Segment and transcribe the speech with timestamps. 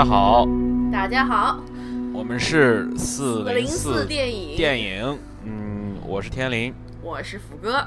[0.00, 0.48] 大家好，
[0.90, 1.62] 大家好，
[2.14, 4.56] 我们是四零四电影。
[4.56, 6.72] 电影，嗯，我是天灵，
[7.02, 7.86] 我是福哥，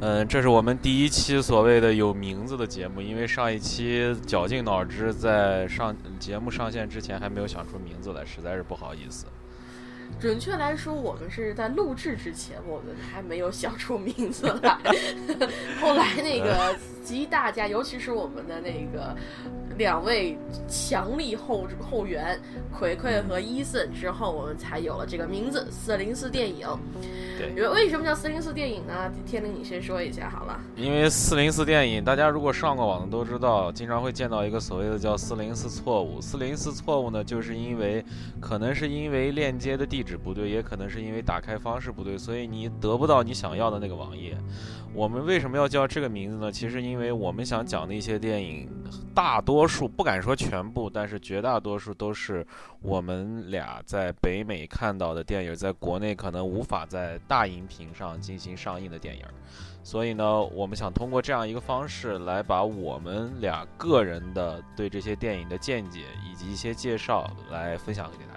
[0.00, 9.26] 嗯，这是我们第一期所谓的有名字的节目，因为上一期绞尽脑汁在上节目上线之前还没有想出名字来，实在是不好意思。
[10.18, 14.78] 准确来说，我们是在录制之前，我们还没有想出名字来。
[15.82, 16.74] 后来那个
[17.04, 19.14] 集大家，尤其是我们的那个
[19.78, 22.38] 两位强力后后援
[22.72, 26.66] 葵葵和伊森之后，我们才有了这个名字四零四电影。
[27.38, 29.12] 对，为什么叫四零四电影呢？
[29.26, 30.58] 天灵，你先说一下好了。
[30.74, 36.18] 因为四零四电影，大家如果上过网的都知道，经常会见到一个所谓的叫四零四错误。
[36.18, 38.02] 四零四错误呢，就是因为
[38.40, 44.34] 可能是因为链接的地址不对，也可能是因为打开方式不对，所以你得不到你想要的那个网页。
[44.96, 46.50] 我们为什么要叫这个名字呢？
[46.50, 48.66] 其实因为我们想讲的一些电影，
[49.14, 52.44] 大多数不敢说全部，但是绝大多数都是
[52.80, 59.22] 我们俩在北美看到的电影，在国内可能无法在大荧屏上进行上映的电影。
[59.82, 68.35] 所以呢，我们想通过这样一个方式来把我们俩个人的对这些电影的见解以及一些介绍来分享给大家。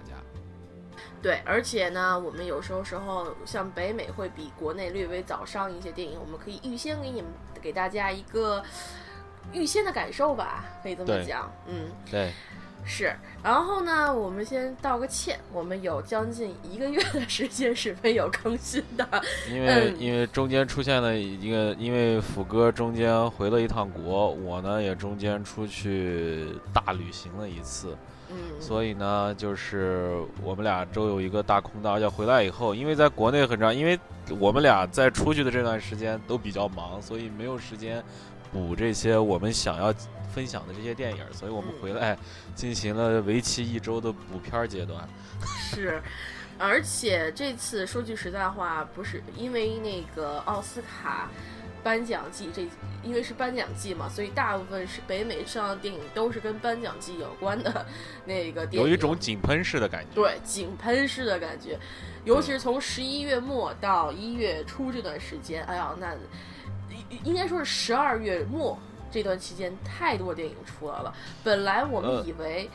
[1.21, 7.29] 对，而且呢，我们有时候时候像北美会比国内略微早上一些电影，我们可以预先给你们
[7.61, 8.63] 给大家一个
[9.51, 12.31] 预先的感受吧，可以这么讲，嗯，对，
[12.85, 13.13] 是。
[13.43, 19.05] 然后呢，我们先道个歉，我们有将近一个月的时间是没有更新的，
[19.51, 27.97] 因为因为中间出现了一个，因为斧哥中间回了一趟国，我呢也中间出去大旅行了一次。
[28.59, 33.99] 所以呢，就是我们俩都有一个大空档，而且回来以后，因为在国内很长，因为
[34.39, 38.03] 我们俩在出去的这段时间都比较忙，所以没有时间
[38.51, 39.93] 补这些我们想要
[40.33, 42.17] 分享的这些电影，所以我们回来
[42.53, 45.07] 进行了为期一周的补片阶段。
[45.43, 46.01] 是，
[46.57, 51.29] 而且这次说句实在话，不是因为那个奥斯卡。
[51.83, 52.67] 颁奖季这，
[53.03, 57.85] 因为是颁奖季嘛，所以大部分是北美上的电影都是跟颁奖季有关的
[58.25, 60.09] 那个电影，有一种井喷式的感觉。
[60.13, 61.79] 对，井喷式的感觉，
[62.25, 66.15] 尤其是从十一月末到一月初这段时间，哎呀，那
[67.23, 68.77] 应该说是十二月末
[69.11, 71.13] 这段期间，太多电影出来了。
[71.43, 72.69] 本来我们以为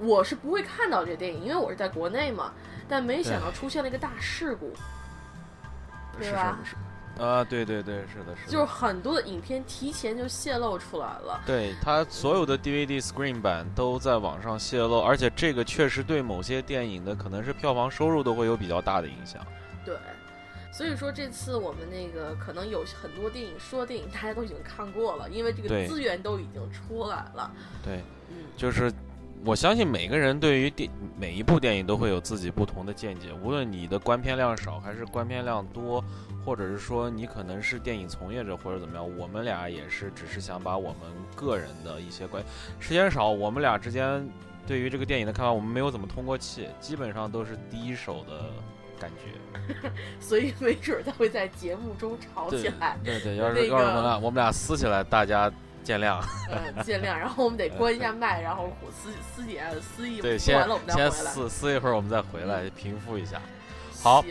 [0.00, 2.52] 我是不会看到这电影，因为我是在国内嘛，
[2.88, 4.72] 但没想到出现了一个大事故，
[6.18, 6.58] 对吧？
[7.18, 11.40] 啊，对对对，是的，是的，就是很多的影片提前就泄露出来了。
[11.46, 19.40] 对他所有的 DVD screen 版都在网上泄露，而且这个确实对某些电影的可能是票房收入都会有比较大的影响。
[19.84, 19.96] 对，
[20.72, 27.48] 所以说这次我们那个可能有很多电影说电影大家都已经看过了，因为这个资源都已经出来了。
[27.84, 28.92] 对，嗯，就是
[29.44, 36.02] 我相信每个人对于电每一部电影都会有自己不同的见解，无论你的观片量少还是观片量多。
[36.44, 41.00] 或者是说你可能是电影从业者或者怎么样，我们俩也是只是想把我们
[41.34, 42.42] 个人的一些关
[42.78, 44.28] 时间少，我们俩之间
[44.66, 48.50] 对于这个电影的看法，我们没有怎么通过气，基本上都是第一手的
[49.00, 49.90] 感觉，
[50.20, 52.98] 所以没准他会在节目中吵起来。
[53.02, 55.50] 对对，要是要是我们俩我们俩撕起来，大家
[55.82, 56.22] 见谅。
[56.50, 57.16] 嗯，见谅。
[57.16, 63.40] 然后我们得关一下麦，然后私私底下撕一对，先先撕撕一会儿，我们再回来平复一下。
[64.02, 64.24] 好，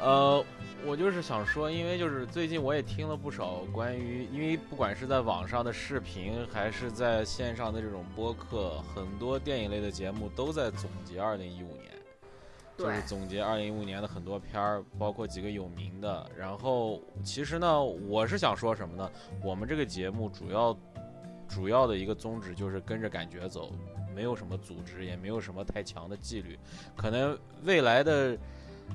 [0.00, 0.44] 呃。
[0.86, 11.90] 我就是想说，因为就是最近我也听了不少关于，因为不管是在网上的视频，还是在线上的这种播客，很多电影类的节目都在总结二零一五年，
[12.78, 16.30] 就是总结二零一五年的很多片儿，包括几个有名的。
[16.38, 19.10] 然后其实呢，我是想说什么呢？
[19.42, 20.78] 我们这个节目主要
[21.48, 23.72] 主要的一个宗旨就是跟着感觉走，
[24.14, 26.56] 没有什么组织，也没有什么太强的纪律，
[26.96, 28.38] 可能未来的。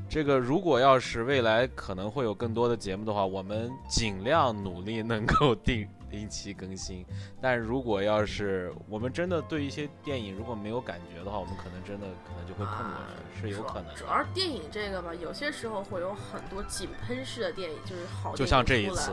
[0.10, 7.06] 这个如果要是未来可能会有更多的节目的话，我们尽量努力能够定定期更新。
[7.42, 12.98] 但如果要是我们真的对一些电影如果没有感觉的话，我们可能真的可能就会碰过
[13.36, 13.96] 去，是有可能。
[13.96, 19.12] 主要是电影这个吧，有些时候会有很多井喷式的电影，就是好就像这一次。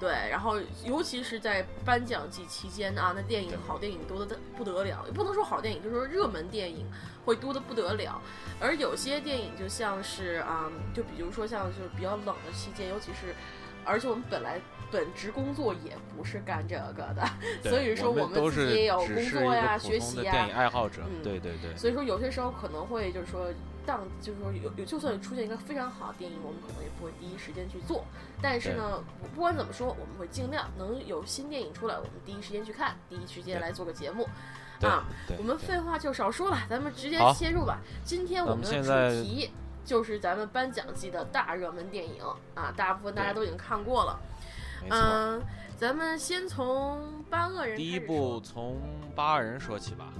[0.00, 6.84] 对，然后尤其是在颁奖季期间啊，那电影好电影多的不得了，也不能说好电影，就是说热门电影
[7.24, 8.20] 会多的不得了。
[8.60, 13.34] 而有些电影就像是啊，就比如说像就是比较冷的期间，尤其是，
[13.84, 14.60] 而且我们本来
[14.90, 17.28] 本职工作也不是干这个的，
[17.68, 20.32] 所以说我们自己也有工作呀、学习呀。
[20.32, 21.76] 电影爱好者，对对对。
[21.76, 23.46] 所以说有些时候可能会就是说。
[23.86, 28.02] 当就是说有有，就算出现一个非常好的电影，我们可能也不会第一时间去做。
[28.40, 29.04] 但是呢，
[29.34, 34.26] 不管怎么说，我们会尽量能有新电影出来，我们第一时间去看，第一时间来做个节目。
[34.84, 35.04] 啊。
[35.38, 37.78] 我们废话就少说了，咱们直接切入吧。
[38.04, 39.50] 今天我们的主题
[39.84, 42.22] 就是咱们颁奖季的大热门电影
[42.54, 44.20] 啊，大部分大家都已经看过了。
[44.90, 45.42] 嗯，
[45.76, 46.98] 咱们先从
[47.30, 48.74] 《八恶人》第一部从
[49.14, 50.12] 《八恶人》说起吧。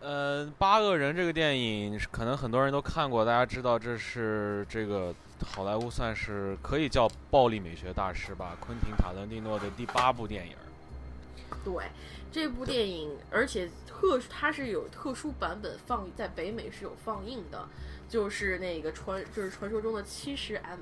[0.00, 10.56] 呃，《八恶人》这个电影可能很多人都看过，大家知道这是这个好莱坞算是可以叫暴力美学大师吧，昆汀·塔伦蒂诺的第八部电影。
[11.64, 11.84] 对，
[12.32, 17.68] 这部电影，而且特它是有特殊版本放在北美是有放映的，
[18.08, 20.80] 就是那个传就是传说中的七十 mm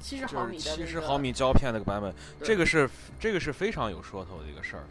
[0.00, 2.12] 七十毫米的七十毫米胶片那个版本，
[2.42, 2.88] 这个是
[3.20, 4.82] 这个是非常有说头的一个事儿。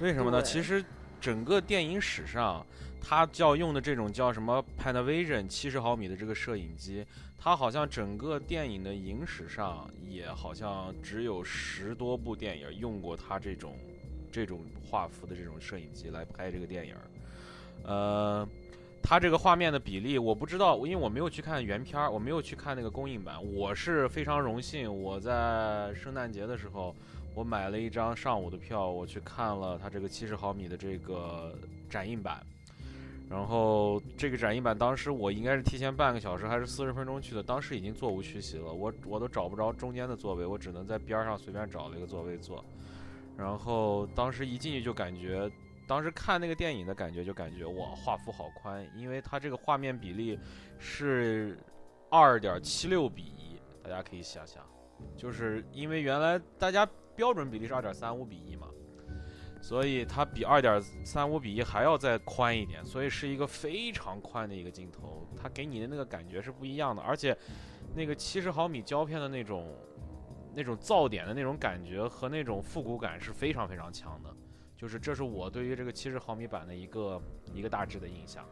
[0.00, 0.42] 为什么呢？
[0.42, 0.84] 其实
[1.20, 2.64] 整个电影史上。
[3.02, 7.04] 他叫用的这种叫什么 Panavision 七十毫米的这个摄影机，
[7.38, 13.74] 它好像整个电影的影史上也好像只有十多部电影用过它这种
[14.30, 16.94] 这种画幅的这种摄影机来拍这个电影。
[17.82, 18.46] 呃，
[19.02, 23.36] 它这个画面的比例我不知道，因为我没有去看原片儿，我没有去看那个公映版。
[23.54, 26.94] 我是非常荣幸，我在圣诞节的时候，
[27.34, 31.58] 我买了一张上午的票，我去看了它这个七十毫米的这个
[31.88, 32.44] 展映版。
[33.30, 42.64] 然后这个展映版，当时我应该是提前半个小时还是四十分钟去的，当时已经座无虚席了，我我都找不着中间的座位，我只能在边上随便找了一个座位坐。
[43.38, 45.48] 然后当时一进去就感觉，
[45.86, 50.36] 当时看那个电影的感觉就感觉哇，画幅好宽，因为它这个画面比例
[50.80, 51.56] 是
[52.10, 54.66] 二点七六比一，大家可以想想，
[55.16, 56.84] 就是因为原来大家
[57.14, 58.66] 标准比例是二点三五比一嘛。
[59.60, 67.36] 所以它比二点三五比一还要再宽一点，所以是一个非常宽的一个镜头，它给你的那个感觉是不一样的，而且
[67.94, 69.76] 那个七十毫米胶片的那种
[70.54, 74.34] 那种噪点的那种感觉和那种复古感是非常非常强的，
[74.76, 77.22] 就是这是我对于这个七十毫米版的一个
[77.52, 78.44] 一个大致的印象。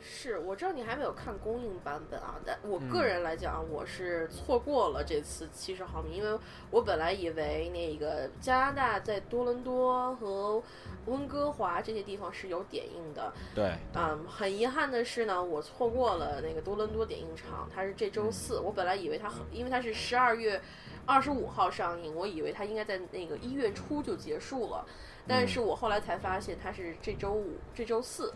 [0.00, 6.38] 是，我知道你还没有看公映版本啊，但我个人来讲，我是错过了这次七十毫米，因为
[6.70, 10.62] 我本来以为那个加拿大在多伦多和
[11.06, 13.32] 温哥华这些地方是有点映的。
[13.54, 13.72] 对。
[13.94, 18.60] 嗯，很遗憾的是呢，我错过了那个多伦多点映场，它是这周四。
[18.60, 20.60] 我本来以为它，因为它是十二月
[21.06, 24.86] 二十五号上映，我以为它应该在那个一月初就结束了，
[25.26, 28.32] 但是我后来才发现它是这周五、这周四。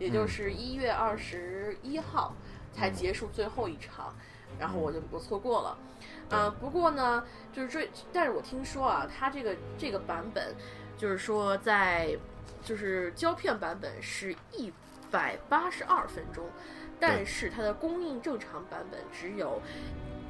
[0.00, 2.34] 也就是一月二十一号
[2.72, 4.12] 才结束最后一场，
[4.58, 5.78] 然后我就我错过了，
[6.30, 10.52] 啊，不过呢，就是这，但是我听说啊，它这个这个版本，
[10.96, 12.18] 就是说在
[12.64, 14.72] 就是胶片版本是一
[15.10, 16.44] 百八十二分钟，
[16.98, 19.60] 但是它的公映正常版本只有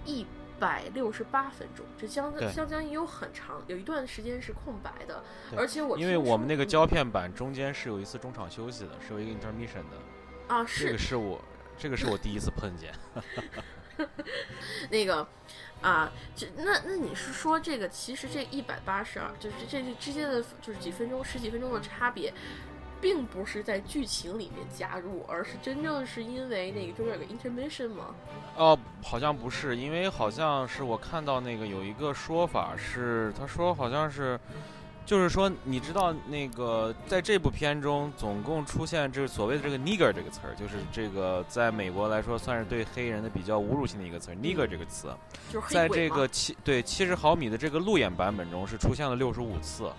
[0.04, 0.26] 一。
[0.60, 5.24] 百六十八分钟，这相相当也有很长，有一段时间是空白的。
[5.56, 10.54] 而且我因为我们那个胶片版中间是有一次中场休息的，是有一个 intermission 的。
[10.54, 11.42] 啊，是这个是我
[11.78, 12.92] 这个是我第一次碰见。
[14.90, 15.26] 那个
[15.80, 22.32] 啊，这那那你是说这个其实这一百八十二，就是这这之间的就是几分钟十几分钟的差别。
[23.00, 28.14] 并不是在剧情里面加入，而是真正是因为那个中间有个 intermission 吗？
[28.56, 34.38] 哦，好像不是，因为好像是我看到那个有一个说法是，他说好像是，
[35.06, 45.08] 就是说你知道那个在这部片中总共出现这所谓的这个 nigger 这个词儿，就是这个在美国来说算是对黑人的比较侮辱性的一个词儿，nigger 这个词，
[45.68, 49.90] 在这个七对七十毫米的这个路演版本中是出现了六十五次。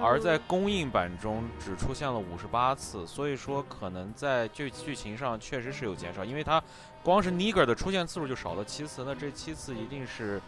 [0.00, 6.62] 而在公映版中只出现了五十八次，所以说可能在剧剧情上确实是有减少，因为它
[7.02, 10.40] 光是 nigger 的出现次数就少了七次，那这七次一定是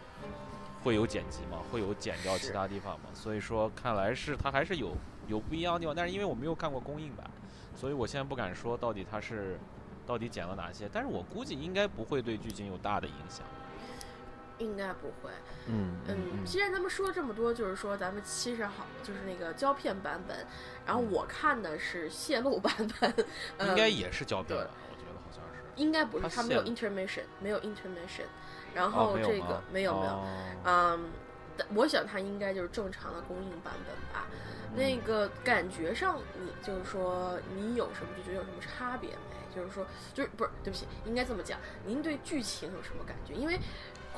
[0.83, 4.95] 会有剪辑嘛，会有剪掉其他地方嘛，所以说看来是它还是有
[5.27, 7.29] 有不一样的地方，但是因为我没有看过公映版，
[7.75, 9.59] 所以我现在不敢说到底它是
[10.07, 13.45] 到底剪了哪些，但是我估计应该不会对剧情有大的影响。
[14.61, 15.31] 应该不会，
[15.67, 16.45] 嗯嗯。
[16.45, 20.45] 既然咱们说了这么多，就是说咱们七十号就是那个胶片版本，
[20.85, 23.13] 然后我看的是泄露版本，
[23.67, 24.71] 应该也是胶片吧？
[24.89, 25.63] 我觉得好像是。
[25.75, 28.25] 应该不是，它没有 intermission，没有 intermission。
[28.73, 30.23] 然后这个没有没有，
[30.63, 31.09] 嗯，
[31.75, 34.27] 我想它应该就是正常的供应版本吧。
[34.73, 39.53] 那个感觉上，你就是说你有什么就觉得有什么差别没？
[39.53, 40.49] 就是说，就是不是？
[40.63, 41.59] 对不起，应该这么讲。
[41.85, 43.33] 您对剧情有什么感觉？
[43.33, 43.59] 因为。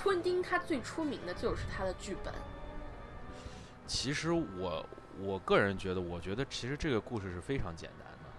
[0.03, 2.33] 昆汀他最出名的就是他的剧本。
[3.87, 4.85] 其实我
[5.17, 8.29] 我个人觉得，我觉得其实这个故事是非常简单的。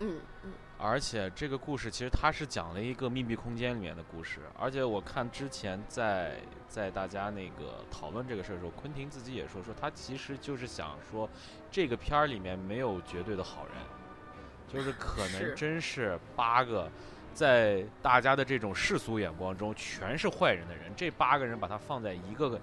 [0.00, 0.52] 嗯嗯。
[0.76, 11.30] 而且这个故事其实它是讲了一个密闭空间里面的故事，而且我看之前在在大家那个讨论这个事儿的时候，昆汀自己也说说他其实就是想说，
[11.70, 13.74] 这个片儿里面没有绝对的好人，
[14.68, 16.90] 就是可能真是八个
[17.34, 22.60] 在大家的这种世俗眼光中全是坏人的人，这八个人把他放在一个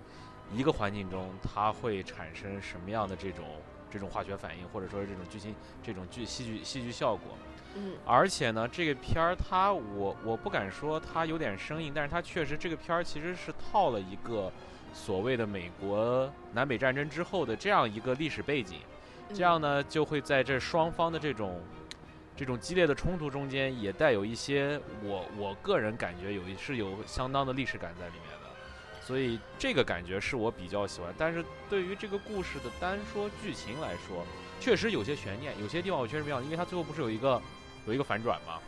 [0.54, 3.46] 一个环境中，它会产生什么样的这种
[3.90, 7.38] 这种化学反应，或者说是这种剧情这种剧戏剧戏剧效果。
[7.76, 14.52] 嗯，而且呢，这个片儿它我我不敢说它有点生硬，但是它确实这个片儿其实是套了一个
[14.94, 18.80] 所谓的美国南北战争之后的这样一个历史背景，
[19.34, 21.62] 这样呢就会在这双方的这种
[22.36, 31.14] 这种激烈的冲突中间也带有一些我我个人感觉有是有相当的历史感在里面的，所以这个感觉是我比较喜欢。
[31.18, 34.26] 但是对于这个故事的单说剧情来说，
[34.60, 37.42] 确实有些悬念，有些地方我确实没有，因为它最后不是有一个。
[37.88, 38.60] 有一个反转吗？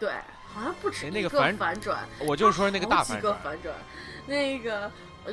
[0.00, 0.10] 对，
[0.52, 2.04] 好像不止那个反转。
[2.18, 3.38] 我就说那个大反转。
[3.44, 3.72] 反转，
[4.26, 4.90] 那个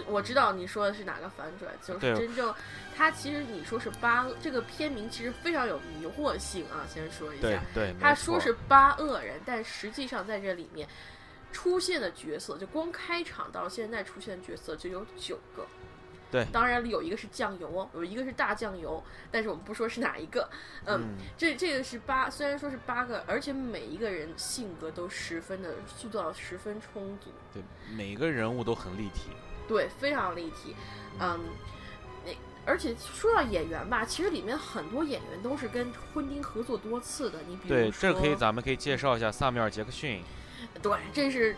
[0.07, 2.53] 我知道你说的是哪个反转，就是真正
[2.95, 6.85] 他其实你说是八，这个片名其实非常有迷惑性啊。
[6.87, 10.87] 先说一下，对，他说是八恶人，但实际上在这里面
[11.51, 15.65] 出现的角色，就光开场到现在出现的角色就有九个。
[16.29, 19.01] 对，当然有一个是酱油哦，有一个是大酱油，
[19.31, 20.49] 但是我们不说是哪一个。
[20.85, 27.31] 嗯，这这个是八，虽然说是八个，而且每一个人性格都十分的塑造十分充足。
[27.53, 27.63] 对，
[27.95, 29.29] 每个人物都很立体。
[29.67, 30.75] 对，非常立体。
[31.19, 31.39] 嗯，
[32.25, 32.31] 那
[32.65, 37.39] 而且说到演员吧，其实里面很多演员都是跟昆汀合作多次的。
[37.47, 40.23] 你比如对，这可以，咱们可以介绍一下萨缪尔·杰克逊。
[40.81, 41.55] 对，这是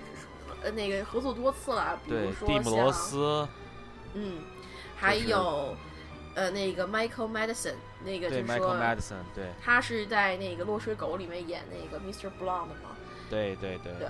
[0.64, 3.48] 呃那个合作多次了，比如说蒂姆·罗斯。
[4.14, 4.42] 嗯。
[5.02, 5.78] 还有，
[6.36, 8.76] 呃，那个 Michael Madison，那个就是说，
[9.34, 12.30] 对，他是在那个《落水狗》里面演那个 Mr.
[12.38, 12.98] Blonde 嘛？
[13.30, 13.94] 对对对。
[13.98, 14.10] 对，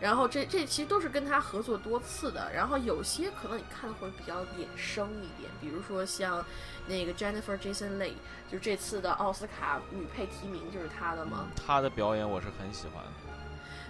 [0.00, 6.44] 然后这这其实都是跟他合作多次的，然后有些可能你看的会比较衍生一点，比如说像
[6.86, 8.14] 那个 Jennifer Jason Leigh，
[8.50, 11.48] 就这次的奥斯卡女配提名就是他的嘛？
[11.56, 13.10] 他的表演我是很喜欢的。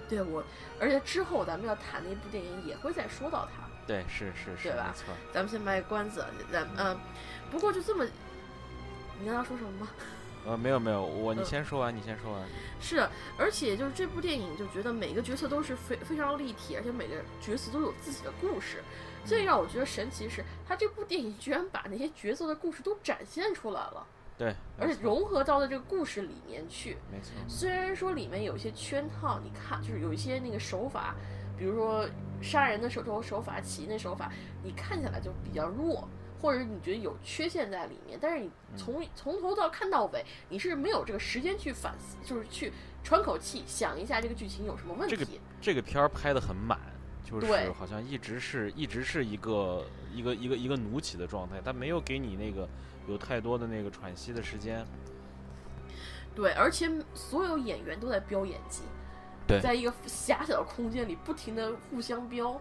[0.09, 0.43] 对我，
[0.81, 3.69] 而且之后咱们要谈那部电影也会再说到他。
[3.87, 4.87] 对，是是是，对吧？
[4.89, 5.15] 没错。
[5.33, 6.99] 咱们先卖个关子，咱嗯，
[7.51, 8.07] 不过就这么，
[9.21, 9.89] 你刚刚说什么吗？
[10.47, 12.43] 呃，没有没有，我你先说完，你先说完。
[12.81, 13.07] 是，
[13.39, 18.83] 而且就是这部电影，就觉得每个角色都是非非常立体，而且每个角色都有自己的故事。
[19.25, 24.07] 最让我觉得神奇的是，他这部电影居然把那些角色的故事都展现出来了。
[24.39, 26.97] 对，而且融合到了这个故事里面去。
[27.13, 27.33] 没错。
[27.49, 31.15] 虽然说里面有一些圈套，你看，就是有一些那个手法。
[31.59, 32.09] 比如说
[32.41, 36.09] 杀人的手头手法、起因的手法，你看起来就比较弱，
[36.41, 38.19] 或者你觉得有缺陷在里面。
[38.21, 45.17] 但是你从从头到看到尾，你是没有这个时间去反思，就是去喘口气，想一下这个剧情有什么问题。
[45.17, 45.31] 这个
[45.61, 46.79] 这个片儿拍的很满，
[47.25, 52.69] 就是好像一直是一直是一个一个一个一个奴起的状态，它没有给你那个
[53.07, 54.87] 有太多的那个喘息的时间。
[56.35, 58.83] 对，而且所有演员都在飙演技。
[59.63, 62.61] 在一个狭小的空间里不停的互相飙，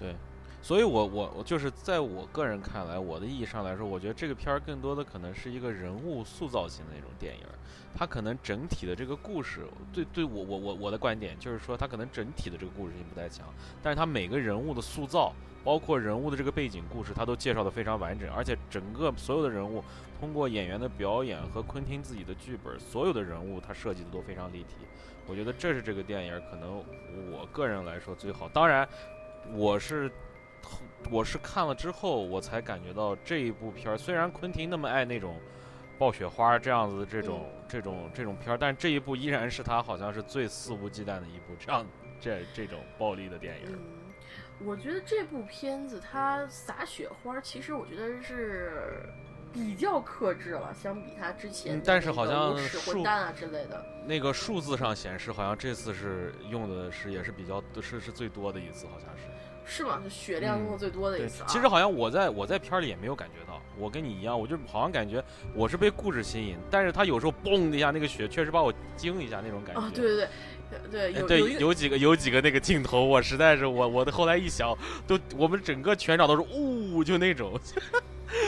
[0.00, 0.16] 对，
[0.64, 7.42] 所以我我我就是在我个人看来，我的意义上来说，我觉得这个片儿更多的可能是一个人物塑造型的那种电影，
[7.94, 13.46] 它可能整体的这个故事，对对我我我我的观点就是说，它可能整体的这个故事性不太强，
[13.82, 19.84] 但是它每个人物的塑造，包括人物的这个背景故事，它都介绍的非常完整，而且整个所有的人物
[20.18, 24.76] 通过演员的表演和昆汀自己的剧本，所有的人物他设计的都非常立体。
[25.26, 26.82] 我觉得这是这个电影可能
[27.30, 28.48] 我个人来说最好。
[28.48, 28.88] 当然，
[29.52, 30.10] 我是
[31.10, 35.38] 我是看了之后我才感觉到这一部片儿，虽然昆汀那么爱那种
[35.98, 41.86] 爆雪花这样子的这种这种这种片儿，但这一部依然是他好像是最肆无忌惮的一部这样
[42.20, 43.68] 这这种暴力的电影。
[43.72, 43.78] 嗯，
[44.66, 49.08] 我觉得这部片子它撒雪花，其实我觉得是。
[49.52, 59.22] 比较克制了，相比他之前，但是好像混蛋啊之类的，那个数字上显示，好像这次是用的是也是比较是是最多的一次，好像是。
[59.64, 60.00] 是吗？
[60.04, 61.42] 是血量用的最多的一次。
[61.46, 65.22] 其实好像我在我在片里也没有感觉到，我跟你一样，我就好像感觉
[65.54, 69.80] 我是被故事吸引，但是他有时候嘣的一下，那个血确实把我惊一下那种感觉。
[69.80, 70.28] 啊，对对
[70.90, 77.58] 对，对对，有几个有几个那个镜头，我实在是我我的后来一想，都我们整个全场都是呜，就那种。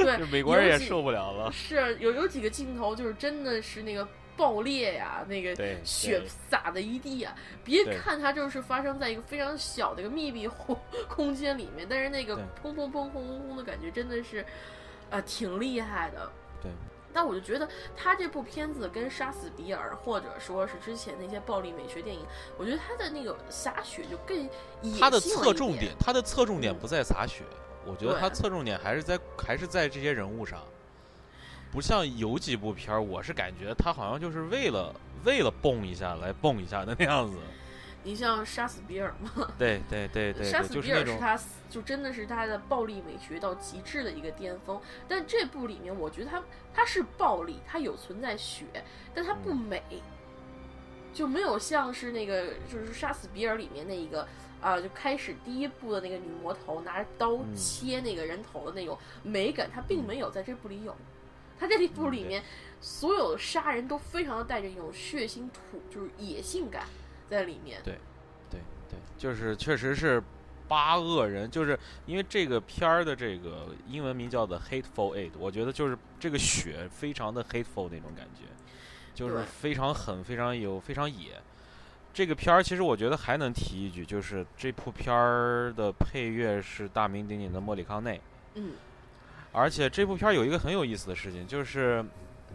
[0.03, 1.53] 对，美国人也受不了了。
[1.53, 4.07] 是有有几个镜头，就是真的是那个
[4.37, 7.35] 爆裂呀，那个血洒的一地呀。
[7.65, 10.77] 别看它就是发生在一个非常小的一个密闭空
[11.09, 14.45] 空间里面，但是那个砰砰砰轰轰轰的感觉真的是，
[15.11, 16.31] 呃，挺厉害的。
[16.63, 16.71] 对。
[17.13, 17.67] 但我就觉得
[17.97, 22.23] 他这部片子跟《杀死比尔》或者说是之前那些暴力美学电影，
[22.59, 24.37] 我觉得他的那个洒血就更
[24.83, 27.43] 野他的侧重点，他的侧重点嗯不在洒血，
[27.87, 30.63] 我觉得他侧重点还是在还是在这些人物上，
[31.77, 37.37] 不像有几部片儿，我是感觉他好像就是为了为了蹦一下来蹦一下的那样子。
[38.03, 44.81] 你像《杀死比尔》嘛，对对对对对，杀死比尔是他就真的是他的暴力美学到极致的一个巅峰。
[45.07, 46.43] 但这部里面，我觉得他
[46.73, 48.65] 他是暴力，他有存在血，
[49.15, 49.83] 但他不嗯美，
[51.13, 54.27] 就没有像是那个就是杀死比尔里面那一个。
[54.63, 60.97] 啊，就开始第一部的那个女魔头拿着刀嗯切那个人头的那种美感，他并没有在这部里有。
[61.59, 62.43] 他这部里面
[62.81, 66.85] 所有的杀人都非常的带着一种血腥土，就是野性感
[67.29, 67.81] 在里面。
[67.83, 67.99] 对
[68.51, 70.23] 对对，就是确实是
[70.69, 78.45] 八恶人，就是因为这个片儿的这个英文名叫做 Hateful Eight，我觉得就是这个血非常的 hateful 那种感觉，
[79.15, 81.41] 就是非常狠、非常有、非常野。
[82.13, 88.21] 这个片儿其实我觉得还能提一句，就是这部片儿的配乐是大名鼎鼎的莫里康内，
[88.55, 88.73] 嗯，
[89.57, 92.05] 而且这部片有一个很有意思的事情，就是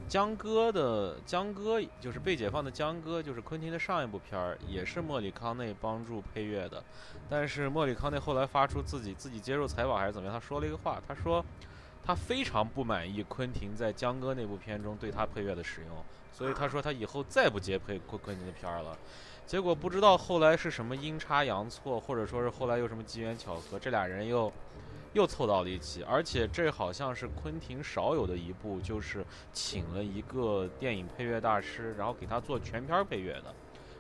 [0.08, 6.84] 江歌的江歌，就是被解放的江歌，就是昆汀的上一部片儿，也是莫里康内帮助配乐的。
[7.28, 11.44] 但是莫里康内后来发出自己自己接受采访还是怎么样，他说了一个话，他说
[12.06, 15.98] 他非常不满意昆汀在江歌那部片中对他配乐的使用，
[16.32, 18.96] 所以他说他以后再不接配昆昆汀的片儿了。
[19.48, 24.54] 结果不知道后来是什么阴差阳错，或者说是后来又什么机缘巧合，这俩人又
[25.14, 33.54] 又凑到了一起，而且这好像是昆汀少有的一部，就是请了一个电影配乐大师，然后给他做全片儿配乐的。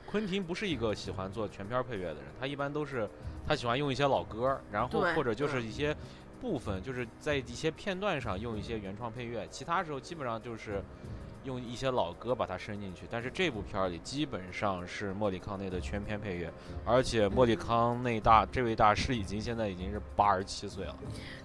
[0.06, 3.10] 昆汀不是一个喜欢做全片儿配乐的人，他一般都是
[3.48, 5.96] 他喜欢用一些老歌儿，然后或者就是一些
[6.41, 10.84] 部分，就是在一些片段上用一些原创配乐，其他时候基本上就是
[11.43, 13.06] 用一些老歌把它伸进去。
[13.10, 16.51] 但是这部片儿里基本上是莫里康内的全片配乐，
[16.86, 20.95] 而且莫里康内大这位大师已经现在已经是八十七岁了。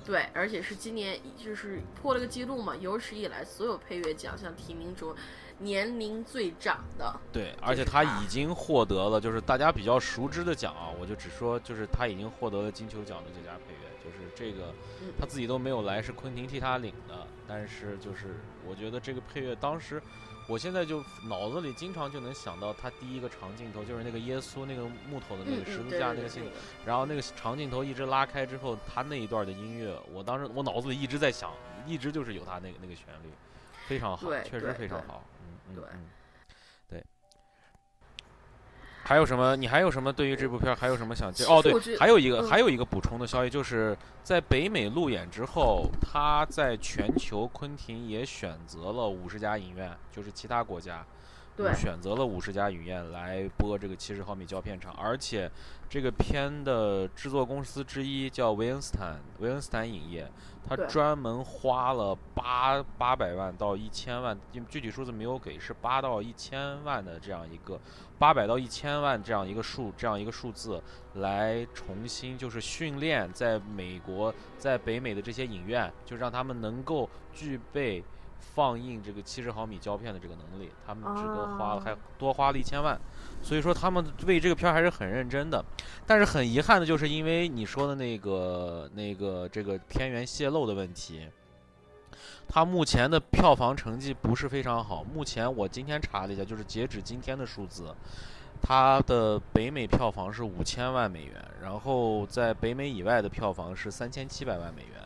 [0.04, 5.14] 对，而且是今年就是破了个记录嘛，有史以来所有配乐奖项提名中
[5.58, 7.18] 年龄最长的。
[7.32, 17.26] 对，而且他已经获得了，就是大家比较熟知的奖啊，我就只说，就是他已经获得了金球奖的最佳配乐，就是这个嗯他自己都没有来，是昆汀替他领的。
[17.48, 20.00] 但是就是我觉得这个配乐当时，
[20.48, 26.50] 我现在就脑子里经常就能想到他第一个长镜头，就是那个耶稣那个木头的那个十字架那个镜头，
[26.84, 31.52] 然后那个长镜头一直拉开之后，他那一段的音乐，我当时我脑子里一直在想，
[31.86, 33.30] 一直就是有他那个那个旋律，
[33.86, 35.84] 非常好，确实非常好，嗯嗯嗯，对。
[39.06, 39.54] 还有什么？
[39.54, 41.44] 你还有什么对于这部片儿还有什么想介？
[41.44, 51.06] 哦，对还有一个嗯还有一个补充的消息，就是在北美路演之后，他在全球昆汀也选择了五十家影院，就是其他国家。
[51.56, 55.50] 对选择了五十家影院来播这个七十毫米胶片厂，而且
[55.88, 60.30] 这个片的制作公司之一叫维恩斯坦维恩斯坦影业，
[60.68, 64.38] 他专门花了八八百万到一千万，
[64.68, 67.80] 具体数字没有给，是八到一千万的这样一个
[68.18, 70.82] 八百到一千万这样一个数这样一个数字，
[71.14, 78.04] 来重新就是训练在美国在北美的这些影院，就让他们能够具备。
[78.56, 82.98] 放映这个七十毫米胶片的这个能力，他们只多花了哦还多花了一千万，
[83.42, 85.62] 所以说他们为这个片儿还是很认真的。
[86.06, 91.28] 但是很遗憾的就是，因为你说的那个那个这个片源泄露的问题，
[92.48, 95.04] 它目前的票房成绩不是非常好。
[95.04, 97.94] 目前我今天查了一下，就是截止今天的数字，
[98.62, 105.05] 它的北美票房是五千万美元，然后在北美以外的票房是三千七百万美元。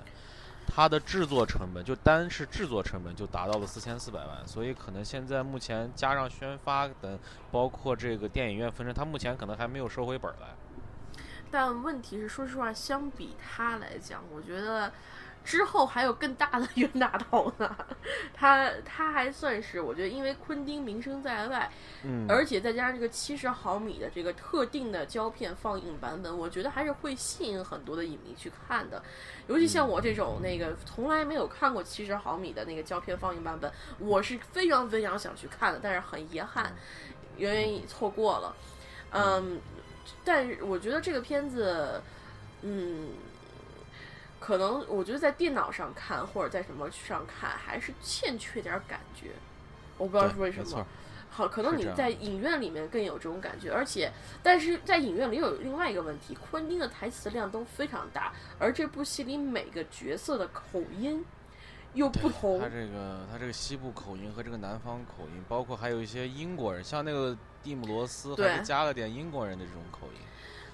[0.72, 7.18] 它的制作成本就单是制作成本就达到了四千四百万，所以可能现在目前加上宣发等，
[7.50, 10.46] 包括这个电影院分成，它目前可能还没有收回本儿来。
[11.50, 14.92] 但问题是，说实话，相比它来讲，我觉得
[15.44, 17.76] 之后还有更大的冤大头呢。
[18.34, 21.70] 他他还算是，我觉得因为昆汀名声在外，
[22.02, 29.02] 嗯，而且再加上这个七十毫米的这个特定的胶片放映版本，我觉得还是会吸引很多的影迷去看的。
[29.48, 36.72] 尤其像我这种那个从来没有看过七十毫米的那个胶片放映版本，我是非常非常想去看的，但是很遗憾，
[37.36, 38.56] 原因错过了。
[39.10, 39.60] 嗯，
[40.24, 42.00] 但是我觉得这个片子，
[42.62, 43.08] 嗯。
[44.40, 49.32] 可能我觉得在电脑上看或者在什么上看，还是欠缺点感觉。
[49.98, 50.84] 我不知道是为什么。
[51.32, 54.10] 好，可能你在影院里面更有这种感觉，而且，
[54.42, 61.24] 但是在影院里有另外一个问题，昆汀的台词量都非常大，而这部戏里每个角色的口音
[61.94, 62.58] 又不同。
[62.58, 70.20] 他这个他这个西部口音和这个南方口音，包括还有一些英国人，像那个蒂姆罗斯，还是加了点英国人的这种口音。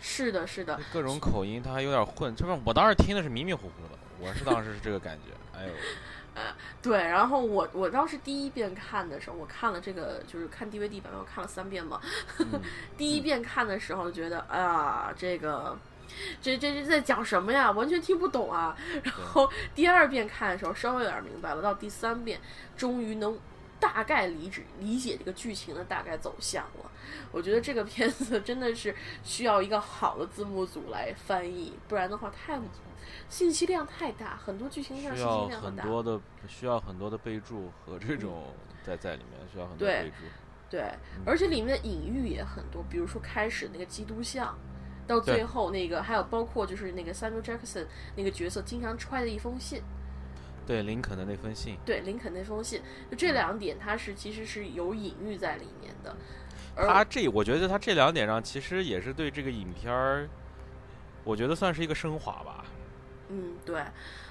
[0.09, 2.35] 是的，是的，各种口音他还有点混。
[2.37, 5.59] 这不，我当时听的是迷迷糊糊的，我是当时是这个感觉。
[5.59, 5.73] 哎呦，
[6.37, 6.43] 呃，
[6.81, 12.01] 对，然后我我当时第一遍看的时候，我看了这个就是看 DVD 版本，我看了三遍嘛。
[12.97, 15.77] 第一遍看的时候觉得，哎呀，这个。
[16.41, 17.69] 这这这在讲什么呀？
[17.73, 18.77] 完全听不懂啊！
[19.03, 22.41] 然后第二遍看的时候稍微有点明白了，到第三遍
[22.77, 23.37] 终于能
[23.79, 26.91] 大概理解理解这个剧情的大概走向了。
[27.31, 32.59] 我觉得这个片子真的是需要一个好的字幕组来翻译，不然的话太
[33.29, 35.83] 信息量太大，很多剧情上信息量很大。
[35.83, 40.25] 需要很多的需要很多的备注和这种在在里面需要很多备注。
[40.69, 40.93] 对，
[41.25, 44.57] 而且里面的隐喻也很多，比如说开始那个基督像。
[45.07, 47.87] 到最后那个还有包括就是那个 Samuel Jackson
[48.17, 49.81] 那个角色经常揣的一封信，
[50.67, 56.17] 对林肯的那封信，对林肯那封信，就这两点它是其实是有隐喻在里面的。
[56.75, 60.29] 他这我觉得他这两点上其实也是对这个影片儿，
[61.25, 62.65] 我觉得算是一个升华吧。
[63.29, 63.83] 嗯，对，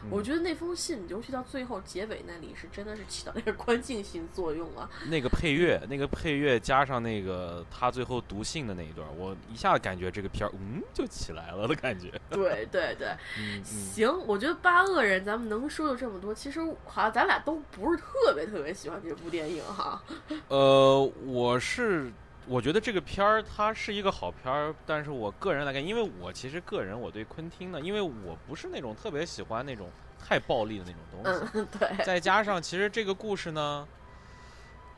[0.09, 4.89] 我觉得那封信，尤其到最后结尾那里，是真的是起到那个关键性作用啊。
[5.09, 12.11] 那个配乐，那个配乐加上那个他最后读信的那一段，我一下子感觉这个片儿，嗯，就起来了的感觉。
[12.29, 13.07] 对对对，
[13.39, 20.01] 嗯，行，我觉得八恶人咱们能说的这么多，其实好像咱俩都不是特别特别喜欢这部电影哈。
[20.47, 22.11] 呃，我是。
[22.47, 31.89] 我觉得这个片儿它是一个好片儿，但是我个人来看，因为我其实个人我对昆汀呢，因为我不是那种特别喜欢那种太暴力的那种东西，嗯，对。
[32.05, 33.87] 再加上其实这个故事呢，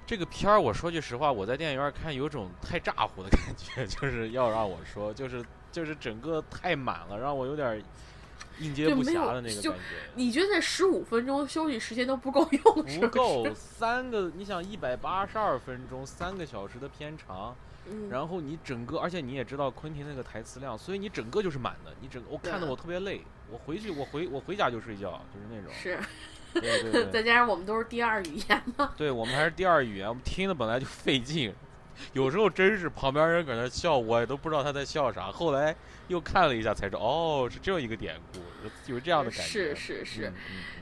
[0.05, 7.81] 这个片儿我说句实话，我在电影院看有种太咋呼的感觉， 就是要让我说，就是就是整个太满了，让我有点。
[8.59, 9.73] 应接不暇的那个感觉，
[10.15, 12.99] 你觉得十五分钟休息时间都不够用？
[12.99, 17.55] 不够三个，你想一百八十二分钟，三个小时的片长，
[18.09, 21.91] 然后你整个，而且你也知道昆汀那个台词量，所以你整个就是满的。
[22.01, 25.71] 你整，我看的我特别累，我回去我回我回家就睡觉，就是那种。
[25.73, 25.99] 是，
[26.59, 27.11] 对对对。
[27.13, 28.93] 再加上我们都是第二语言嘛。
[28.97, 31.53] 对我们还是第二语言，我们听的本来就费劲。
[32.13, 35.31] 有时候真是旁边人搁那笑，我也都不知道他在笑啥。
[35.31, 35.75] 后来
[36.09, 38.39] 又看了一下，才知道哦，是这样一个典故，
[38.87, 39.43] 有这样的感觉。
[39.43, 40.33] 是是是，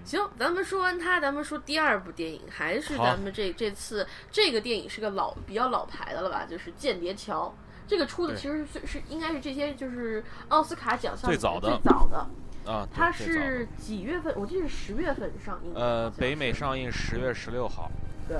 [0.03, 6.45] 行，咱们说完他，咱们说第二部电影，还是咱们这这次这个电影是个老比较老牌的了吧？
[6.49, 7.53] 就是《间谍桥》，
[7.89, 12.87] 这个出的其实是是应该是这些就是奥斯卡奖项最早的最早的啊。
[12.93, 14.33] 它是几月份？
[14.35, 15.73] 我记得是十月份上映。
[15.75, 17.91] 呃，北美上映十月十六号。
[18.27, 18.37] 对。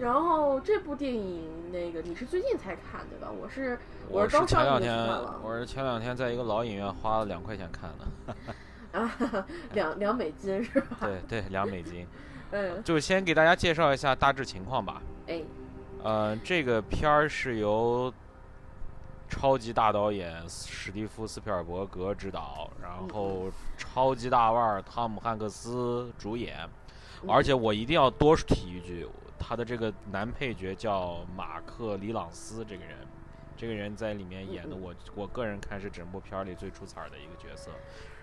[0.00, 3.30] 然后这部电影，那个你是最近才看对吧？
[3.30, 5.06] 我是我是刚前两天，
[5.42, 8.34] 我是前两天在一个老影院花了两块钱看的，
[8.98, 10.96] 啊，两两美金是吧？
[11.02, 12.06] 对对，两美金。
[12.52, 15.02] 嗯，就先给大家介绍一下大致情况吧。
[15.26, 15.42] 哎，
[16.02, 18.12] 呃，这个片儿是由
[19.28, 26.66] 超级大导演史蒂夫斯皮尔伯格执导，然后超级大腕汤姆汉克斯主演，
[27.28, 29.06] 而且我一定要多提一句。
[29.40, 32.94] 他的这个男配角叫马克·里朗斯，这个人，
[33.56, 37.70] 这个人在里面演的，我我个人看是整部片儿里最出彩的一个角色。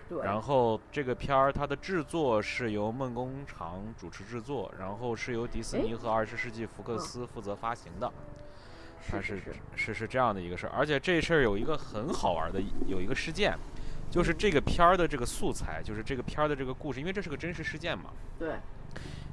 [0.08, 0.24] 对。
[0.24, 8.10] 然后这个片儿它的制作是由梦工厂主持制作，然后是由迪士尼和二十世纪福克斯负责发行的。
[9.00, 9.40] 是是
[9.76, 13.56] 是是这样的一个事儿，而且这事儿有一个很好玩的有一个事件，
[14.10, 18.10] 就是这个片儿的这个素材，就是这个片儿的这个故事，因为这是个真实事件嘛。
[18.38, 18.56] 对。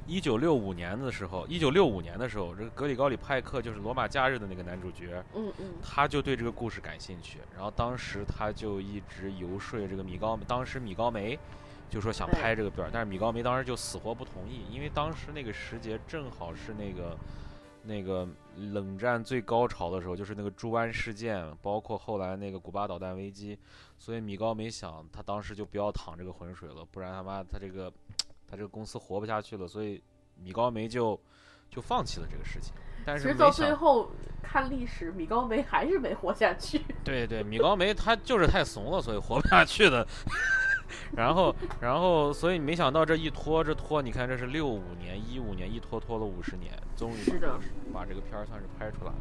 [0.08, 11.36] 一九六五年的时候，一九六五年的时候，这个格里高里派克就是《罗马假日》的那个男主角，嗯嗯，他就对这个故事感兴趣，然后当时他就一直游说这个米高，当时米高梅
[11.90, 17.18] 就说想拍这个片儿，但是米高梅当时就死活不同意，因为当时那个时节正好是那个
[17.82, 23.58] 那个冷战最高潮的时候，就是那个猪湾事件，包括后来那个古巴导弹危机，
[23.98, 27.92] 所以米高梅想他当时就不要淌这个浑水了，不然他妈他这个。
[28.48, 30.00] 他这个公司活不下去了，所以
[30.36, 31.20] 米高梅就
[31.68, 32.72] 就放弃了这个事情。
[33.04, 34.08] 但是到最后
[34.40, 36.80] 看历史，米高梅还是没活下去。
[37.02, 40.06] 对对，米高梅他就是太怂了，所以活不下去的。
[41.16, 47.16] 然后然后，所以没想到这一拖这拖，你看这是六五年、一五年，一拖拖了五十年，终于
[47.92, 49.18] 把这个片儿算是拍出来了。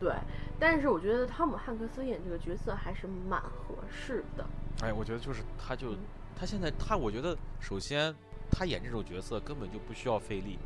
[0.00, 0.12] 对，
[0.58, 4.44] 但是我觉得汤姆汉克斯演这个角色还是蛮合适的。
[4.82, 5.94] 哎，我觉得就是他就。
[6.32, 8.14] 他现在，他我觉得，首先，
[8.50, 10.58] 他演这种角色根本就不需要费力，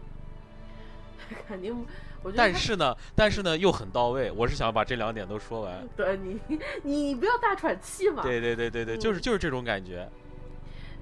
[1.48, 1.84] 肯定，
[2.22, 2.36] 我觉得。
[2.36, 4.30] 但是呢，但是呢，又很到位。
[4.30, 5.84] 我是想把这两点都说完。
[5.96, 6.40] 对你，
[6.84, 8.22] 你不要大喘气嘛。
[8.22, 10.08] 对对对对对，就是就是这种感觉。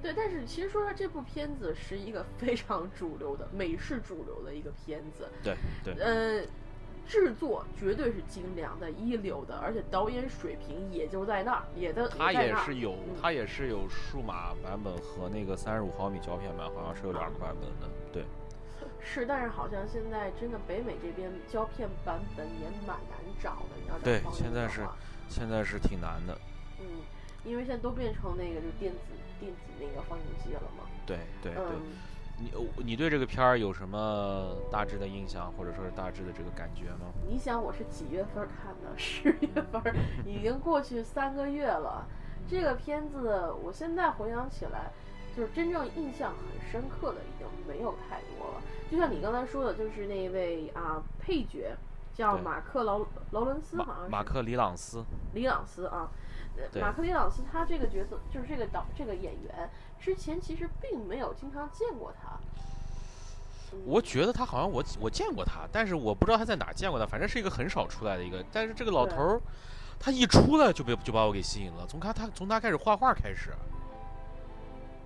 [0.00, 5.28] 对，但是其实说说，这部片子是一个非常主流的美式主流的一个片子。
[5.42, 5.94] 对对。
[6.00, 6.46] 呃，
[7.06, 12.06] 制作绝对是精良的、一流的，而且导演水平也就在那儿，也在。
[12.08, 17.88] 他也是有，他也是有数码版本和那个三十五毫米胶片版，好像是有两个版本的。
[18.12, 18.24] 对。
[19.00, 24.04] 是，但是好像现在真的北美这边胶片版本也蛮难找的，你要找。
[24.04, 24.86] 对，现在是，
[25.28, 26.38] 现在是挺难的。
[26.80, 26.86] 嗯，
[27.44, 28.98] 因为现在都变成那个就电子。
[29.40, 30.84] 电子那个放映机了嘛？
[31.04, 31.64] 对对对，
[32.38, 37.12] 你你对这个片儿有什么大致的印象，或者说是大致的这个感觉吗？
[37.28, 38.98] 你想我是几月份看的？
[38.98, 39.94] 十 月份，
[40.26, 42.06] 已经过去三个月了。
[42.48, 44.90] 这个片子我现在回想起来，
[45.36, 48.60] 就是真正印象很深刻的已经没有太多了。
[48.90, 51.76] 就像你刚才说的，就是那位啊配角
[52.12, 56.10] 叫马克劳劳伦斯，好像是马克里朗斯，里朗斯啊。
[56.80, 62.38] 马克·里朗斯他这个角色就是这个导这个演员，之前其实并没有经常见过他。
[63.86, 67.06] 我觉得他好像我我见过他，但是我不知道他在哪见过他。
[67.06, 69.40] 反正是一个很少出来的一个，但是这个老头儿，
[69.98, 71.86] 他一出来就被就把我给吸引了。
[71.86, 73.50] 从他他从他开始画画开始，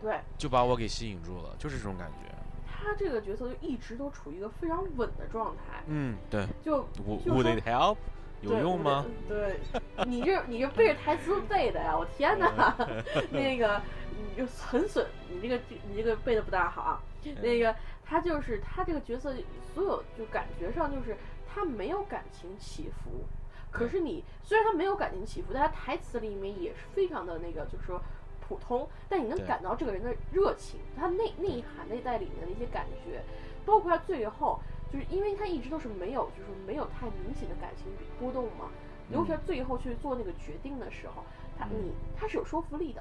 [0.03, 2.35] 对，就把我给吸引住了，就是这种感觉。
[2.67, 5.83] 他这个角色就一直都处于一个非常稳的状态。
[5.87, 6.45] 嗯，对。
[6.65, 6.85] 就
[7.25, 7.99] Would it help？
[8.43, 9.05] 有用吗？
[9.29, 9.59] 对，
[10.07, 11.97] 你这你这背着台词背的呀！
[11.97, 12.77] 我天哪，
[13.33, 13.81] 那个
[14.17, 17.03] 你就很损，你这个你这个背的不大好啊。
[17.43, 19.35] 那个他就是他这个角色，
[19.75, 21.17] 所有就感觉上就是
[21.49, 23.25] 他没有感情起伏。
[23.71, 28.01] 可是你虽然他没有感情起伏，但他台词里面也是非常的那个，就是说
[28.47, 33.23] 普通，但你能感到这个人的热情，他内内涵内在里面的一些感觉，
[33.65, 34.61] 包括他最后。
[34.93, 37.87] 就是因为他一直都是没有，就是没有太明显的感情
[38.19, 38.71] 波动嘛。
[39.09, 41.25] 尤其是最后去做那个决定的时候，
[41.57, 43.01] 他你他是有说服力的。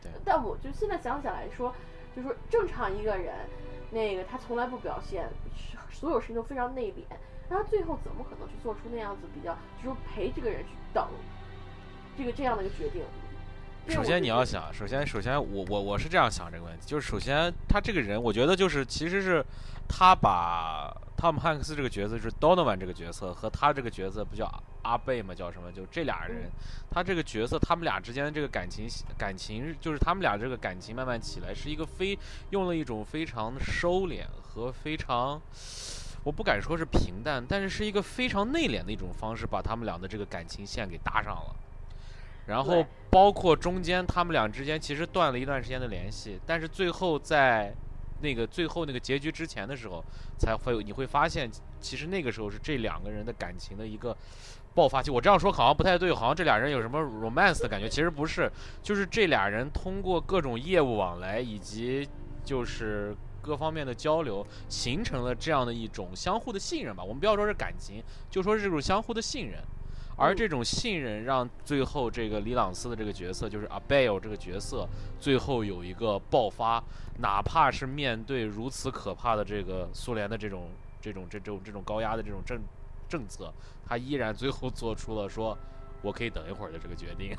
[0.00, 0.12] 对。
[0.24, 1.74] 但我就现在想起来说，
[2.14, 3.34] 就是说正常一个人，
[3.90, 5.28] 那个他从来不表现，
[5.90, 7.02] 所有事情都非常内敛，
[7.48, 11.04] 那他最后怎么可能去做出那样子比较，就是说陪这个人去等
[12.16, 13.02] 这个这样的一个决定？
[13.88, 19.44] 首先你要想，首先首先我我我是这样想这个问题，就是首先他这个人，我觉得就是其实是
[19.88, 20.96] 他把。
[21.20, 25.34] 汤姆汉克斯这个角色是 Donovan 这个角色和他这个角色不叫阿贝吗？
[25.34, 25.70] 叫什么？
[25.70, 26.50] 就这俩人，
[26.90, 32.18] 他这个角色，他们俩之间的这个感情感情，就是他们俩这个感情慢慢起来，是一个非
[32.52, 35.38] 用了一种非常收敛和非常，
[36.24, 41.54] 我不敢说是平淡，但是是一个非常内敛的一种方式，把他们俩的这个感情线给搭上了。
[42.46, 47.74] 然后包括中间他们俩之间其实断了一段时间的联系，但是最后在。
[48.20, 50.04] 那个最后那个结局之前的时候，
[50.38, 54.16] 才会你会发现，其实那个时候是这两个人的感情的一个
[54.74, 55.10] 爆发期。
[55.10, 58.50] 我这样说好像不太对，好像这俩人有什么 romance 的感觉，其实不是，
[58.82, 62.08] 就是这俩人通过各种业务往来以及
[62.44, 67.02] 就是各方面的交流，形成了这样的一种相互的信任吧。
[67.02, 69.58] 我们不要说是感情，就说是这种相互的信任。
[70.20, 74.86] 而这种信任让最后这个李朗斯的这个角色，就是阿贝尔这个角色，
[75.18, 76.82] 最后有一个爆发，
[77.20, 80.68] 哪怕是面对如此可怕的这个苏联的这种
[81.00, 82.60] 这种这种这种高压的这种政
[83.08, 83.50] 政策，
[83.86, 85.56] 他依然最后做出了说
[86.02, 87.34] 我可以等一会儿的这个决定。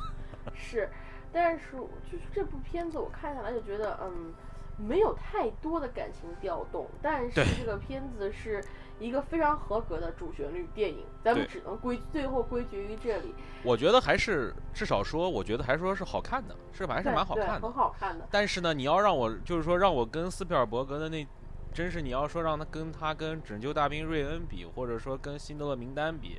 [0.56, 0.90] 是，
[1.32, 1.78] 但是
[2.12, 4.34] 就是这部片子我看下来就觉得，嗯，
[4.78, 8.60] 没有太多的感情调动，但是这个片子是。
[9.02, 13.34] 一个非常合格的主旋律电影，咱们只能归最后归结于这里。
[13.64, 18.28] 我觉得还是至少说，我觉得还说是好看的，是还是蛮好看的，很好看的。
[18.30, 21.28] 但是呢，你要让我就是说让我跟斯皮尔伯格的那，
[21.74, 26.38] 真是你要说让他跟他跟拯救大兵瑞恩比，或者说跟辛德勒名单比，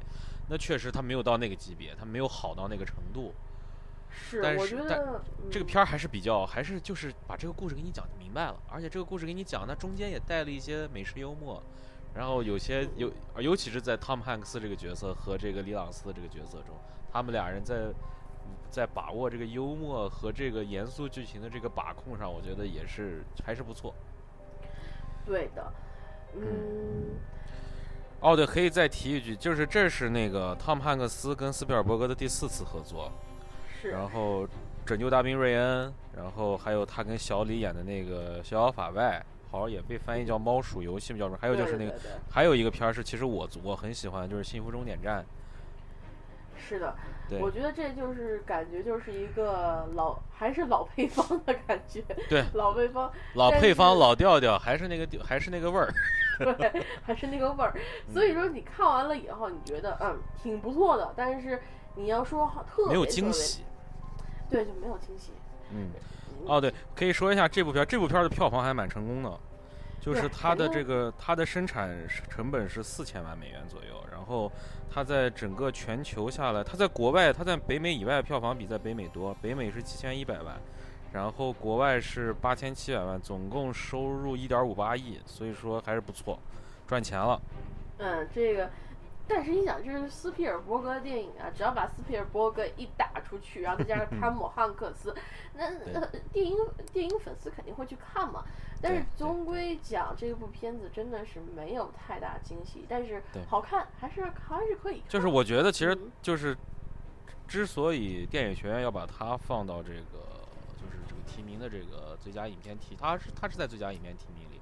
[0.49, 3.35] 那确实他没有到那个级别，他没有好到那个程度。
[4.09, 5.03] 是，但是但
[5.51, 11.61] 这个片儿还是比较，还是就是把这个故事给你讲明白了，而且这个故事给你讲，那中间也带了一些美式幽默。
[12.15, 16.77] 然后有些尤尤其是在汤姆汉克斯这个角色和这个李朗斯的这个角色中，
[17.11, 17.91] 他们俩人在
[18.71, 23.95] 在把握这个幽默和这个严肃剧情的这个把控上，我觉得也是还是不错。
[25.25, 25.73] 对的，
[26.35, 27.17] 嗯。
[28.21, 33.11] 哦，对，可以再提一句，就是这是那个汤姆汉克斯跟斯皮尔伯格的第四次合作。
[33.81, 33.89] 是。
[33.91, 34.47] 然后
[34.85, 39.25] 拯救大兵瑞恩，然后还有他跟小李演的那个《逍遥法外》。
[39.53, 41.39] 好像也被翻译叫《猫鼠游戏》，叫什么？
[41.41, 41.95] 还有就是那个，
[42.31, 45.23] 还有一个片儿是，其实我我很喜欢，就是《幸福终点站》。
[46.57, 46.95] 是的，
[47.41, 52.03] 我觉得这就是感觉就是一个老还是老配方的感觉。
[52.31, 55.93] 对，老配方，老配方，老调调，还是那个调，还是那个味儿。
[56.39, 57.75] 对，还是那个味儿。
[58.11, 61.61] 所以说你看完了以后，你觉得嗯挺不错的，但是
[61.95, 63.65] 你要说特没有惊喜。
[64.49, 65.33] 对，就没有惊喜。
[65.73, 65.91] 嗯。
[66.47, 69.39] 哦，对，可以说一下这部片，这部片的票房还蛮成功的，
[70.01, 71.97] 就是它的这个它的生产
[72.29, 74.51] 成本是四千万美元左右，然后
[74.91, 80.61] 它在整个全球下来，它在国外，它在北美以外票房比在北美多，北美是七千一百万，
[81.13, 86.39] 然后国外是八千七百万，总共收入一点五八亿，所以说还是不错，
[86.87, 87.41] 赚钱了。
[87.99, 88.69] 嗯，这个，
[89.35, 95.15] 但是你想，就是斯皮尔伯格的电影啊，只要把斯皮尔伯格一打出去，然后再加上汤姆汉克斯，
[95.55, 96.57] 那那电影
[96.93, 98.45] 电影粉丝肯定会去看嘛。
[98.83, 105.09] 但是终归讲，这部片子真的是没有太大惊喜，但是好看，还是还是可以看。
[105.09, 106.57] 就是我觉得其实嗯就是，
[107.49, 114.61] 之所以电影学院要把它放到这个就是这个提名的这个最佳影片提，它是它是在最佳影片提名里，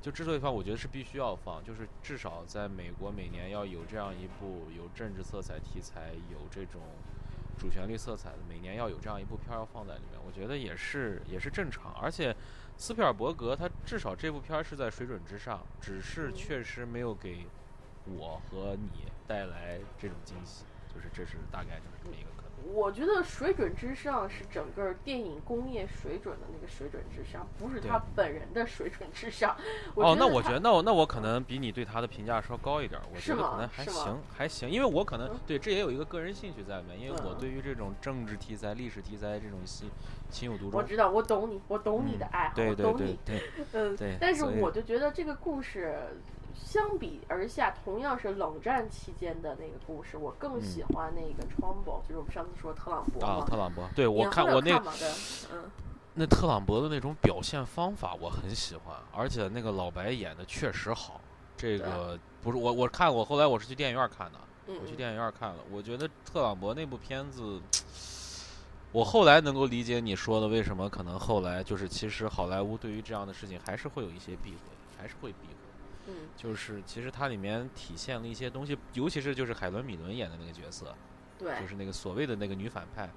[0.00, 6.80] 就之所以放，我觉得是必须要放，就是至少在美国每年要有这样一部有政治色彩题材、有这种
[7.58, 12.34] 主旋律色彩的，每年要有这样一部片儿要放在里面，我觉得也是也是正常，而且。
[12.76, 17.44] 斯皮尔伯格他至少这部片儿是在水准之上，只是嗯确实没有给
[18.06, 22.39] 我和你带来这种惊喜，就是这是大概就是这么一个。
[22.72, 29.56] 我觉得水准之上是整个电影工业水准的那个水准之上，不是他本人的水准之上。
[29.96, 39.90] 哦，那我觉得那我那我可能比你对他的评价稍高一点，我觉得可能还行还行，因为我可能嗯对这也有一个个人兴趣在里面，因为我嗯对于这种政治题材、历史题材这种戏
[40.30, 40.80] 情有独钟。
[40.80, 43.18] 我知道，我懂你，我懂你的嗯爱好，对对我懂你。
[43.24, 43.42] 对对，
[43.72, 45.94] 嗯对，但是我就觉得这个故事
[46.54, 54.92] 相比而下，同样是冷战期间的那个故事，我更喜欢那个 Trumbo，、就是我们上次说特朗普嗯啊，特朗普，对我看我那来有看吗？
[54.98, 55.08] 对，
[55.52, 55.70] 嗯，
[56.14, 61.20] 那特朗普的那种表现方法我很喜欢，而且那个老白演的确实好。
[61.56, 67.60] 这个不是我我看我后来我是去电影院看的，我去电影院看了，我觉得特朗普那部片子，
[68.92, 74.58] 我后来能够理解你说的为什么可能后来就是其实好莱坞对于这样的事情还是会有一些避讳，
[74.96, 75.59] 还是会避讳。
[76.10, 76.28] 嗯。
[76.36, 80.94] 就是其实它里面体现了一些东西，尤其是就是海伦米伦演的那个角色，
[81.38, 83.08] 对，就是那个所谓的那个女反派，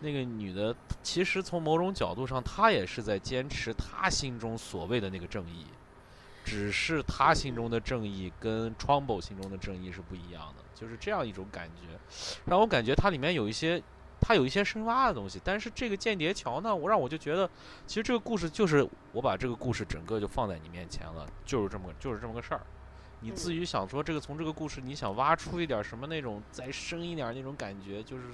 [0.00, 5.66] 那个女的，其实从某种角度上，她也是在坚持她心中所谓的那个正义，
[6.44, 11.98] 只是她心中的正义跟 Trumbo 心中的正义是不一样的，就是这样一种感觉，
[12.44, 13.82] 让我感觉它里面有一些。
[14.20, 17.48] 它有一些深挖的东西，但是这个间谍桥呢，我让我就觉得，
[17.86, 22.60] 其实这个故事就是我把这个故事整个就放在你面前了，就是这么就是这么个事儿。
[23.22, 28.24] 你至嗯于想说这个从这个故事，你想挖出一点什么那种再深一点那种感觉，就是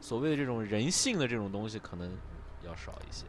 [0.00, 2.16] 所谓的这种人性的这种东西，可能
[2.62, 3.24] 要少一些。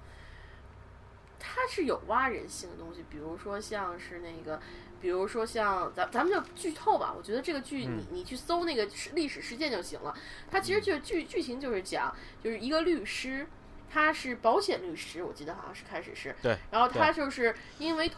[1.48, 4.60] 它是有挖人性的东西，比如说像是那个，
[5.00, 7.14] 比如说像咱咱们就剧透吧。
[7.16, 10.12] 我觉得这个剧嗯你你去搜那个事历史事件就行了。
[10.50, 13.48] 它其实就剧剧情就是讲，就是一个律师，
[13.88, 16.36] 他是保险律师，我记得好像是开始是。
[16.42, 16.58] 对。
[16.72, 18.12] 然后他就是因为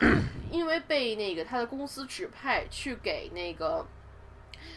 [0.49, 3.85] 因为被那个他的公司指派去给那个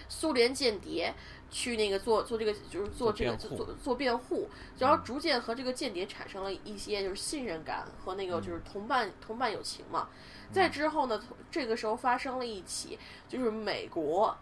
[0.09, 1.15] 苏联间谍。
[1.51, 10.09] 去那个做做这个就是做这个做做做做辩护，然后逐渐和这个间谍产生了一些就是信任感和那个就是同伴同伴友情嘛。
[10.53, 14.37] 再之后呢，这个时候发生了一起就是美国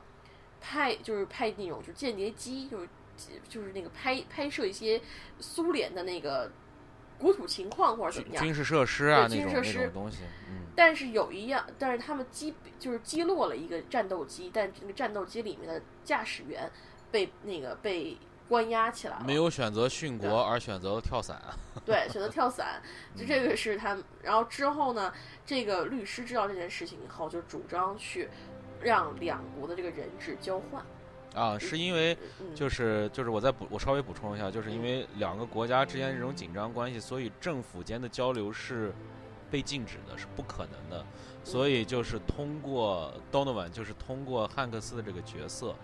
[0.61, 2.88] 派就是派那种就是间谍机，就是
[3.49, 5.01] 就是那个拍拍摄一些
[5.40, 6.51] 苏联的那个
[7.18, 8.44] 国土情况或者怎么样。
[8.44, 10.18] 军事设施啊，那种那种东西，
[10.49, 16.71] 嗯，但是有一样，但是他们击就是击落了一个战斗机，但这个战斗机里面的驾驶员
[17.11, 18.16] 被那个被
[18.49, 19.25] 关押起来了。
[19.27, 21.40] 没有选择殉国，而选择了跳伞。
[21.85, 22.83] 对，选择跳伞，
[23.16, 23.97] 就这个是他。
[24.23, 25.12] 然后之后呢，
[25.44, 28.29] 这个律师知道这件事情以后，就主张去
[28.81, 30.85] 让两国的这个人质交换。
[31.35, 38.92] 啊，是因为嗯，就是就是我再补我稍微补充一下，就是因为两个国家之间这种紧张关系，所以政府间的交流是
[39.51, 41.05] 被禁止的，是不可能的。
[41.44, 45.75] 所以就是通过 Donovan，就是通过汉克斯的这个角色，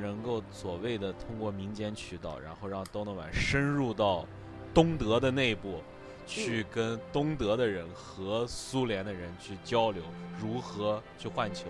[0.00, 4.26] 能够所谓的通过民间渠道，然后让 Donovan 深入到
[4.72, 5.80] 东德的内部，
[6.26, 10.02] 去跟东德的人和苏联的人去交流，
[10.40, 11.66] 如何去换球。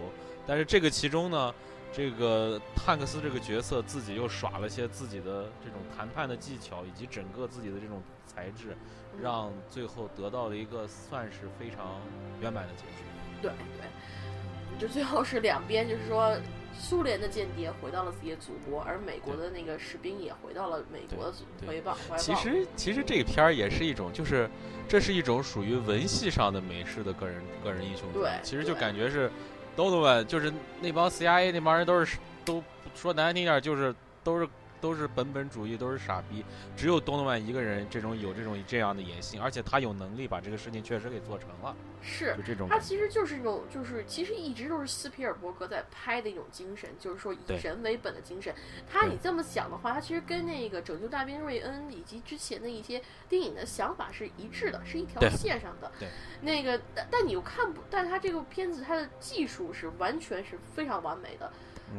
[0.47, 1.55] 但是这个其中呢，
[1.93, 8.77] 这个汉克斯这个角色自己又耍了些自己的这种谈判的技巧，以及整个自己的这种才智，
[9.15, 12.01] 嗯让最后得到了一个算是非常
[12.41, 13.05] 圆满的结局。
[13.41, 16.37] 对对，就最后是两边，就是说。
[16.79, 21.97] 苏联的间谍回到了自己的祖国，而美国的那个士兵也回到了美国的祖对回报。
[22.09, 24.49] 怀其实其实这个片儿也是一种，就是
[24.89, 28.31] 这是一种属于文戏上的美式的个人个人英雄主义对。
[28.43, 29.31] 其实就感觉是
[29.77, 32.63] Donovan，就是那帮 CIA 那帮人都是都
[32.95, 33.95] 说难听点，就是
[34.25, 34.49] 都是
[34.83, 36.45] 都是本本主义，都是傻逼，
[36.77, 41.75] 只有东诺曼一个人这种有这种这样的野心，而且他有能力把这个事情确实给做成了。
[42.03, 42.69] 是，就这种。
[42.69, 48.53] 他其实就是那种，就是其实一直都是斯皮尔伯格在拍的一种精神，就是说以人为本的精神。
[48.91, 55.93] 他你这么想的话，他其实跟那个《拯救大兵瑞恩》以及之前的一些电影的想法是一致的，是一条线上的。
[56.01, 56.09] 对。
[56.41, 61.53] 那个，但但你又看不，但他这个片子，他的技术是完全是非常完美的，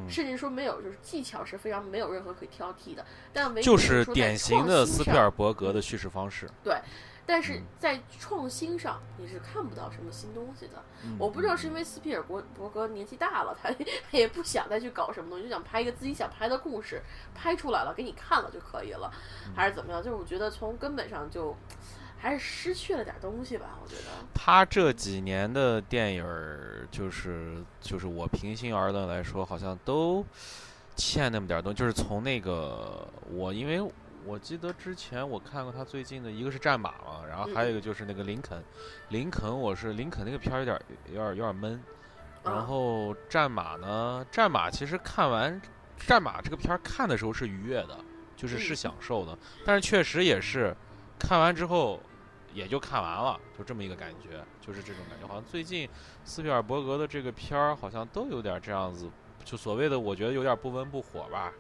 [0.10, 3.06] 甚至说没有，就是技巧是非常没有任何可以挑剔的。
[3.32, 6.50] 但唯就是典型的斯皮尔伯格的叙事方式。
[6.64, 6.78] 对。
[7.26, 10.84] 但是在创新上，你是看不到什么新东西的。
[11.18, 13.70] 我不知道是因为斯皮尔伯伯格年纪大了，他
[14.12, 17.02] 他也不想再去搞什么东西，就想拍一个自己想拍的故事，
[17.34, 19.10] 拍出来了给你看了就可以了，
[19.56, 20.04] 还是怎么样？
[20.04, 21.56] 就是我觉得从根本上就
[22.24, 23.78] 还是失去了点东西吧。
[23.84, 30.26] 我觉得他这几年的电影儿，就是就是我平心而论来说，好像都
[30.96, 31.78] 欠那么点东西。
[31.78, 33.92] 就是从那个我因为。
[34.26, 38.58] 我记得之前我看过他最近的一个是战马嘛，然后还有一个就是那个林肯，
[39.10, 41.84] 林肯我是林肯那个片儿有点有点有点闷，
[42.42, 45.62] 然后战马呢，战马其实看完
[46.08, 48.00] 战马这个片儿看的时候是愉悦的，
[48.38, 50.74] 就是是享受的，但是确实也是
[51.20, 52.00] 看完之后
[52.54, 55.90] 也就看完了，就这么一个感觉，就是这种感觉，好像最近
[56.24, 59.10] 斯皮尔伯格的这个片儿好像都有点这样子，
[59.44, 61.52] 就所谓的我觉得有点不温不火吧。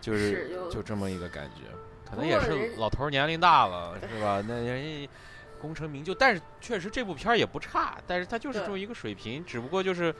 [0.00, 1.64] 就是就这么一个感觉，
[2.08, 4.42] 可能也是老头年龄大了，是吧？
[4.48, 5.10] 那人家
[5.60, 10.14] 功成名就，但是确实这部片儿也不差，但是它就是这么一个水平，只不过就是，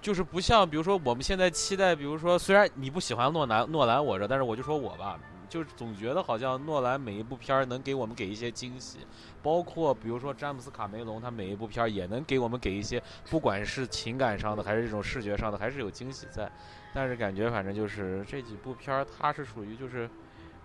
[0.00, 8.98] 就是不像比如说我们现在期待，比如说虽然你不喜欢诺兰，诺兰我这，但是我就说我吧，就是总觉得好像诺兰每一部片儿能给我们给一些惊喜，
[9.42, 16.50] 包括比如说詹姆斯卡梅隆，他每一部片儿也能给我们给一些，不管是情感上的还是这种视觉上的，还是有惊喜在。
[16.94, 20.08] 但是感觉反正就是这几部片儿，它是属于就是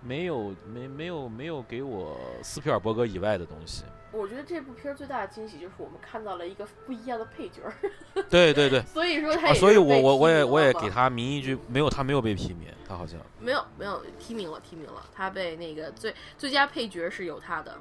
[0.01, 3.83] 没有没没有没有给我斯皮尔伯格以外的东西。
[4.13, 7.61] 我觉得这部片儿最大的惊喜就是我们看到了一个不一样的配角。
[8.29, 8.81] 对对对。
[8.83, 17.75] 所以说他，所以我我我也我也给他名一句，没有他没有被提名，他好像没有没有提名了提名了，他被那个最最佳配角是有他的。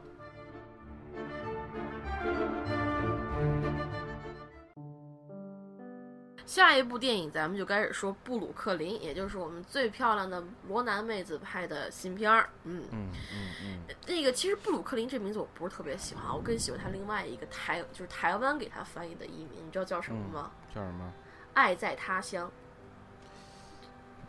[6.45, 12.49] 下一部电影，咱们就开始说布鲁克林，也就是我们最漂亮的罗南妹子拍的新片儿。
[12.65, 13.95] 嗯嗯嗯嗯。
[14.07, 20.51] 那个其实布鲁克林这名字我不是特别喜欢，我更喜欢他另外一个台，就是台湾给他翻译的译名，你知道叫什么吗？
[20.75, 21.13] 叫什么？
[21.55, 22.51] 爱在他乡。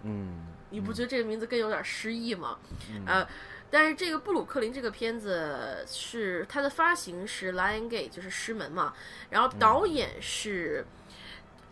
[0.03, 0.47] 嗯。
[0.69, 2.57] 你不觉得这个名字更有点诗意吗？
[3.05, 3.27] 呃，
[3.69, 8.93] 但是这个布鲁克林这个片子是它的发行是 Lion Gate，就是狮门嘛，
[9.29, 10.85] 然后导演是。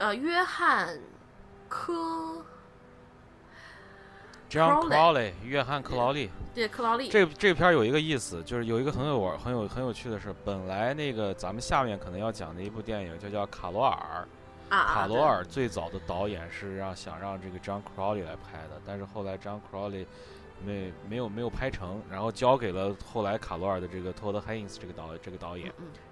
[0.02, 0.98] 呃，约翰
[1.70, 2.44] 科
[4.50, 7.08] ，John Crowley，约翰克劳利，对，克劳利。
[7.08, 10.34] 这这片儿有一个意思，就是有一个很有玩、很有很有趣的是。
[10.44, 14.28] 本来那个咱们下面可能要讲的一部电影就叫《卡罗尔》，
[14.72, 20.08] 卡罗尔最早的导演是让想让这个 John Crowley 来拍的，但是后来 John Crowley
[20.66, 25.72] 没没有没有拍成，然后交给了后来卡罗尔的这个托德·海因斯这个导这个导演。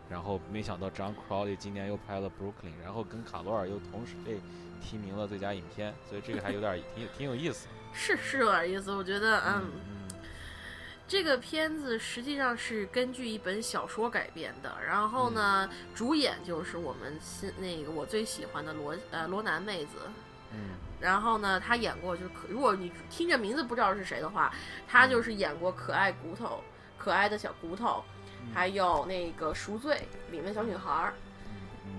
[0.09, 4.41] 然后没想到 John Crowley 今年又拍了《Brooklyn》，然后跟卡罗尔又同时被
[4.81, 7.67] 提名了最佳影片，所以这个还有点挺挺有意思。
[7.93, 9.69] 是是有点意思，我觉得嗯，
[11.07, 14.75] 这个片子实际上是根据一本小说改编的。
[14.85, 19.97] 然后呢，主演就是我们新那个我最喜欢的罗呃罗南妹子。
[20.51, 20.71] 嗯。
[20.99, 24.53] 然后呢，她演过就是可如果你听着名字不知道是谁的话，
[24.87, 26.45] 她就是演过《可爱骨头》
[26.97, 28.03] 《可爱的小骨头》。
[28.53, 31.13] 还有那个赎罪里面小女孩儿，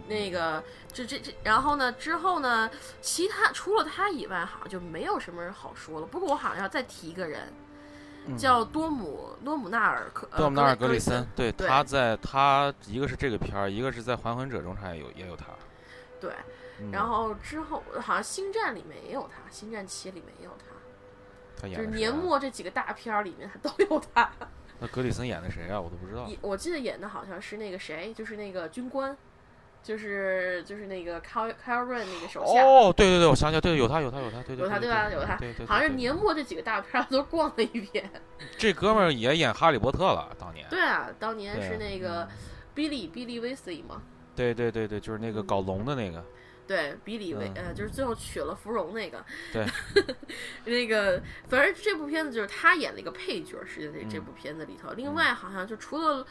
[0.08, 2.70] 那个这这这，然后呢之后呢，
[3.00, 6.06] 其他除了他以外，好像就没有什么人好说了。
[6.06, 7.52] 不过我好像要再提一个人，
[8.36, 15.46] 叫多姆多姆纳尔克多姆纳尔格里森，对，他在他一个是这个片儿，一个是在还魂者中他也有也有他，
[16.20, 16.32] 对，
[16.92, 24.30] 然后之后好像星战里面也有他，星战七里面也有他，就是年末这几个大片儿里面他都有他。
[24.80, 25.80] 那格里森演的谁啊？
[25.80, 26.26] 我都不知道。
[26.40, 29.16] 我记得演的好像是那个谁，就是那个军官，
[29.82, 32.62] 就是就是那个 Kyle Kyle Ren 那个手下。
[32.62, 34.64] 哦，对对对，我想起来，对，有他有他有他，对对。
[34.64, 35.10] 有他对吧？
[35.10, 38.10] 有他，好像是年末这几个大片都逛了一遍。
[38.56, 40.66] 这哥们儿也演哈利波特了，当年。
[40.70, 42.26] 对啊，当年是那个
[42.74, 44.02] Billy Billy Weasley 嘛。
[44.34, 46.24] 对对对对，就是那个搞龙的那个。
[46.70, 49.24] 对比利维呃，就是最后娶了芙蓉那个。
[49.52, 49.66] 对，
[50.64, 54.92] 那个反正这部片子就是他演了一个配角，是在这部片子里头。
[54.92, 56.24] 另外好像就除了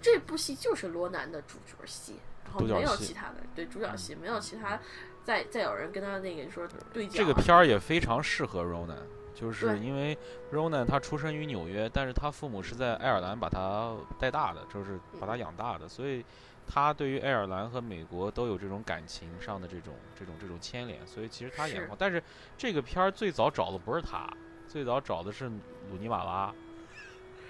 [0.00, 4.78] 这部戏就是罗南的主角戏，然后没有其他的，对主角戏没有其他，
[5.24, 8.96] 再再有人跟他那个说对这个片儿也非常适合罗南，
[9.34, 10.16] 就是因为
[10.52, 16.24] Ronan 他出生于纽约，但是他父母是在爱尔兰把他带大的，就是把他养大的，所以
[16.70, 21.96] 他对于爱尔兰和美国都有这种感情上的这种这种这种牵连，所以其实他演好。
[21.98, 22.22] 但是
[22.56, 24.28] 这个片儿最早找的不是他，
[24.68, 26.54] 最早找的是鲁尼马拉。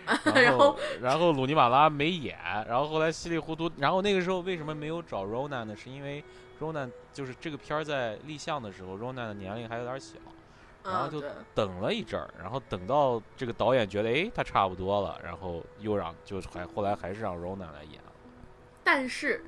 [0.34, 5.76] 然后，然后鲁尼马拉没演，然后后来稀里糊涂，然后那个时候为什么没有找 Ronan 呢？
[5.76, 6.24] 是因为
[6.58, 10.16] Ronan 就是这个片儿在立项的时候，Ronan 的年龄还有点小，
[10.82, 11.22] 然后就
[11.54, 18.09] 等了一阵儿，然后等到这个导演觉得哎他差不多了，然后又让就还后来还是让 Ronan 来演了，
[18.90, 19.44] 但是。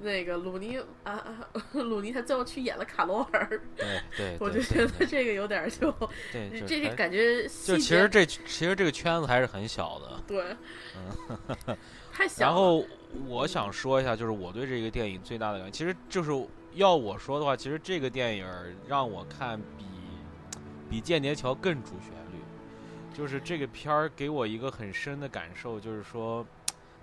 [0.00, 5.92] 那个鲁尼啊啊，鲁尼他最后去演了卡罗尔，对对，我就觉得这个有点就，
[6.32, 10.56] 对，这个感觉就其实这其实这个圈子还是很小的，对，
[11.68, 11.76] 嗯，
[12.12, 12.44] 太小。
[12.44, 12.84] 然后
[13.28, 16.32] 我想说一下，就是我对这个电影最大的感觉，其实就是
[16.74, 18.44] 要我说的话，其实这个电影
[18.88, 19.84] 让我看比
[20.90, 26.44] 比《间谍桥》更主旋律，就是这个片儿给我一个很深的感受，就是说。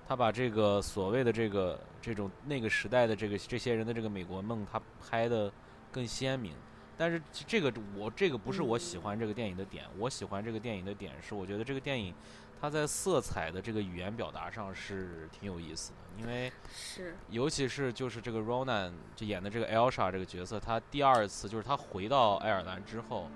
[0.10, 5.54] 他把这个所谓的这个这种那个时代的这个这些人的这个美国梦，他拍的
[5.92, 6.56] 更鲜明。
[6.98, 12.12] 但是这个我这个不是我喜欢这个电影的点，我喜欢这个电影的点是，我觉得这个电影
[12.60, 23.30] 它在色彩的这个语言表达上是挺有意思的，因为是尤其是就是这个 Ronan 就演的这个 Elsa 这个角色，他第二次就是他回到爱尔兰之后。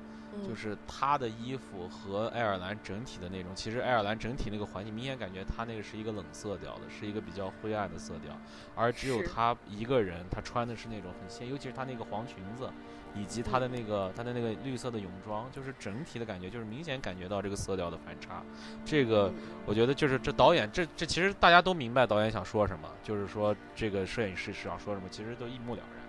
[0.47, 8.36] 就是他的衣服和爱尔兰整体的那种，其实爱尔兰整体那个环境，明显感觉他那个是一个冷色调的，是一个比较灰暗的色调，
[8.75, 12.69] 而只有他一个人，他穿的是那种很鲜，尤其是他那个黄裙子，
[13.15, 18.43] 以及他的那个他的那个绿色的泳装，就是整体的感觉，就是明显感觉到这个色调的反差。
[18.84, 19.31] 这个
[19.65, 26.03] 我觉得就是这导演，这这其实大家都明白导演想说什么，就是说这个摄影师是想说什么，其实都一目了然。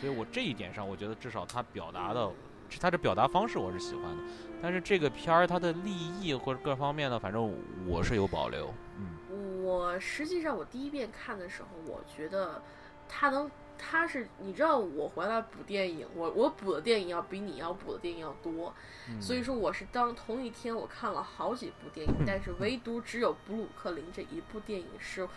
[0.00, 2.30] 所以我这一点上，我觉得至少他表达的。
[2.78, 4.22] 他的表达方式我是喜欢的，
[4.62, 7.54] 但是这个片儿它的立意或者各方面呢，反正
[7.86, 8.72] 我是有保留。
[8.98, 12.62] 嗯，我实际上我第一遍看的时候，我觉得
[13.08, 18.72] 他能，他是你知道我回来补电影，我我补的电影要比你要补的电影要多，
[19.20, 25.28] 所以说我是当同一天我看了好几部电影，但是唯独只有布鲁克林这一部电影是。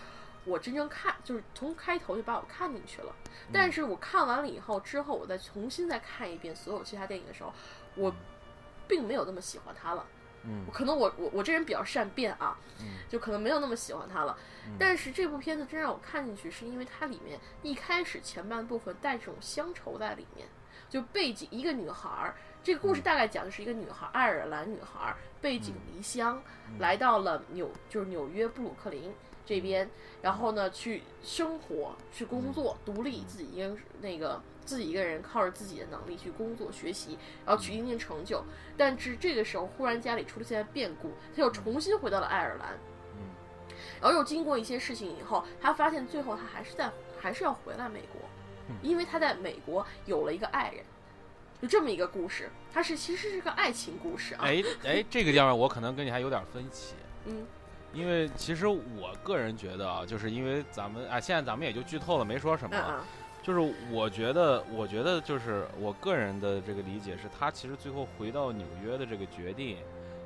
[0.47, 3.13] 我真正看就是从开头就把我看进去了，
[3.51, 7.53] 但是我看完了以后，之后我再重新再看一遍所有其他电影的时候，
[7.95, 8.15] 我
[8.87, 10.05] 并没有那么喜欢它了。
[10.43, 12.57] 嗯，可能我我我这人比较善变啊，
[13.09, 14.37] 就可能没有那么喜欢它了。
[14.79, 20.47] 但是这部片子真让我看进去，是因为它里面一开始前半部分带这种乡愁在里面，
[20.87, 26.41] 就背景一个女孩儿，这个故事大概讲的是一个女孩，爱尔兰女孩，背井离乡，
[26.79, 29.13] 来到了纽就是纽约布鲁克林。
[29.47, 29.89] 这边，
[30.21, 38.43] 然后呢，去生活，去工作，独立自己一个那个自己一个人靠着自己的能力去工作学习，然后取一定成就。
[38.75, 42.77] 但是这个时候，忽然家里出了现变故，他又重新回到了爱尔兰。
[43.15, 43.23] 嗯，
[44.01, 48.21] 然后又经过一些事情以后，他发现最后他还是在还是要回来美国，
[48.81, 50.83] 因为他在美国有了一个爱人，
[51.61, 52.49] 就这么一个故事。
[52.73, 54.41] 它是其实是个爱情故事啊。
[54.43, 56.93] 哎哎，这个地方我可能跟你还有点分歧。
[57.25, 57.47] 嗯。
[57.97, 63.03] 因为其实我个人觉得啊，就是因为咱们啊，现在咱们也就剧透了，没说什么。
[63.41, 69.77] 就是我觉得，我觉得就是我个人的这个理解是，他其实最后回到纽约的这个决定，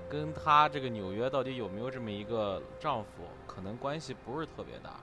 [0.09, 4.99] 跟他这个纽约到底有没有这么一个丈夫，可能关系不是特别大。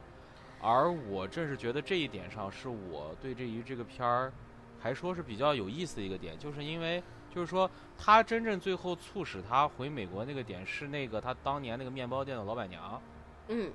[0.60, 4.30] 而我正是觉得这一点上，是我对这一这个片儿，
[4.78, 7.02] 还说是比较有意思的一个点，就是因为。
[7.34, 13.00] 就是说，他真正最后促使他回美国那个点是那个他当年那个面包店的老板娘，
[13.48, 13.70] 嗯，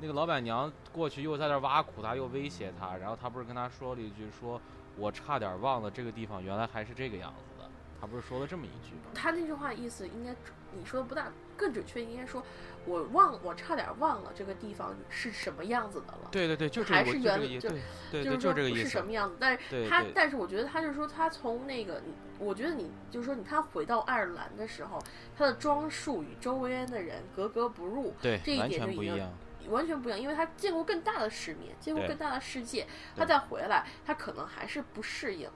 [0.00, 4.60] 那个老板娘过去又在那挖苦他，又威胁他，然后他不是跟他说了一句，说
[4.96, 7.68] 我差点忘了这个地方原来还是这个样子的，
[8.00, 9.10] 他不是说了这么一句吗？
[9.14, 10.34] 他那句话意思应该
[10.78, 12.42] 你说的不大，更准确应该说。
[12.84, 16.28] 我忘，我差点忘了这个地方是什么样子的了。
[16.32, 17.70] 对对对，就还是原就
[18.10, 19.36] 对就是说不是什么样子。
[19.38, 22.02] 但是他，但是我觉得他就是说，他从那个，
[22.42, 25.02] 我觉得你就是说，你他回到爱尔兰的时候，
[25.36, 28.12] 他的装束与周围的人格格不入。
[28.20, 29.30] 对，这一点就已经
[29.70, 32.86] 完全不一样，因为他见过更大的世面，见过更大的世界，
[33.16, 35.48] 他再回来，他可能还是不适应。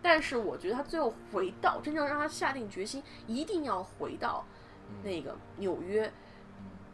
[0.00, 4.44] 但是我觉得他最后回到，真正让他下定决心，一定要回到
[5.02, 6.12] 那个纽约。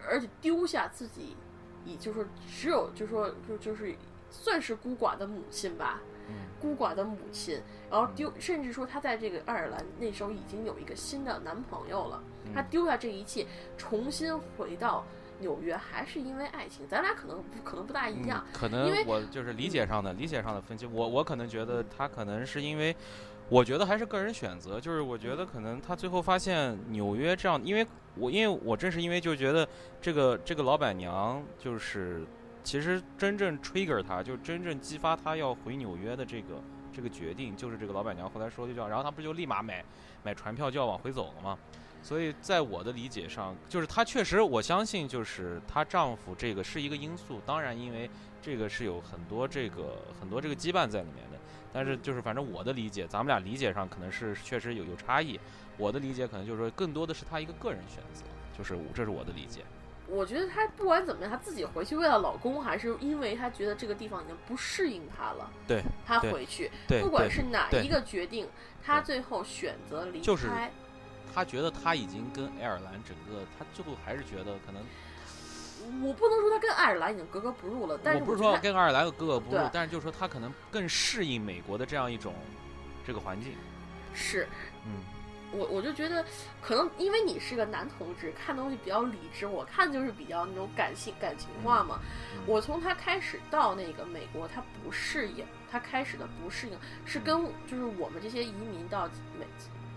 [0.07, 1.35] 而且丢下自己，
[1.85, 3.95] 以就是说只有就是说就就是
[4.31, 6.03] 算是孤寡的母亲吧，
[6.61, 7.61] 孤寡的母亲，
[7.91, 12.23] 然后丢，甚至说她在这个爱尔兰那时候已经有一个新的男朋友了，
[12.55, 13.47] 她丢下这一切，
[13.77, 15.05] 重新回到
[15.41, 16.87] 纽约，还是因为爱情？
[16.89, 22.95] 咱俩可能可能不大一样，可能我就是理解上的理解上的分歧，我我可能觉得他可能是因为。
[23.51, 29.69] 我觉得还是个人选择，就是我觉得可能他最后发现纽约这样，因为我因为我正是因为就觉得
[30.01, 32.25] 这个这个老板娘就是
[32.65, 36.61] 其实真正 trigger 他，就真正激发他要回纽约的这个
[36.93, 39.85] 这个决定，就是这个老板娘后来说的叫，然后他不就立马买
[40.25, 41.57] 买船票就要往回走了吗？
[42.03, 48.11] 所以在我的理解上，就是她确实我相信就是她丈夫这个是一个因素，当然因为
[48.43, 51.39] 这个是有很多这个很多这个羁绊在里面的。
[51.73, 55.41] 但是就是反正我的理解，咱们俩理解上可能是确实有有差异。
[55.77, 58.23] 我的理解可能就是说，更多的是她一个个人选择，
[58.57, 59.63] 就是这是我的理解。
[60.07, 65.51] 我觉得她不管怎么样，她自己回去为了老公，还是因为她觉得这个地方已经不适应她了。
[65.67, 68.49] 对，她回去，不管是哪一个决定，
[68.83, 70.25] 她最后选择离开。
[70.25, 70.49] 就是
[71.35, 74.83] 她觉得她已经跟爱尔兰整个，她最后还是觉得可能。
[76.03, 82.33] 我不能说他跟爱尔兰已经格格不入了，但是我不是说跟爱尔兰格格不入，但是就是说他可能更适应美国的这样一种
[83.07, 83.53] 这个环境。
[84.15, 84.49] 是，
[84.87, 85.03] 嗯，
[85.57, 86.25] 我我就觉得
[86.61, 92.01] 可能因为你是个男同志，看东西比较理智，我看就是比较那种感性感情化嘛。
[92.47, 99.07] 我从他开始到那个美国，他不适应，他开始的不适应是跟就是我们这些移民到
[99.39, 99.47] 美。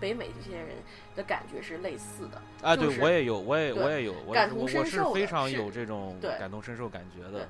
[0.00, 0.76] 北美这些人
[1.16, 7.48] 的感觉是类似的啊，对我也有，我也我也有，感同身受我是非常有这种感同身受感觉的。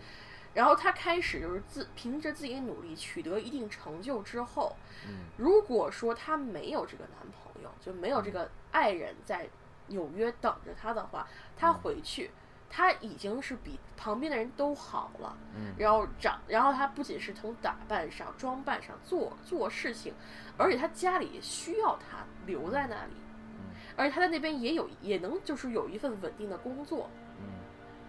[0.55, 4.75] 然后他开始就是自凭着自己的努力取得一定成就之后，
[5.07, 7.48] 嗯，如果说他没有这个男朋友，
[7.81, 9.49] 就没有这个爱人在
[9.89, 11.27] 纽约等着他的话，
[11.57, 12.31] 他回去。
[12.71, 20.13] 他已经是比旁边的人都好了，嗯，然后长，然后他不仅是从打扮上、装扮上、做做事情，
[20.59, 23.13] 而且他家里也需要他留在那里，
[23.55, 27.09] 嗯，而且他在那边也有也能就是有一份稳定的工作，
[27.39, 27.49] 嗯，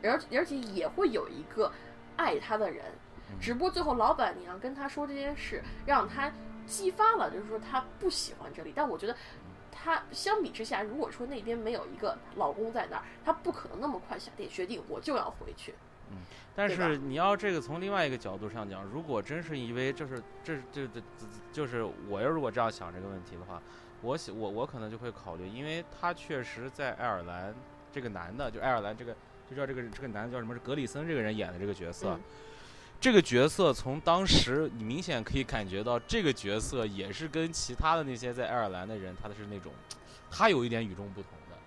[0.04, 1.72] 而而且也会有一个
[2.18, 2.84] 爱他的人，
[3.40, 6.30] 只不过最后老板娘跟他说这件事，让他
[6.66, 9.16] 激发了，就是说他不喜欢这里，但我觉得。
[9.82, 15.74] 她相比之下，如果说那边没有一个老公在那儿，他不可能那么快下定决定我就要回去。
[16.12, 16.18] 嗯，
[16.54, 21.02] 但是你要这个从另外一个角度上讲，如果真是因为就是这这这
[21.54, 23.62] 就是我要如果这样想这个问题的话，
[24.02, 27.56] 我想我我可能就会考虑，因为他确实在爱尔兰
[27.92, 29.16] 这个男的，就爱尔兰这个
[29.50, 30.54] 就叫这个这个男的叫什么？
[30.54, 32.20] 是格里森这个人演的这个角色。
[33.00, 39.72] 这个角色从当时你明显可以感觉到，这个角色也是跟其他的那些在爱尔兰的人，他的是那种，
[40.30, 41.58] 他有一点与众不同的，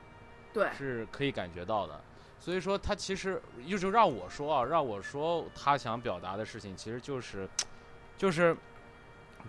[0.52, 2.00] 对，是可以感觉到的。
[2.38, 7.48] 所以说他其实就是让我说啊，让我说他想表达的事情，其实就是，
[8.16, 8.56] 就是。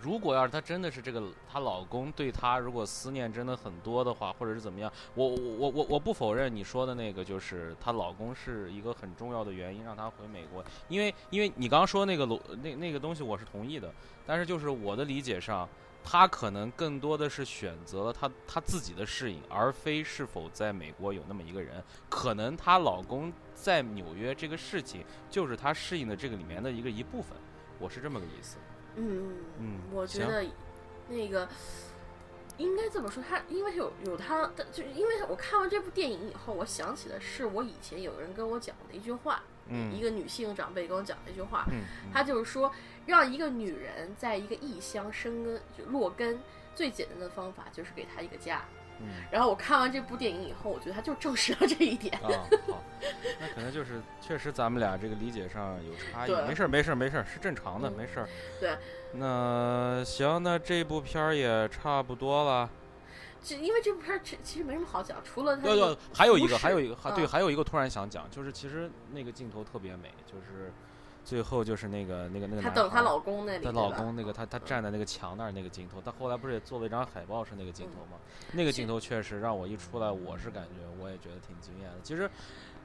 [0.02, 12.26] 如果要是她真的是这个，她老公对她如果思念真的很多的话，或者是怎么样，我我我我我不否认你说的那个，就是她老公是一个很重要的原因让她回美国，因为因为你刚刚说那个
[12.62, 13.94] 那那个东西我是同意的，
[14.26, 15.68] 但是就是我的理解上，
[16.04, 27.38] 她可能更多的是选择了她她自己的适应，而非是否在美国有那么一个人，可能她老公在纽约这个事情就是她适应的这个里面的一个一部分，
[27.80, 28.58] 我是这么个意思。
[28.96, 30.46] 嗯嗯，我觉得
[31.10, 31.48] 那个
[32.58, 41.82] 应该这么说，他因为有有他的，就因为我看完这部电影以后，我想起的是我以前有人跟我讲的一句话，嗯，一个女性长辈跟我讲的一句话，嗯，
[42.14, 42.72] 他就是说，
[43.06, 46.40] 让一个女人在一个异乡生根就落根，
[46.76, 48.64] 最简单的方法就是给她一个家。
[49.32, 52.14] 然后我看完这部电影以后，我觉得他就证实了这一点。
[52.22, 52.30] 啊，
[52.68, 52.84] 好，
[53.40, 56.32] 那可能就是确实咱们俩这个理解上有差异。
[56.48, 58.30] 没事儿，没事儿，没事儿，是正常的，没事儿。
[58.60, 58.78] 对。
[59.14, 62.70] 那行，那这部片儿也差不多了。
[63.44, 65.64] 这因为这部片儿其其实没什么好讲，除了它。
[65.64, 70.72] 对对，还有一个，还有一个，还对，还有一个突然想讲，就是其实那个镜头特别美，就是。
[71.24, 78.18] 最后就是那个那个那个，她等她老公那里，她老公那个，她她站在那个墙那儿那个镜头，她后来不是也做了一张海报是那个镜头吗？
[78.52, 81.96] 那个镜头确实让我一出来，我是感觉我也觉得挺惊艳的。
[82.04, 82.30] 其实，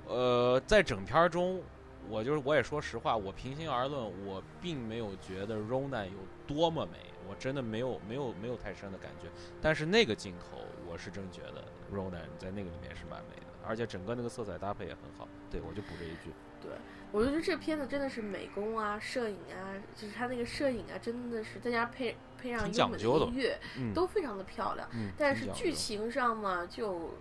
[0.07, 1.61] 呃，在整片中，
[2.09, 9.29] 我就是我也说实话，我平心而论，我并没有觉得 Ronan 有多么美，我真的没有没有没有太深的感觉。
[9.61, 10.59] 但是那个镜头，
[10.89, 15.27] 我是真觉得 Ronan 在那个里面是蛮美的，而且整个那个色彩搭配也很好。
[15.51, 16.33] 对我就补这一句。
[16.63, 16.71] 对。
[17.11, 23.59] 我觉得这片子真的是美工啊、摄影啊，就是他那个摄影啊，真的是再加配配上优美的音乐，
[23.95, 24.89] 都非常的漂亮。
[25.17, 27.15] 但是剧情上嘛，就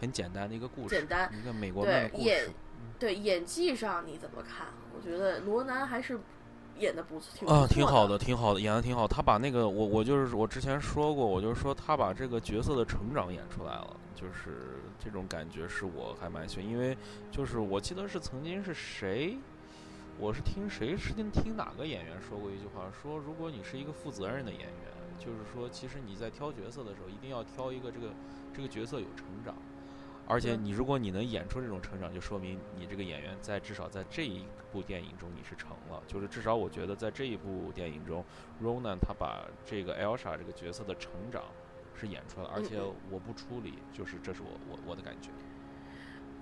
[0.00, 2.48] 很简单的一个故事，简单一个美国对演
[2.98, 4.66] 对演技上你怎么看？
[4.94, 6.18] 我觉得罗南还是
[6.80, 9.06] 演的不错，啊，挺好的，挺好的，演的挺好。
[9.06, 14.80] 他把那个我我就是我之前说过，我就是说他把这个角色的成长演出来了，就是。
[15.02, 16.94] 这种感觉是我还蛮喜欢，因为
[17.30, 19.34] 就是我记得是曾经是谁，
[20.18, 28.08] 我是听谁是听听哪个演员说过一句话，说如果你是一个负责任的演员，就是说，其实你在挑角色的时候，一定要挑一个这个
[28.52, 29.54] 这个角色有成长，
[30.30, 36.02] 而且你如果你能演出这种成长，就说明你这个演员在至少在这一部电影中你是成了。
[36.06, 38.24] 就是至少我觉得在这一部电影中
[38.62, 41.44] ，Ronan 他把这个 Elsa 这个角色的成长
[41.94, 45.30] 是演出来了，而且我不出理，就是这是我我我的感觉。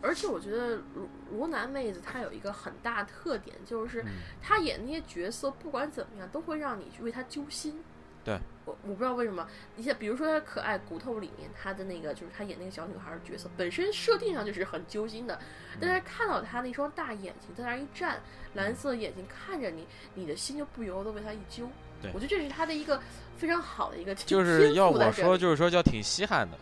[0.00, 4.04] 而且我觉得罗罗南妹子她有一个很大特点，就是
[4.40, 7.82] 她演那些角色，不管怎么样，都会让你去为她揪心。
[8.24, 9.46] 对，我我不知道为什么，
[9.76, 15.38] 你像比如说她可爱骨头里面，他的那个就是他演那个小女孩的角色，本身设定上就是很揪心的，
[15.80, 18.20] 但是看到他那双大眼睛在那一站，
[18.54, 21.68] 蓝色眼睛看着你，你的心就不由得为他一揪。
[22.02, 23.00] 对，我觉得这是他的一个
[23.36, 26.58] 非常好的一个，就是要我说，就是说叫挺稀罕的。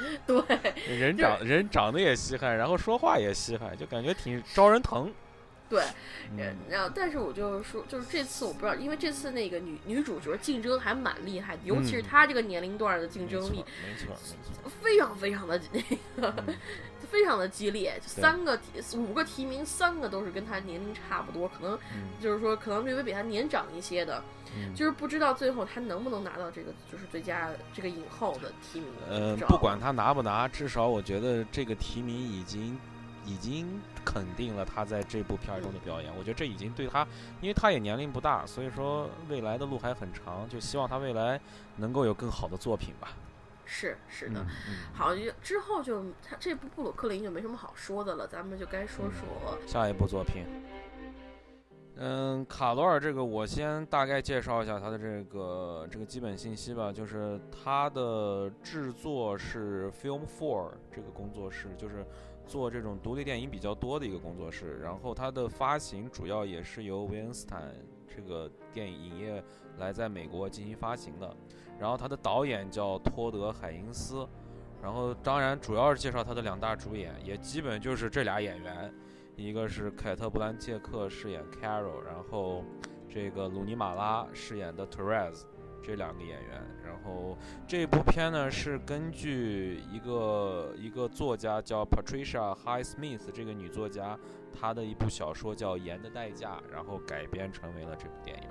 [0.26, 0.42] 对，
[0.98, 5.12] 人长人长得也稀罕，然后说话也稀罕，就感觉挺招人疼。
[5.70, 5.84] 对，
[6.68, 15.80] 然后但是我就说，就是这次我不知道，因为这次那个女女主角竞争还蛮厉害的，尤其是她这个年龄段的竞争力，没错，没错，非常非常的那
[16.20, 16.44] 个，
[17.08, 17.96] 非常的 激烈。
[18.04, 18.58] 三个
[18.96, 21.78] 五个提名，三个都是跟她年龄差不多，可能
[22.20, 24.22] 就是说可能略微比她年长一些的。
[24.74, 28.88] 就是不知道最后她能不能拿到这个就是最佳这个影后的提名。
[29.08, 32.76] 呃，不管她拿不拿，至少我觉得这个提名已经
[33.24, 36.12] 已经肯定了他在这部片儿中的表演。
[36.18, 37.06] 我觉得这已经对他，
[37.40, 40.48] 因为他也年龄不大，所以说未来的路还很长。
[40.48, 41.40] 就希望他未来
[41.76, 43.12] 能够有更好的作品吧。
[43.72, 44.44] 是是的，
[44.92, 50.44] 好，之后就他这部布鲁克林就没什么好说的了，咱们就该说说下一部作品。
[52.02, 62.04] 嗯，卡罗尔这个我先大概介绍一下他的这个这个基本信息吧，就是他的制作是 Film Four 这个工作室，就是
[62.50, 64.80] 做这种独立电影比较多的一个工作室。
[64.82, 67.72] 然后它的发行主要也是由维恩斯坦
[68.08, 69.44] 这个电影影业
[69.78, 71.36] 来在美国进行发行的。
[71.78, 74.28] 然后他的导演叫托德海因斯，
[74.82, 78.92] 然后当然主要是介绍他的两大主演，也基本就是这俩演员。
[79.36, 82.62] 一个是凯特·布兰切克饰演 Carol，然后
[83.08, 85.44] 这个鲁尼·马拉饰演的 Therese，
[85.82, 86.62] 这两个演员。
[86.84, 94.18] 然后这部片呢是根据一个一个作家叫 Patricia Highsmith 这个女作家
[94.52, 98.48] 她的一部小说叫《盐的代价》，然后改编成为了这部电影。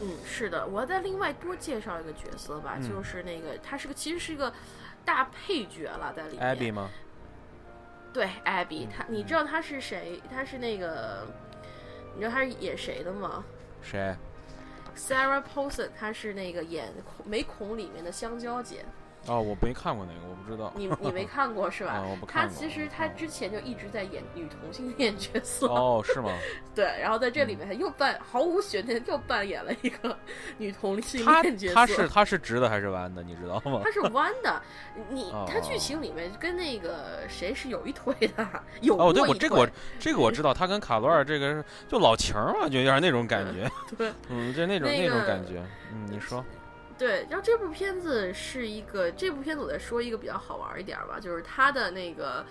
[0.00, 4.52] 嗯，是的，我要再另外多介绍一个角色吧，就是那个他是个其实是一个
[5.04, 6.56] 大配角了，在里面。
[6.56, 6.90] Abby 吗？
[8.12, 10.20] 对，Abby，他你知道他是谁？
[10.30, 11.26] 他是那个，
[12.14, 13.44] 你知道他是演谁的吗？
[13.80, 14.16] 谁
[14.96, 16.88] ？Sarah Paulson，她是那个演
[17.24, 18.84] 《美孔》里面的香蕉姐。
[19.26, 20.72] 哦，我没看过那个，我不知道。
[20.74, 22.02] 你你没看过是吧？
[22.20, 25.68] 我他其实他之前就一直在演女同性恋角色。
[25.68, 26.30] 哦，是吗？
[26.74, 30.16] 对，然后在这里面他又扮毫无悬念又扮演了一个
[30.58, 31.74] 女同性恋角色。
[31.74, 33.22] 他是他是直的还是弯的？
[33.22, 33.80] 你知道吗？
[33.84, 34.60] 他是弯的。
[35.08, 38.46] 你他剧情里面跟那个谁是有一腿的？
[38.80, 39.68] 有哦，对我这个我
[40.00, 43.70] 这个我知道，他跟卡罗尔这个就老情嘛，就有点那种感觉。
[43.96, 45.62] 对，嗯，就那种那种感觉。
[45.92, 46.44] 嗯，你说。
[46.98, 52.44] 对，然后这部片子是一个，这部片子我再说一个比较好玩一点吧，就是它的那个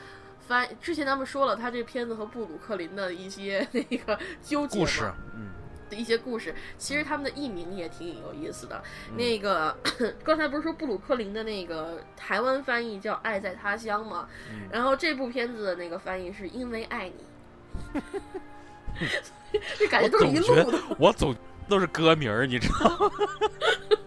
[0.47, 5.49] 翻，之前咱们说了，它这片子和布鲁克林的一些那个纠结故事，嗯，
[5.89, 8.81] 的一些故事，其实他们的译名也挺有意思的。
[9.15, 9.77] 那个
[10.23, 14.27] 刚才不是说布鲁克林的那个台湾翻译叫《爱在他乡》吗？
[14.71, 18.01] 然后这部片子的那个翻译是因为爱你，
[19.77, 21.35] 这感觉都是一路的，我总
[21.69, 23.11] 都是歌名儿，你知道吗？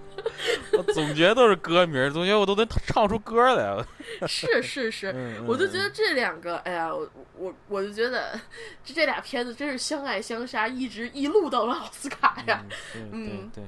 [0.77, 3.87] 我总觉得都是歌名，总觉得我都能唱出歌来了。
[4.29, 5.15] 是是是，
[5.47, 8.39] 我就觉得这两个，哎呀，我我我就觉得
[8.85, 12.65] 这这俩片子真是相爱相杀，一直一路到了奥斯卡呀。
[12.95, 13.65] 嗯，对，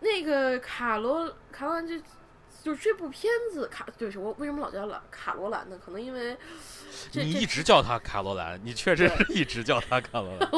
[0.00, 1.86] 那个卡罗卡罗兰
[2.64, 5.78] 就是这部片子卡，就是我为什么老叫兰卡罗兰呢？
[5.84, 6.34] 可能因为。
[7.12, 10.48] 你一直叫他卡罗兰，你确实是 一直叫他卡罗兰。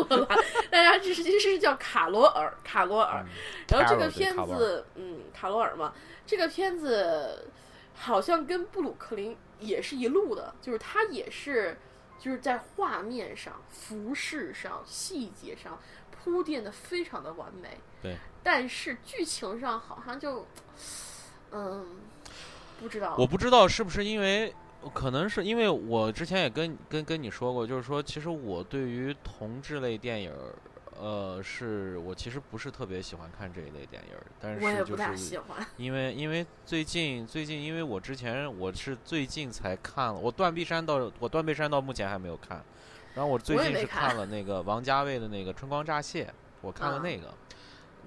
[0.70, 3.26] 大家这其实是叫卡罗尔，卡罗尔。
[3.68, 5.92] 然后这个片子，嗯，卡罗尔嘛，
[6.24, 7.50] 这个片子
[7.92, 11.76] 好像跟布鲁克林也是一路的，就是他也是
[12.20, 15.76] 就是在画面上、服饰上、细节上
[16.12, 17.80] 铺垫的非常的完美。
[18.00, 18.16] 对。
[18.44, 20.46] 但是剧情上好像就，
[21.52, 21.86] 嗯，
[22.80, 23.14] 不知道。
[23.18, 24.52] 我不知道是不是因为。
[24.94, 30.32] 可能是因为我之前也跟跟跟你说过，就是说，其实我对于同志类电影，
[31.00, 35.40] 呃，是我其实不是特别喜欢看这一类电影，但是就是
[35.76, 42.62] 因为因为最近最近，因为我之前我是最近才看了，我断臂山到我断臂山到目前还没有看，
[43.14, 46.26] 然后我最近是看了那个王家卫的那个《春光乍泄》，
[46.60, 47.34] 我看了那个。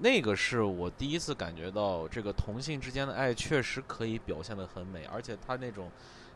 [0.02, 5.90] 那个是我第一次感觉到这个同性之间的爱确实可以表现的很美，而且他那种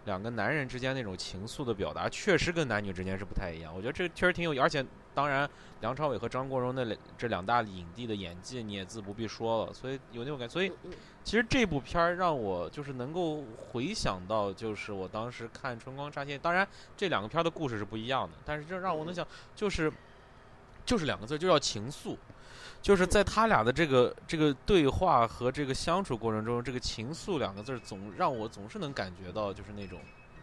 [0.05, 3.75] 两个男人之间那种情愫的表达，确实跟男女之间是不太一样。
[3.75, 4.85] 我觉得这确实挺有，而且
[5.15, 5.49] 当然
[5.81, 10.47] 梁朝伟和张国荣那两这两大影帝的演技你也自不必说了，所以有那种感。
[10.47, 10.71] 所以
[11.23, 19.91] 其实这部片儿让我就是能够回想到，就是我当时看《春光乍泄》，当然这两个片儿的故事是不一样的，但是这让我能想就是
[20.85, 22.15] 就是两个字，就叫情愫。
[22.85, 29.99] 就是在他俩的这个这个对话和这个相处过程中，这个情愫两个字总让我总是能感觉到，就是那种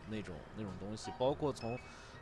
[0.09, 1.11] 那种那种东西。
[1.19, 1.77] 包括从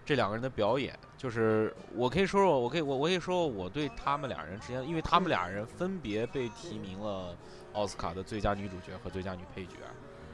[0.06, 7.34] 这两个人的表演，就是我可以说说，我可以我我可以说我对他们俩人之间，因为他们俩人分别被提名了
[7.72, 9.76] 奥斯卡的最佳女主角和最佳女配角。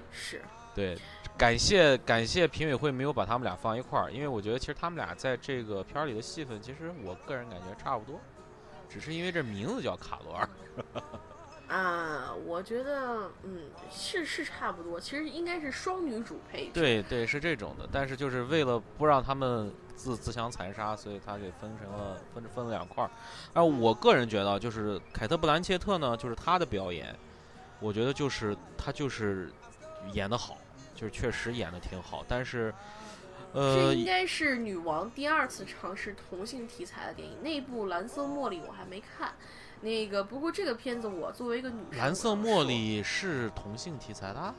[0.10, 0.42] 是。
[0.74, 0.98] 对，
[1.38, 8.20] 感谢感谢评委会没有把他们俩放一块儿，因为我觉得其实他们俩在这个片儿里的戏份，其实我个人感觉差不多。
[8.90, 10.50] 只是因为这名字叫卡罗尔，
[11.68, 16.70] 啊，我觉得，嗯，是是差不多，其实应该是双女主配。
[16.74, 23.10] 对对，是这种的，但是就是为了不让他们自自相残杀，所以他给分成了分分了两块儿。
[23.54, 27.16] 啊，我个人觉得，就是凯特·布兰切特呢，就是她的表演，
[27.80, 29.52] 我觉得就是她就是
[30.14, 30.58] 演的好，
[30.94, 32.74] 就是确实演的挺好，但是。
[33.56, 37.42] 这应该是女王第二次尝试同性题材的电影。
[37.42, 39.34] 那部《蓝色茉莉》我还没看，
[39.80, 44.54] 那个不过这个片子我作为一个女生，蓝色茉莉是同性题材的？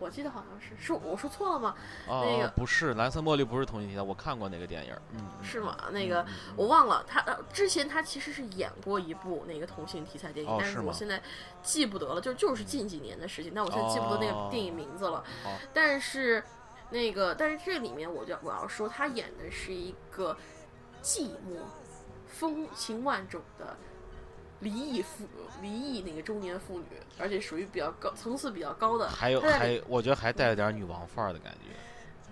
[0.00, 1.74] 我记得好像是，是我说错了吗？
[2.06, 4.92] 那个不是，蓝色茉莉不是同性题材，我看过那个电影。
[5.12, 5.74] 嗯，是吗？
[5.92, 6.26] 那个
[6.56, 11.22] 我忘了，他之前他其实是演过一部那个同性题材电影，但是我现在
[11.62, 15.24] 记不得了，就就是近几年的事情，但我现在记不得那个电影名字了。
[15.72, 16.42] 但是。
[16.94, 20.36] 那个，但是这里面我就我要说，他演的是一个
[21.02, 21.58] 寂寞、
[22.28, 23.76] 风情万种的
[24.60, 25.26] 离异妇、
[25.60, 26.86] 离异那个中年妇女，
[27.18, 29.08] 而且属于比较高层次比较高的。
[29.08, 31.74] 还有还，我觉得还带了点女王范儿的感觉。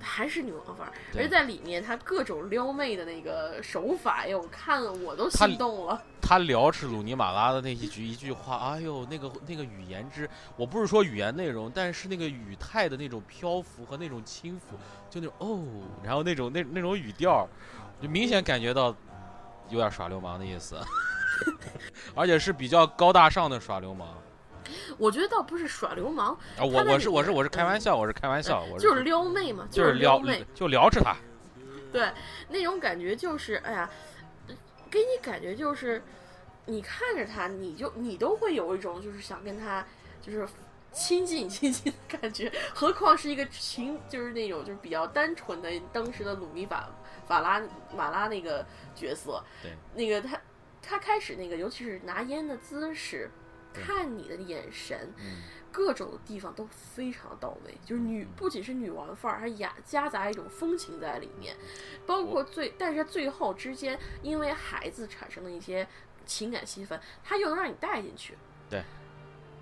[0.03, 6.03] 还是女王范儿，而在里面她各种撩妹的那个手法，哎呦，我看了我都心动了。
[6.21, 14.77] 他聊是鲁尼马拉的那一句一句话，哎呦，那个那个语言之，我不是说语言内容，但是那个语态的那种漂浮和那种轻浮，
[15.11, 15.65] 就那种哦，
[16.03, 17.47] 然后那种那那种语调，
[18.01, 18.95] 就明显感觉到
[19.69, 20.79] 有点耍流氓的意思，
[22.15, 24.22] 而且是比较高大上的耍流氓。
[24.99, 31.17] 我觉得倒不是耍流氓啊，我我是我是我是开玩笑，我是开玩笑，我就是撩妹嘛，就是撩妹，就撩着他。
[31.93, 32.11] 对，
[32.49, 33.91] 那种感觉就是，哎呀，
[34.91, 36.03] 给你感觉就是，
[36.67, 39.85] 你看着他，你就你都会有一种就是想跟他
[40.21, 40.47] 就是
[40.91, 46.89] 亲近亲近的感觉，何况是一个情，就是那种就是比较单纯的当时的鲁尼法
[47.27, 47.61] 法拉
[47.95, 50.41] 马拉那个角色，对，那个他
[50.81, 53.31] 他开始那个尤其是拿烟的姿势。
[53.73, 55.13] 看你的眼神，
[55.71, 61.57] 各种地方都非常到位，就是女不仅是女王范儿，还雅夹杂一种风情在里面，
[62.07, 65.87] 包括最，但是最后之间因为孩子产生的一些
[66.25, 68.37] 情感戏份，他又能让你带进去，
[68.71, 68.83] 对，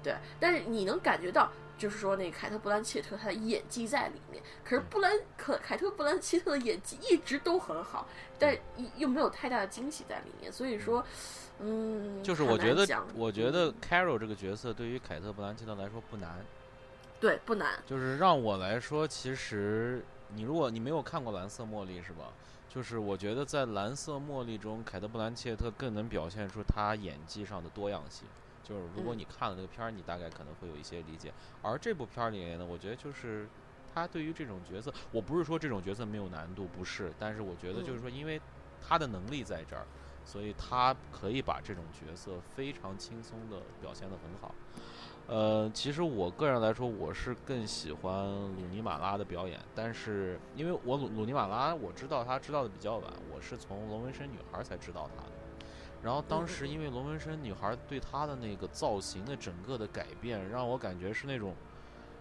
[0.02, 1.50] 对，但是你能感觉到。
[1.80, 8.06] 就是说，那凯特·布兰切特她的演技在里面，可是布兰可凯特·布兰切特的演技一直都很好，
[8.38, 8.54] 但
[8.98, 11.02] 又没有太大的惊喜在里面，所以说，
[11.58, 16.44] 嗯，就是我觉得，我觉得 Carol 这个角色对于凯特·布兰切特来说不难，
[17.18, 17.82] 对，不难。
[17.86, 20.04] 就是让我来说，其实
[20.34, 22.26] 你如果你没有看过《蓝色茉莉》是吧？
[22.68, 28.28] 就是我觉得在《蓝色茉莉》中，凯特·布兰切特更能表现出她演技上的多样性。
[28.62, 31.32] 就是如果你看了这个片儿，你大概可能会有一些理解。
[31.62, 33.48] 而这部片儿里面呢，我觉得就是
[33.92, 37.12] 他对于这种角色，我不是说这种角色没有难度，不是。
[37.18, 38.40] 但是我觉得就是说，因为
[38.80, 39.84] 他的能力在这儿，
[40.24, 44.54] 所以他可以把这种角色非常轻松的表现得很好。
[45.26, 49.60] 呃，其实我个人来说，我是更喜欢鲁尼马拉的表演。
[49.74, 55.32] 但是因为我鲁鲁尼马拉，我知道他知道的比较晚，我是从《龙纹身女孩》才知道他的。
[56.02, 61.54] 然后当时因为龙纹身女孩对她的那个造型的整个的改变，让我感觉是那种，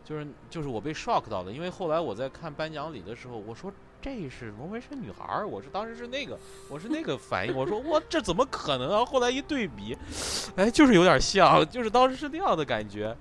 [0.03, 1.51] 就是就是我被 shock 到的。
[1.51, 3.71] 因为后来我在看颁奖礼的时候，我说
[4.01, 6.38] 这是龙纹身女孩，我是当时是那个，
[6.69, 9.05] 我是那个反应，我说哇这怎么可能啊？
[9.05, 9.97] 后来一对比，
[10.57, 13.15] 哎就是有点像，就是当时是那样的感觉。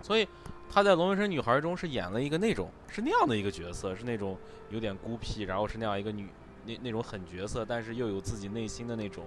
[0.00, 0.28] 所以
[0.70, 4.38] 她在龙纹身女孩中是演了一个那种是那样的一个角色，是那种
[4.70, 6.28] 有点孤僻，然后是那样一个女
[6.66, 9.24] 那那种狠角色，但是又有自己内心的那种。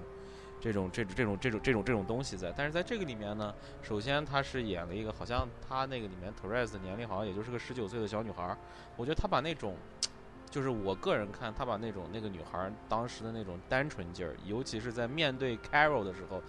[0.61, 3.53] 这种这种这种这种这种这种东西在，但是在这个里面呢，
[3.83, 8.55] 首先她是演了一个，好像她那个里面 Teresa 的年龄好像也就是个十九岁的小女孩，
[8.95, 9.75] 我觉得她把那种，
[10.49, 16.41] 就是我个人看她把那种那个女孩当时的那种单纯劲儿，尤其是在面对 Carol 的时候，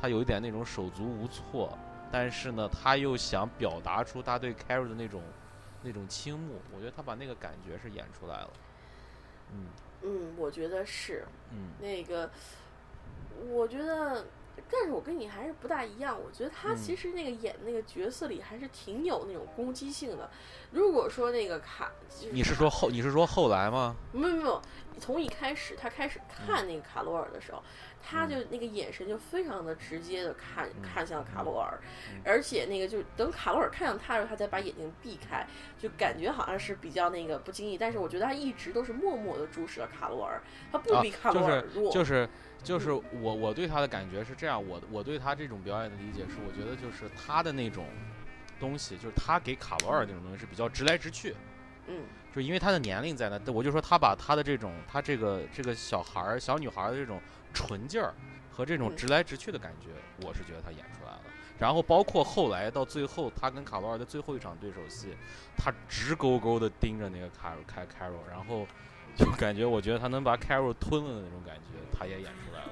[0.00, 1.78] 他有一点那种手足无措，
[2.10, 5.22] 但是呢，他又想表达出他对 Carol 的那种
[5.82, 6.60] 那种倾慕。
[6.74, 8.50] 我觉得他把那个感觉是演出来了。
[9.54, 9.66] 嗯
[10.02, 11.24] 嗯，我觉得是。
[11.52, 12.28] 嗯，那个，
[13.50, 14.24] 我觉得。
[14.70, 20.30] 但是我跟你还是不大一样，我觉得他其实那个演那个角色里还是挺有那种攻击性的。
[20.70, 21.90] 如果说那个卡，
[22.30, 23.94] 你是说后你是说后来吗？
[24.12, 24.60] 没有没有，
[24.98, 27.62] 从一开始他开始看那个卡罗尔的时候，
[28.02, 31.78] 他就那个眼神就非常的直接的看看向卡罗尔，
[32.24, 35.46] 而且那个就等卡罗尔看向他的时候，他才把眼睛避开，
[35.78, 37.76] 就感觉好像是比较那个不经意。
[37.76, 41.92] 但是我觉得他一直都是默默的注视着卡罗尔，他不比卡罗尔弱。
[41.92, 42.04] 就是。
[42.04, 42.28] 就是
[43.20, 47.86] 我我对他的感觉是这样，我我对他这种表演的理解是，我觉得就是他的那种
[48.60, 51.34] 东西，就是他给卡罗尔那种东西是比较直来直去，
[51.88, 57.20] 嗯，就因为他的年龄在那，我就说他把他的这种他这个这个小孩儿小女孩的这种
[57.52, 58.14] 纯劲儿
[58.52, 59.88] 和这种直来直去的感觉，
[60.24, 61.20] 我是觉得他演出来了。
[61.58, 65.16] 然后包括后来到最后，他跟卡罗尔的最后一场对手戏，
[65.56, 68.66] 他直勾勾的盯着那个卡卡卡罗，然后。
[69.16, 72.70] 就感觉，我觉得他能把 Carol 吞了的那种感觉，他也演出来了，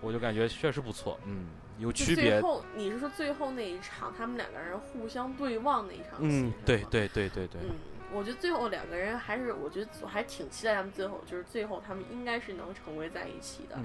[0.00, 2.32] 我就感觉确实不错，嗯，有区别。
[2.32, 6.42] 最后你是说最后那一场，他们两个人互相对望那一场戏？
[6.42, 7.60] 嗯，对对对对对。
[7.62, 7.70] 嗯，
[8.12, 13.76] 我觉得最后两个人还是，我觉得我还挺期待他们最后，就是最后他们应该是能成为在一起的，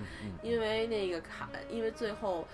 [0.43, 2.47] 因为那个卡，因为最后，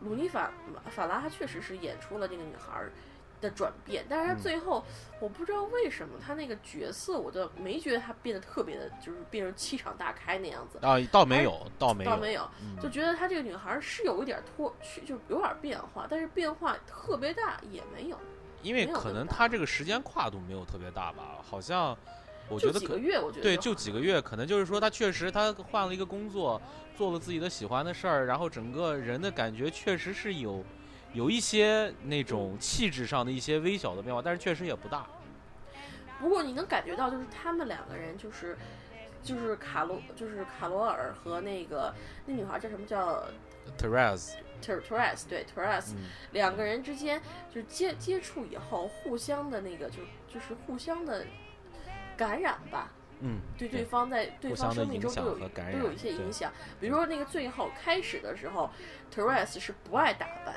[0.00, 0.50] 鲁尼法
[0.90, 2.82] 法拉他确实是演出了这个女孩。
[3.40, 4.84] 的转变，但是他最后，
[5.18, 12.48] 我不知道为什么他那个角色，我都没觉得他变得特别的，就是变成气场大开那样子啊，倒没有，倒没有，倒没有，
[12.80, 18.18] 就觉得他这个女孩是有一点脱去，就有点变化，但是变化特别大也没有，
[18.62, 21.96] 因为可能他这个时间跨度没有特别大吧，好像
[22.48, 26.60] 我觉得几个月，我觉得对，就几个月，可能就是说他确实他换了一个工作，
[26.96, 30.62] 做了自己的喜欢的事儿，然后整个人的感觉确实是有。
[31.12, 35.06] 有一些那种气质上的一些微小的变化，但是确实也不大。
[36.20, 38.56] 不过你能感觉到，就是他们两个人，就是
[39.22, 41.94] 就是卡罗，就是卡罗尔和那个
[42.26, 43.24] 那女孩叫什么叫
[43.78, 45.94] Therese，Therese 对 Therese
[46.32, 47.20] 两个人之间
[47.52, 51.26] 就接接触以后，互相的那个就就是互相的
[52.16, 52.92] 感染吧。
[53.22, 56.52] 嗯，对对方在对方生命中都有都有一些影响。
[56.78, 58.70] 比如说那个最后开始的时候
[59.14, 60.54] ，Therese 是不爱打扮。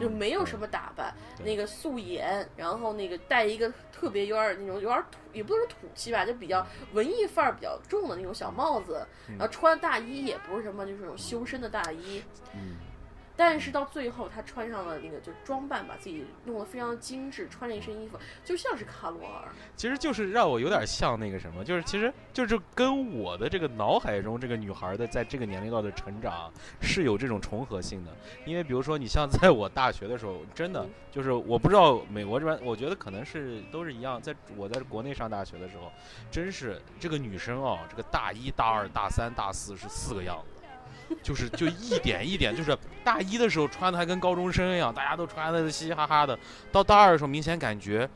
[0.00, 1.14] 就没有什么打扮，
[1.44, 12.22] 那个素颜，然后那个戴一个特别有点那种有点土，也不是土气吧，就比较文艺范儿比较重的那种小帽子，然后穿大衣也不是什么就是那种修身的大衣。
[13.36, 19.48] 但是到最后，他穿上了那个就装扮，把自己弄得非常精致，穿了一身衣服，就像是卡罗尔。
[19.74, 28.12] 其实就是让我有点像那个什么，就是其实就是跟我的这个脑海中这个女孩的在这个年龄段的成长是有这种重合性的。
[28.44, 34.22] 因为比如说你像在我大学的时候，真的就是我不知道美国这边，我觉得可能是都是一样。
[34.22, 35.90] 在我在国内上大学的时候，
[36.30, 40.53] 真是这个女生啊，这个大一大二大三大四是四个样子。
[41.22, 46.38] 就是就一点一点，就是大一的时候穿的还跟高中生一样，大家都穿的嘻嘻哈哈的。
[46.70, 48.08] 到大二的时候，明显感觉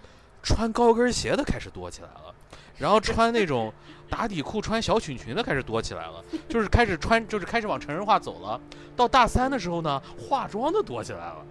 [0.43, 2.34] 穿高跟鞋的开始多起来了，
[2.78, 3.72] 然后穿那种
[4.09, 8.61] 打底裤、穿小裙裙的开始多起来了，就是开始穿，就是开始往成人化走了。
[8.97, 11.47] 到大三的时候呢，化妆的多起来了，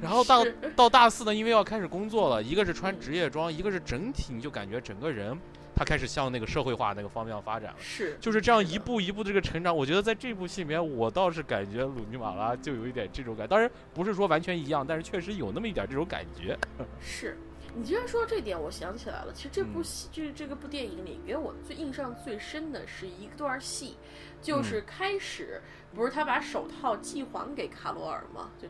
[0.00, 5.38] 然后到到大四呢，因为要开始工作了，一个是穿职业装，一个是整体你就感觉整个人。
[5.78, 9.74] 他开始向那个社会化那个方向发展了，是，就是这样一步一步的这个成长。
[9.74, 16.58] 我觉得在这部戏里面，我倒是感觉鲁尼马拉就有一点这种感，当然不是说完全一样，但是确实有那么一点这种感觉。
[17.00, 17.38] 是
[17.76, 23.96] 你既然说到这点，我想起来了，其实这部戏就是这个部电影里给我最印象最深的是一段戏，
[24.42, 25.62] 就是开始
[25.94, 28.50] 不是他把手套寄还给卡罗尔吗？
[28.60, 28.66] 就。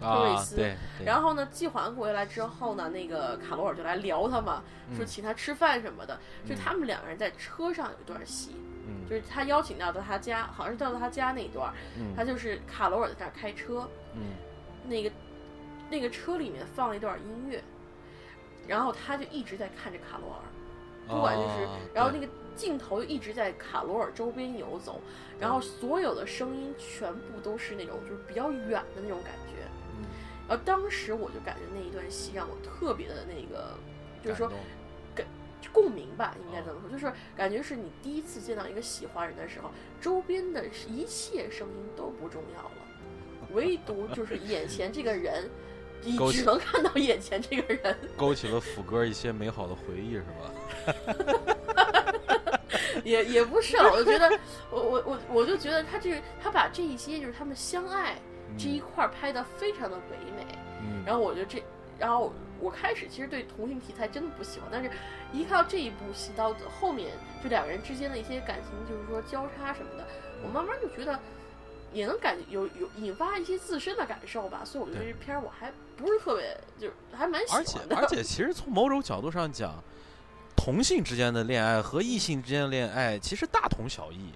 [0.00, 0.74] 特瑞斯，
[1.04, 4.62] 然后呢，寄还回来之后呢，那个卡罗尔就来聊他嘛，
[4.96, 6.18] 说请他吃饭什么的。
[6.46, 8.56] 就他们两个人在车上有一段戏，
[9.08, 11.72] 就是他邀请到到他家，好像是到他家那一段，
[12.16, 13.86] 他就是卡罗尔在那儿开车，
[14.86, 15.12] 那个
[15.90, 17.62] 那个车里面放了一段音乐，
[18.66, 20.40] 然后他就一直在看着卡罗尔，
[21.08, 22.26] 不管就是，然后那个
[22.56, 25.00] 镜头就一直在卡罗尔周边游走，
[25.38, 29.49] 然后所有的声音全部都是那种就是比较远的那种感觉。
[30.50, 33.78] 而当时我就感觉那一段戏让我特别的那个，
[34.24, 34.50] 就是说，
[35.14, 35.24] 感
[35.72, 36.90] 共鸣吧，应该怎么说？
[36.90, 39.70] 就是感觉是你第一次见到一个喜欢人的时候，
[40.00, 42.72] 周边的一切声音都不重要了，
[43.52, 45.48] 唯独就是眼前这个人，
[46.02, 50.50] 你只能看到眼前这个人， 勾起了抚哥一些美好的回忆，是吧？
[53.04, 54.28] 也也不是，我就觉得，
[54.70, 58.18] 我我我我就觉得他这他把这一些就是他们相爱
[58.58, 60.46] 这一块拍的非常的唯美，
[60.82, 61.62] 嗯，然后我觉得这，
[61.98, 64.90] 然后我开始其实对同性题材真的不喜欢，但是
[65.32, 70.06] 一看到这一部戏到后面，就两个人之间的一些感情，就是说交叉什么的，
[70.42, 71.18] 我慢慢就觉得
[71.92, 77.96] 也能感有有引发一些自身的感受吧，所以我觉得这片儿我还不是特别，就是还蛮喜而且欢的。
[77.96, 79.82] 而且，其实从某种角度上讲，
[80.56, 84.32] 同性之间的恋爱和异性之间的恋爱其实大同小异。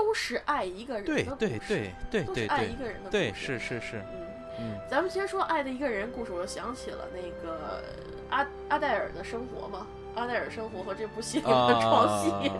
[0.00, 4.26] 都是爱一个人的对故事，对对对对都是爱一个人的故对，事是是是，嗯。
[4.60, 4.80] 嗯。
[4.90, 7.82] 咱们先说爱的一个人故事，我就想起了那个
[8.30, 12.50] 阿阿黛尔的生活嘛，阿黛尔生活和这部戏里面的床戏，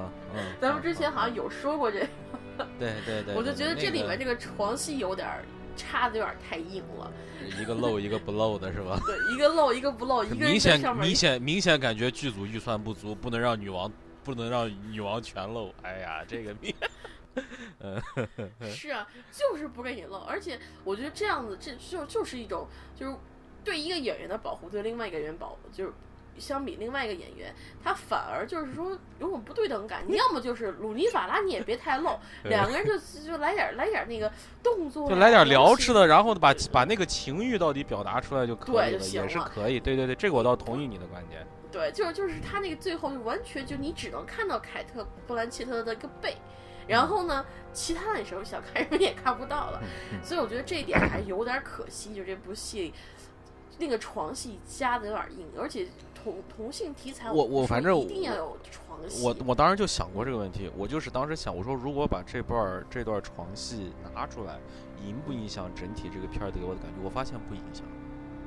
[0.60, 2.00] 咱们之前好像有说过这
[2.58, 5.42] 个，对对对，我就觉得这里面这个床戏有点儿
[5.76, 7.10] 插的有点太硬了，
[7.58, 8.98] 一个漏 一个不漏的是吧？
[9.06, 13.90] 对，一个露一个不露，一个人明显明显明显感觉剧组预算不足，不能让女王
[14.22, 15.72] 不能让女王全露。
[15.82, 16.74] 哎呀，这个命，
[18.70, 23.14] 是啊，就是不给你露，而且我觉得这样子，这就就是一种就是
[23.64, 25.92] 对一个演员的保护，对另外一个演员保就是。
[26.38, 27.54] 相比另外一个演员，
[27.84, 30.02] 他反而就是说有种不对等感。
[30.08, 32.18] 你要么就是鲁尼法拉，你也别太露，
[32.48, 39.78] 两个人就就来点来点那个动作，就来点聊吃的，然后把把那个情欲到底表达出来就可以了，对也是可以。
[39.78, 41.46] 对对对，这个我倒同意你的观点。
[41.70, 46.36] 对，就是就是他那个最后就完全就你只能看到凯特·布兰切特的一个背，
[46.86, 49.82] 然后呢，其他的你时候想看什么也看不到了，
[50.22, 52.92] 所以我觉得这一点还有点可惜，就这部戏
[53.78, 64.58] 那个床戏加的有点硬，而且同同性题材，我我反正一定要有床戏，我我当时就想过这个问题，我就是当时想，我说如果把这段这段床戏拿出来，
[65.06, 66.96] 影不影响整体这个片儿给我的感觉？
[67.02, 67.84] 我发现不影响。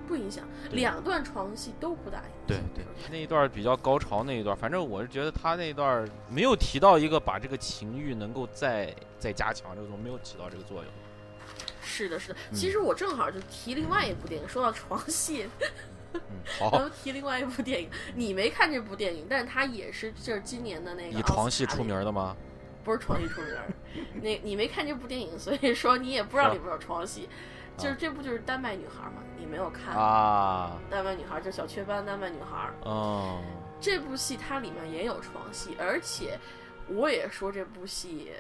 [0.08, 10.86] 不影响，两段床戏都不大影响，对对，那一段比较高潮那一段，反正我是觉得他那一段没有提到一个把这个情欲能够再再加强这种，没有起到这个作用。
[11.82, 12.38] 是的，是的。
[12.52, 15.46] 嗯其实我正好就提另外一部电影，说到床戏，
[16.60, 22.36] 好， 们提另外一部电影，你没看这部电影，但是它也是就是今年的那个以床戏出名的吗？
[22.84, 23.68] 不是床戏出名儿，
[24.22, 27.30] 那你没看这部电影，所以说你也不知道里面有床戏。
[27.78, 29.96] 就是这部就是丹麦女孩嘛，你没有看？
[29.96, 33.42] 啊，丹麦女孩就小雀斑丹麦女孩嗯，
[33.82, 36.40] 这部戏，它里面也有床戏，而且
[36.88, 38.32] 我也说这部戏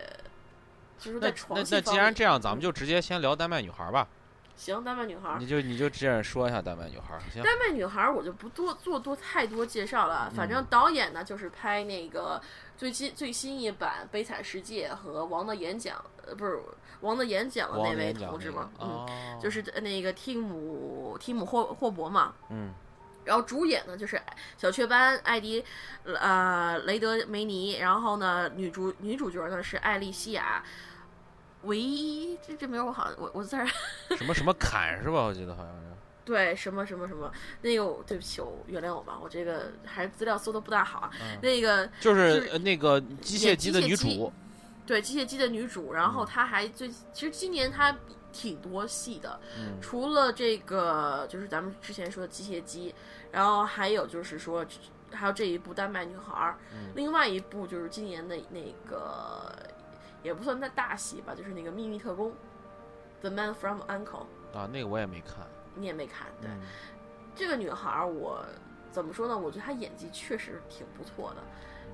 [0.99, 4.07] 就是那在床那那戏方面既然这样，咱们就直接先聊丹麦女孩儿吧。
[4.55, 7.41] 行，丹麦女孩你就你就这样说一下丹麦女孩儿，行。
[7.41, 12.39] 丹麦女孩儿我就不多做多太多介绍了，反嗯正导演呢就是拍那个
[12.77, 16.57] 最新最新一版《悲惨世界》和《王的演讲》，呃，不是
[17.04, 22.34] 《王的演讲》的那位同志嘛，嗯，哦，就是那个蒂姆蒂姆霍霍伯嘛。
[22.49, 22.74] 嗯
[23.26, 24.22] 然后主演呢就是
[24.58, 25.64] 小雀斑艾迪，
[26.04, 30.62] 呃雷德梅尼，然后呢女主女主角呢是艾丽西亚，
[31.62, 33.66] 唯一这这名儿我好像我我字儿
[34.18, 35.22] 什么什么坎是吧？
[35.24, 35.84] 我记得好像是。
[36.26, 37.32] 对什么什么什么
[37.62, 41.12] 那个对不起我原谅我吧，我这个还是资料搜的不大好啊。
[41.22, 44.32] 嗯那个就是那个机械演姬的女主，
[44.86, 47.95] 对机械姬的女主，然嗯后她还最其实今年她
[48.31, 52.93] 挺多戏的，嗯除了这个就是咱们之前说的机械姬，
[53.31, 54.65] 然后还有就是说
[55.11, 56.55] 还有这一部丹麦女孩
[56.95, 59.51] 另外一部就是今年的那个
[60.23, 62.34] 也不算大大戏吧，就是那个秘密特工
[63.21, 65.45] ，The Man from Uncle，啊，那个我也没看。
[65.75, 66.49] 你也没看对。
[66.49, 66.62] 嗯
[67.36, 68.45] 这个女孩儿，我
[68.91, 69.36] 怎么说呢？
[69.36, 71.41] 我觉得她演技确实挺不错的，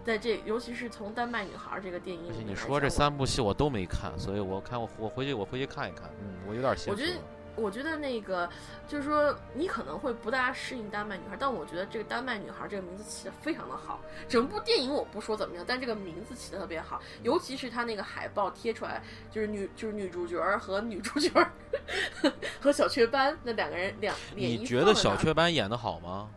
[0.05, 6.09] 在这尤其是从《丹麦女孩》这个电影里而且你说这三部戏我都没看，所以我看我我回去我回去看一看。
[6.21, 7.13] 嗯，我有点心我觉得。
[7.55, 8.49] 我觉得那个
[8.87, 13.99] 就是说，你可能会不大适应丹麦女孩，但我觉得这个丹麦女孩这个名字起的非常的好。
[14.29, 21.51] 整部电影我不说怎么样，但这个名字起的特别好，尤其是它那个海报贴出来，就是女就是女主角儿和女主角儿
[22.61, 26.29] 和小雀斑那两个人两脸你觉得小雀斑演的好吗？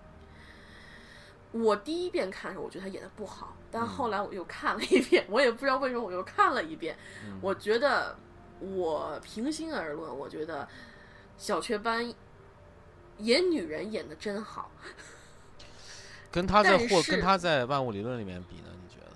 [1.53, 6.97] 我第一遍看的时候，我觉得他演的不好，但嗯后来我又看了一遍，我也不知道为什么我又看了一遍。
[7.27, 8.17] 嗯我觉得，
[8.59, 10.67] 我平心而论，我觉得
[11.37, 12.13] 小雀斑
[13.19, 14.71] 演女人演的真好。
[16.33, 18.71] 跟他在或跟他在万物理论里面比呢？
[18.83, 19.13] 你觉得？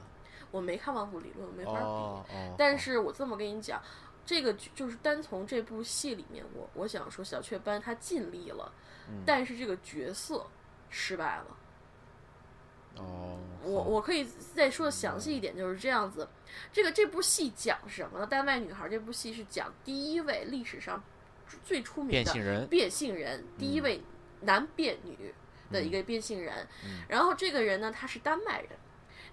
[0.51, 1.79] 我没看《万物理论》，没法比。
[1.79, 2.55] 哦哦。
[2.59, 3.81] 但是我这么跟你讲，
[4.27, 8.71] 这个剧就是单从这部戏里面，我我想说小雀斑他尽力了，
[9.09, 10.47] 嗯但是这个角色
[10.91, 11.47] 失败了。
[12.98, 14.24] 哦，我我可以
[14.55, 16.28] 再说的详细一点，就是这样子。
[16.73, 18.27] 这个这部戏讲什么呢？
[18.28, 21.02] 《丹麦女孩》这部戏是讲第一位历史上
[21.64, 22.66] 最出名的变性人。
[22.68, 24.02] 变性人，第一位
[24.40, 25.35] 男变女
[25.70, 26.66] 的一个变性人。
[26.85, 28.70] 嗯然后这个人呢，他是丹麦人。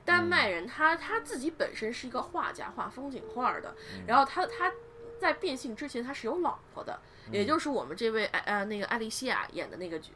[0.06, 4.70] 丹麦人他他自己本身是一个画家，画风景画的，嗯然后他他
[5.18, 7.00] 在变性之前他是有老婆的，
[7.32, 10.10] 也就是我们这位呃那个艾丽西亚演的那个角，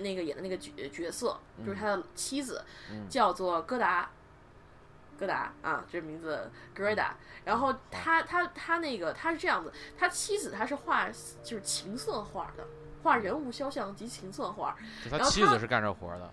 [0.00, 4.10] 那个演的那个角角色，就是他的妻子，嗯叫做戈达。
[5.16, 7.14] 戈达啊，这名字格瑞达。
[7.44, 11.08] 然后他他他那个他是这样子，他妻子他是画
[11.44, 12.66] 就是情色画的，
[13.00, 14.76] 画人物肖像及情色画。
[15.08, 16.28] 他妻子是干这活儿的，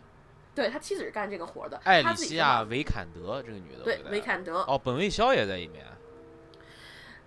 [0.55, 5.85] 对他妻子是干这个活的，艾里西亚·维坎德这个女的，对维坎德哦，本卫肖也在里面，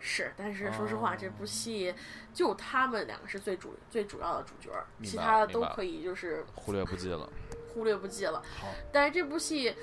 [0.07, 1.95] 是，但是说实话，哦这部戏
[2.35, 4.71] 就他们两个是最主最主要的主角
[5.03, 7.27] 其他的都可以就是忽略不计了。
[7.73, 8.43] 忽略不计了。
[8.61, 9.75] 好，但是这部戏，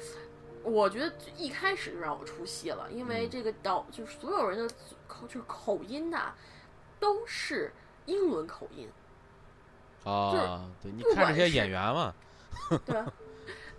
[0.62, 4.76] 我觉得一开始就让我出戏了，因为嗯这个导就是所有人的
[5.08, 6.36] 口就是口音呐、
[7.00, 7.74] 都是
[8.06, 8.88] 英伦口音，
[10.04, 12.14] 啊，对，你看这些演员嘛，
[12.86, 13.12] 对吧？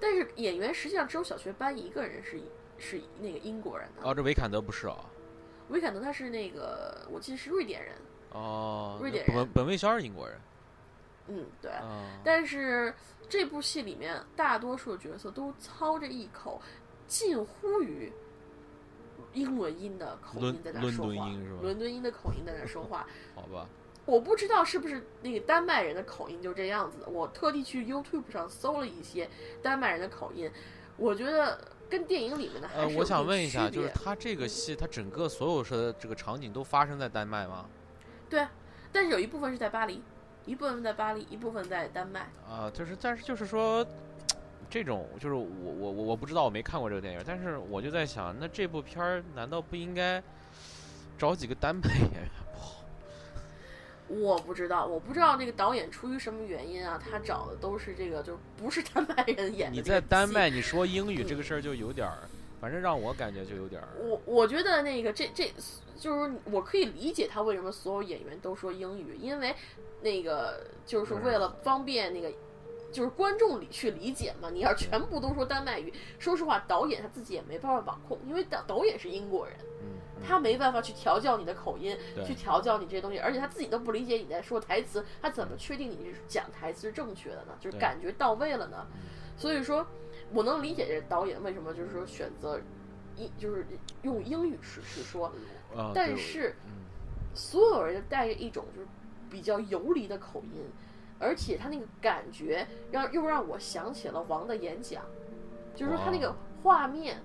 [0.01, 2.43] 但是演员实际上只有小学班一个人是
[2.79, 5.05] 是那个英国人的，哦，这维坎德不是哦，
[5.69, 7.95] 维坎德他是那个我记得是瑞典人，
[8.33, 10.39] 哦，瑞典人本本卫肖是英国人，
[11.29, 11.71] 嗯，对。
[11.71, 12.95] 啊，但是
[13.29, 16.61] 这部戏里面大多数角色都操着一口
[17.07, 18.13] 近乎于
[19.33, 23.07] 英伦音的口音在那说话，伦敦音是吧伦敦音的口音在那说话。
[23.35, 23.67] 好吧，
[24.05, 27.09] 我不知道是不是那个丹麦人的口音就这样子的。
[27.09, 29.29] 我特地去 YouTube 上搜了一些
[29.63, 30.51] 丹麦人的口音，
[30.99, 31.59] 我觉得
[31.93, 37.67] 跟电影里面的还呃，我想问一下，就是他这个戏，他整个所有的这个场景都发生在丹麦吗？
[38.31, 38.47] 对，
[38.91, 40.03] 但是有一部分是在巴黎，
[40.47, 42.31] 一部分在巴黎，一部分在丹麦。
[42.49, 43.87] 啊，就是，但是就是说，
[44.71, 50.23] 这种就是我我我我不知道，我没看过这个电影，但是我就在想，那这部片儿难道不应该
[51.19, 52.31] 找几个丹麦演员？
[54.21, 59.77] 我不知道，我不知道那个导演出于什么原因啊，他找的都是这个，就不是丹麦人演的。
[59.77, 62.19] 你在丹，麦你说英语这个事儿就有点儿，
[62.61, 63.89] 反正让我感觉就有点儿。
[63.99, 65.53] 我我觉得那个这这
[65.99, 69.55] 就是我可以理解他为什么所有演员都说英语，因为
[70.03, 72.31] 那个就是为了方便那个。
[72.93, 79.57] 就是观众里去理解嘛，你要全部都说丹麦语，说实话，导演他自己也没办法把控，因为导导演是英国人，
[80.23, 87.53] 他没办法去调教你的口音，去调教你这些东西，而且他自己都不理解你在说台词，他怎么确定你是讲台词是正确的呢？
[87.61, 88.87] 就是感觉到位了呢？
[88.95, 89.01] 嗯。
[89.37, 89.87] 所以说，
[90.33, 92.61] 我能理解这导演为什么就是说选择
[93.17, 93.67] 英，就是
[94.03, 95.33] 用英语去去说，
[95.95, 96.83] 但是嗯。
[97.35, 98.87] 所有人都带着一种就是
[99.31, 100.63] 比较游离的口音，
[101.19, 105.03] 而且他那个感觉让又让我想起了王的演讲，
[105.75, 107.23] 就是说他那个画面、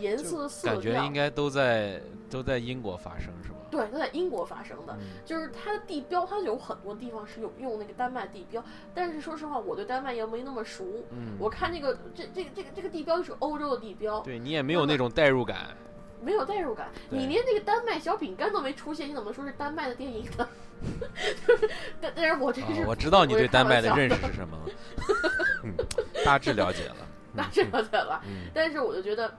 [0.00, 2.00] 颜色、色感觉应，该都在
[2.30, 3.56] 都在英国发生是吗？
[3.70, 4.94] 对，都在英国发生的。
[4.98, 8.64] 嗯就是它的地标，它有很多地方是有用那个丹麦地标，
[8.94, 10.84] 但是说实话，我对丹麦也没那么熟。
[11.10, 15.76] 嗯，我看这个这这个这个这个地标就是欧洲的地标，对你也没有那种代入感。
[16.20, 16.88] 没有代入感。
[17.10, 20.48] 你连那个丹麦小饼干都没出现，你怎么说是丹麦的电影呢？
[22.00, 24.72] 但但是我这个是、，我知道你对丹麦的认识，是什么了，
[25.62, 25.74] 嗯，
[26.24, 26.96] 大致了解了。
[27.36, 28.20] 大致了解了。
[28.26, 29.32] 嗯但是我就觉得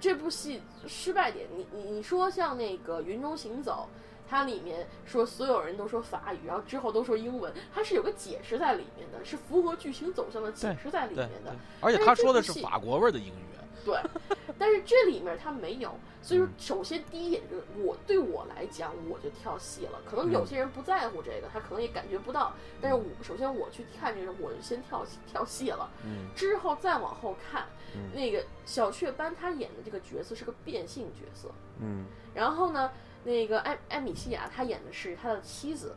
[0.00, 3.88] 这部戏失败点，你你你说像那个《云中行走》，
[4.30, 13.52] 它里面说所有人都说法语，然后之后都说英文，它是有个解释在里面的，是符合剧情走向的解释在里面的。，而且他说的是法国味儿的英语。
[13.84, 13.98] 对，
[14.58, 16.52] 但是这里面他没有，所以说嗯。
[16.58, 26.28] 首先第一点就是我对我来讲我就跳戏了，可能有些人不在乎这个，他可能也感觉不到，但是我首先我去看这个我就先跳戏跳戏了，嗯。
[26.36, 28.10] 之后再往后看，嗯。
[28.14, 31.50] 那个小雀斑他演的这个角色是个变性角色，
[31.80, 32.06] 嗯。
[32.34, 32.90] 然后呢，
[33.24, 35.96] 那个艾艾米西亚他演的是他的妻子。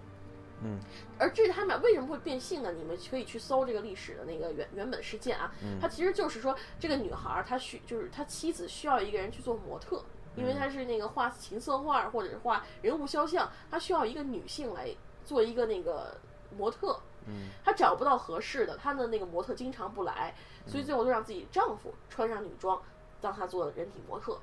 [0.64, 0.80] 嗯
[1.20, 2.72] 而至于他们俩为什么会变性呢？
[2.72, 5.54] 你们可以去搜这个历史的那个原原本事件啊。
[5.62, 10.04] 嗯它其实就是说，这个女孩儿她需就是她妻子需要一个人去做模特，
[10.36, 14.90] 因为她是那个画情色画或者是画人物肖像，她需要一个女性来
[15.26, 16.18] 做一个那个
[16.58, 17.00] 模特。
[17.28, 20.34] 嗯她找不到合适的，她的那个模特经常不来，
[20.66, 22.82] 所以最后就让自己丈夫穿上女装，
[23.20, 24.40] 当她做人体模特。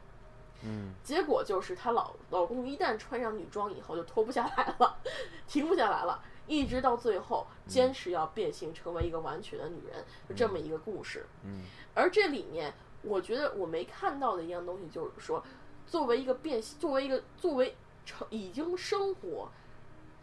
[0.64, 0.92] 嗯。
[1.02, 4.96] 结果就是她老老公一旦穿上女装以后就脱不下来了，
[5.48, 11.26] 停不下来了，一直到最后坚持要变性成为一个完全的女人，就这么一个故事。
[11.44, 11.62] 嗯。
[11.94, 12.72] 而这里面，
[13.02, 15.44] 我觉得我没看到的一样东西就是说，
[15.86, 17.76] 作为一个变性，作为一个作为
[18.06, 19.50] 成已经生活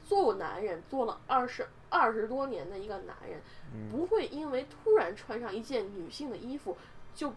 [0.04, 3.42] 做男人做了二十二十多年的一个男人，
[3.74, 3.90] 嗯。
[3.92, 6.76] 不会因为突然穿上一件女性的衣服，
[7.14, 7.34] 就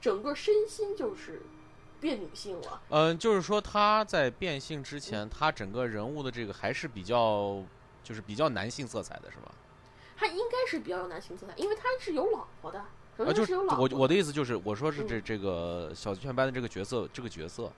[0.00, 1.40] 整个身心就是
[2.02, 2.82] 变女性了。
[2.90, 7.62] 嗯，就是说他在变性之前，他整个人物的这个还是比较，
[8.02, 9.52] 就是比较男性色彩的，是吧？
[10.16, 12.84] 他应该是比较有男性色彩，因为他是有老婆的。
[13.16, 17.70] 首啊，就是我我的意思就是，我说是这这个小雀斑的这个角色，这个角色，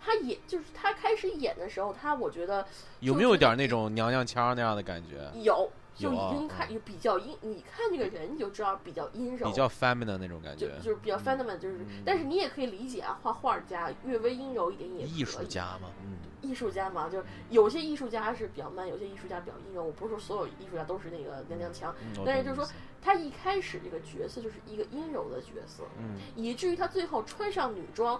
[0.00, 2.64] 他演就是他开始演的时候，他我觉得
[3.00, 5.30] 有没有点那种娘娘腔那样的感觉？
[5.42, 5.70] 有。
[5.94, 19.84] 就已经看比较阴，你看这个人你就知道比较阴柔，比较 feminine 那种感觉，就就是比较 feminine，就是，但是你也可以理解啊，画画家略微阴柔一点也艺术家嘛，嗯，艺术家嘛，就是有些艺术家是比较 man，有些艺术家比较阴柔。
[19.84, 21.94] 我不是说所有艺术家都是那个娘娘腔，
[22.24, 22.66] 但是就是说
[23.02, 28.18] 他一开始这个角色就是一个阴柔的角色，嗯，以至于他最后穿上女装，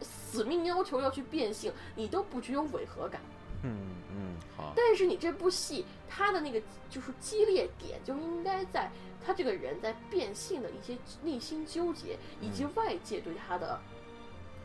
[0.00, 3.20] 死命要求要去变性，你都不具有违和感。
[3.62, 3.78] 嗯
[4.10, 6.60] 嗯好，但是你这部戏它的那个
[6.90, 8.90] 就是激烈点就应该在
[9.24, 13.80] 他这个人在变性的一些内心纠结，以及外界对他的，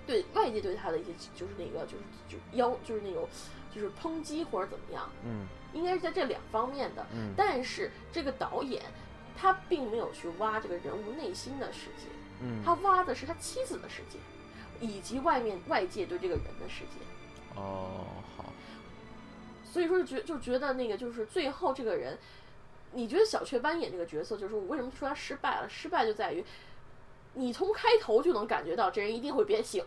[0.07, 3.29] 对外界对他的一些就是那个就是就要就是那种
[3.73, 8.83] 就是抨击或者怎么样，嗯，应该是在这两方面的，嗯，但是这个导演
[9.37, 12.07] 他并没有去挖这个人物内心的世界，
[12.41, 14.17] 嗯，他挖的是他妻子的世界，
[14.79, 18.07] 以及外面外界对这个人的世界，哦。
[19.77, 22.17] 所以说就觉就觉得那个就是最后这个人，
[22.93, 25.69] 你觉得小雀斑演这个角色，就是我为什么说他失败了？
[25.69, 26.43] 失败就在于，
[27.35, 29.85] 你从开头就能感觉到这人一定会变性。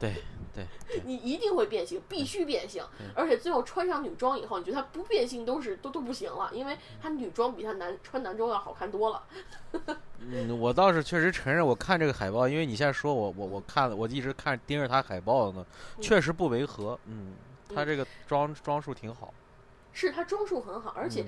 [0.00, 0.14] 对
[0.54, 0.64] 对，
[1.04, 2.82] 你一定会变性，必须变性，
[3.14, 9.22] 而且最后穿上女装以后，你觉得他不变性都是都都不行了，因为他女装比他男穿男装要好看多了。
[10.18, 15.66] 嗯，我倒是确实承认，我看这个海报，因为你现在说我我我看了，我一直看盯着他海报呢，
[16.00, 17.34] 确实不违和，嗯。
[17.74, 19.32] 他这个装装束挺好，
[19.92, 21.24] 是他装束很好，而且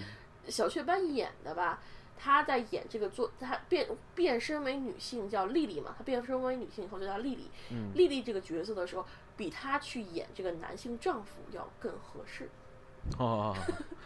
[0.49, 1.83] 小雀斑演的吧，
[2.17, 7.51] 他在演这个做他变变身为女性叫丽丽嘛，他变身为女性以后就叫丽丽，
[7.95, 9.07] 丽丽这个角色的时候，
[9.37, 12.49] 比他去演这个男性丈夫要更合适，
[13.19, 13.55] 哦，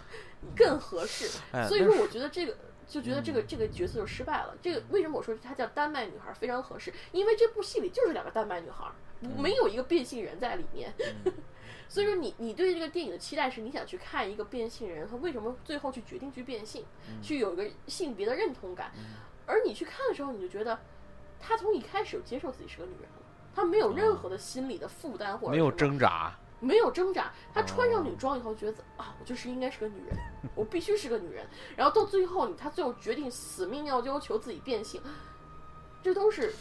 [0.57, 1.29] 更合适，
[1.69, 2.57] 所以说我觉得这个
[2.87, 4.57] 就觉得这个这个角色就失败了。
[4.63, 6.93] 这个为什么我说她叫丹麦女孩非常合适？
[7.13, 8.91] 因为这部戏里就是两个丹麦女孩，
[9.37, 10.93] 没有一个变性人在里面。
[11.89, 16.85] 所以说，你你对这个电影的期待是你想去看一个变性人，他为什么最后去决定去变性，
[17.23, 18.93] 去有一个性别的认同感，
[19.47, 20.79] 而你去看的时候，你就觉得
[21.41, 23.23] 他从一开始就接受自己是个女人了，
[23.55, 30.15] 他没有任何的心理的负担或者没有挣扎，没有挣扎，他穿上女装以后觉得啊，我就是应该是个女人，
[30.55, 35.01] 我必须是个女人，然后到最后，他最后决定死命要要求自己变性，
[36.03, 36.55] 这都是。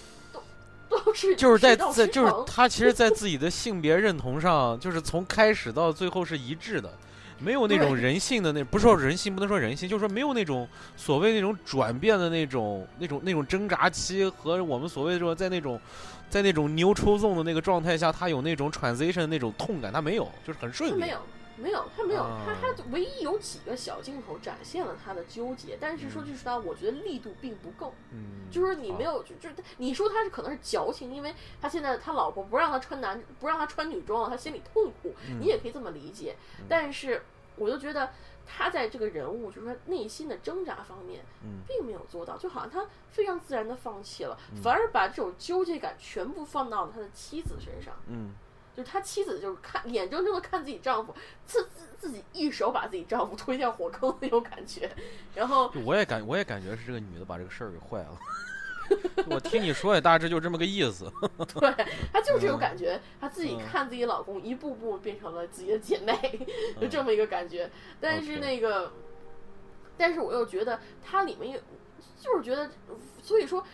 [0.89, 6.91] 都是就是在在就是他其实，在自己的性别认同上，就是从开始到最后是一致的，
[7.39, 15.79] 没有那种人性的那不是说人性不能说人性，就是说没有那种所谓那种转变的那种那种那种挣扎期和我们所谓说在那种
[16.29, 20.99] 在那种牛抽纵的那个状态下，他有那种 transition 那种痛感，他没有，就是很顺利。
[20.99, 21.17] 没有。
[21.57, 27.93] 没有，他没有，他他唯一有几个小镜头展现了他的纠结，但是说句实话，我觉得力度并不够。
[28.11, 36.35] 嗯，就是你没有，就就你说他是可能是矫情，因为他现在他老婆不让他穿男，不让他穿女装了，他心里痛苦，你也可以这么理解。
[36.69, 37.23] 但是
[37.55, 38.11] 我就觉得
[38.45, 41.25] 他在这个人物，就是说内心的挣扎方面，
[41.67, 47.95] 并没有做到，就好像他非常自然的放弃了，反而把这种纠结感全部放到了他的妻子身上。
[48.07, 48.35] 嗯。
[48.77, 51.11] 就是他妻子，就是看眼睁睁的看自己丈夫
[51.47, 54.87] 自自自己一手把自己丈夫推向火坑那种感觉，
[55.33, 58.19] 然后我也感我也感觉是这个女的把这个事儿给坏了。
[59.31, 61.11] 我听你说也大致就这么个意思。
[61.59, 61.73] 对，
[62.13, 66.47] 她就是这种感觉，她自己看自己老公一步步变成了自己的姐妹，
[66.79, 67.67] 就这么一个感觉。
[67.99, 68.93] 但是那个，
[69.97, 71.59] 但是我又觉得它里面有，
[72.21, 72.69] 就是觉得，
[73.23, 73.65] 所以说，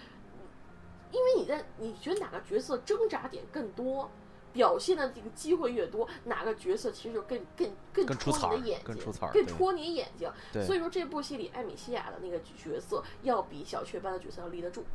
[1.12, 4.10] 因为你在你觉得哪个角色挣扎点更多？
[4.54, 8.96] 表现的这个机会越多，哪个角色其实就更更更戳你的眼睛，
[9.34, 10.32] 更戳你眼睛。
[10.66, 14.86] 所以说这部戏里艾米西亚的那个角色要比小雀斑的角色要立得住，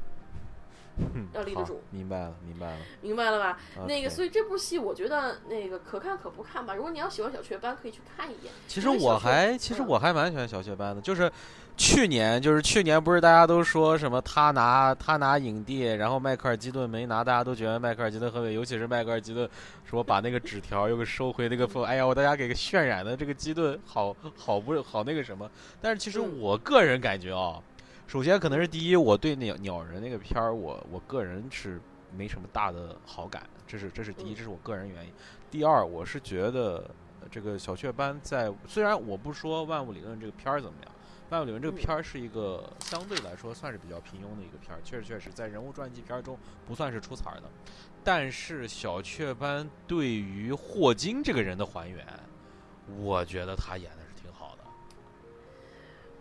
[1.35, 1.81] 要立得住。
[1.91, 3.59] 明白了，明白了，明白了吧？
[3.87, 6.75] 那个，所以这部戏我觉得那个可看可不看吧。
[6.75, 8.53] 如果你要喜欢小雀斑，可以去看一眼。
[8.69, 11.31] 其实我还，其实我还蛮喜欢小雀斑的，就是。
[11.79, 19.49] 去年就是去年，不是大家都说什么他拿他拿影帝，然后迈克尔基顿没拿，大家都觉得迈克尔基顿很伟，尤其是迈克尔基顿
[19.85, 25.49] 说把那个纸条又给收回那个封，哎呀，我大家给个渲染的这个基顿好好不好那个什么？
[25.81, 27.63] 但是其实我个人感觉啊，
[28.09, 31.81] 首先可能是第一，我对鸟鸟人那个片儿，我我个人是
[32.13, 35.13] 没什么大的好感，这是这是第一，这是我个人原因。
[35.49, 36.91] 第二，我是觉得
[37.31, 40.93] 这个小雀斑在虽然我不说万物理论这个片儿怎么样。
[41.31, 47.43] 《万物理论》这个片儿是一个相对来说算是比较平庸的一个片儿，确实确实在人物传记片中不算是出彩的。
[48.03, 52.07] 但是小雀斑对于霍金这个人的还原，
[52.99, 54.65] 我觉得他演的是挺好的。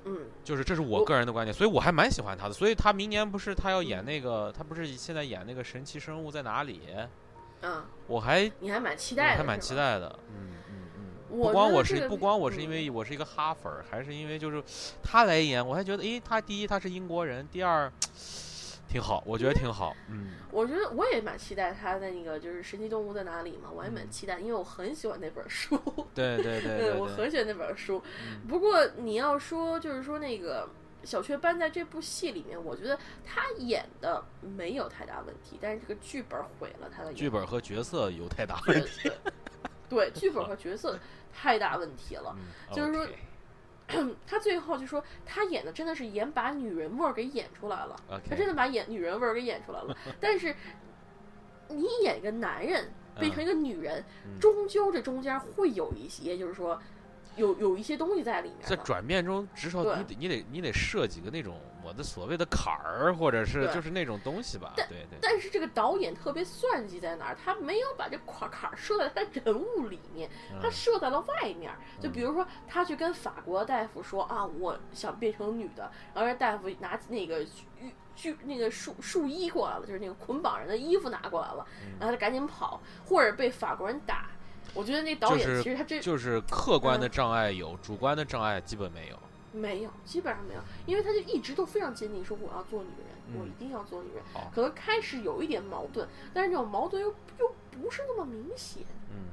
[0.05, 2.53] 嗯，就是这是我个人的观点，所以我还蛮喜欢他的。
[2.53, 6.81] 所以他明年不是他要演那个，他不是现在演那个神奇生物在哪里？
[7.61, 10.19] 嗯，我还你还蛮期待的，还蛮期待的。
[10.29, 10.66] 嗯，
[11.29, 14.63] 不光我是不光我是嗯因为我是一个哈粉儿，还是因为就是
[15.03, 17.91] 他来演，我还觉得诶，他第一他是英国人，第二
[18.87, 19.93] 挺好，我觉得挺好。
[20.09, 25.77] 嗯我觉得我也蛮期待他的那个就是《神奇动物在哪里》嘛，我还蛮嗯期待，因为我很喜欢那本书。
[26.15, 28.01] 对对对对 对，我很喜欢那本书。
[28.25, 30.67] 嗯不过你要说，就是说那个
[31.03, 39.11] 小雀斑在这部戏里面，我觉得他演的没有太大问题，但是这个剧本毁了他的剧本和角色有太大问题。
[39.89, 40.97] 对， 剧本和角色
[41.33, 42.35] 太大问题了。
[42.37, 43.07] 嗯就是说
[44.27, 47.95] 他最后就说他演的真的是演把女人味儿给演出来了，
[48.29, 49.95] 他真的把演女人味儿给演出来了。
[50.19, 50.53] 但是
[51.69, 56.77] 你演一个男人变成一个女人，嗯终究这中间会有一些，就是说
[57.37, 58.75] 有有一些东西在里面在。
[58.77, 61.57] 转变中，至少你得你得你得设几个那种
[61.87, 64.73] 我的所谓的坎儿，或者是就是那种东西吧。
[64.75, 65.17] 对对。
[65.21, 67.37] 但是这个导演特别算计在哪儿？
[67.41, 70.29] 他没有把这坎坎儿设在他人物里面，
[70.61, 71.77] 他嗯设在了外面儿。
[72.01, 84.27] 就比如说，他去跟法国大夫说啊，我想变成女的，然后让大夫拿那个玉锯那个树树衣过来了，就是那个捆绑人的衣服拿过来了，嗯然后他赶紧跑，或者被法国人打。
[84.73, 89.17] 我觉得那导演其实他这就是客观的嗯障碍有，主观的障碍基本没有。
[89.57, 94.23] 没有，基本上没有，因为他就一直都非常坚定说我要做女人，我嗯一定要做女人。
[94.53, 97.09] 可能开始有一点矛盾，但是这种矛盾又
[97.39, 98.83] 又不是那么明显。
[99.11, 99.27] 嗯，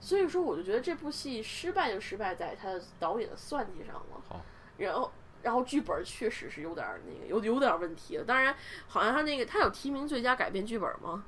[0.00, 4.22] 所以说，我就觉得这部戏失败就失败在他的导演的算计上了。
[4.28, 4.40] 好，
[4.78, 5.12] 然后，
[5.42, 8.24] 然后剧本确实是有点那个有有点问题了。
[8.24, 8.54] 当然，
[8.88, 11.24] 好像他那个他有提名最佳改编剧本吗？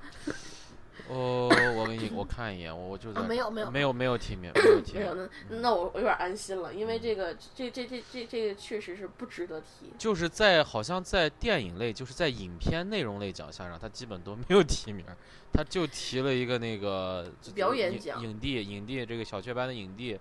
[1.09, 4.51] 哦，我给你我看一眼，我我就在啊，没有没有没有没有提名，
[4.95, 5.15] 没有。
[5.15, 5.29] 那
[5.61, 9.93] 那我我有点安心了，因为这个这这这这这个确实是不值得提。
[9.99, 15.05] 就是在好像在电影类，就是在影片内容类奖项上，他基本都没有提名，
[15.53, 20.19] 他就提了一个那个影表演奖影帝影帝这个小雀斑的影帝。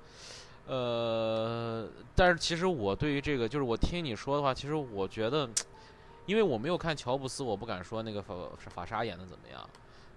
[0.66, 5.50] 呃，但是其实我对于这个，就是我听你说的话，其实我觉得，
[6.26, 8.34] 因为我没有看乔布斯，我不敢说那个法
[8.74, 9.70] 法沙演的怎么样。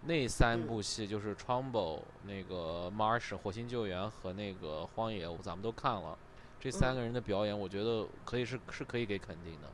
[0.07, 6.17] 那三嗯部戏就是《Trumbo》、那个《Marsh》火星救援和那个《荒野》，咱们都看了。
[6.61, 9.69] 这三个人的表演，我觉得可以是是可以给肯定的。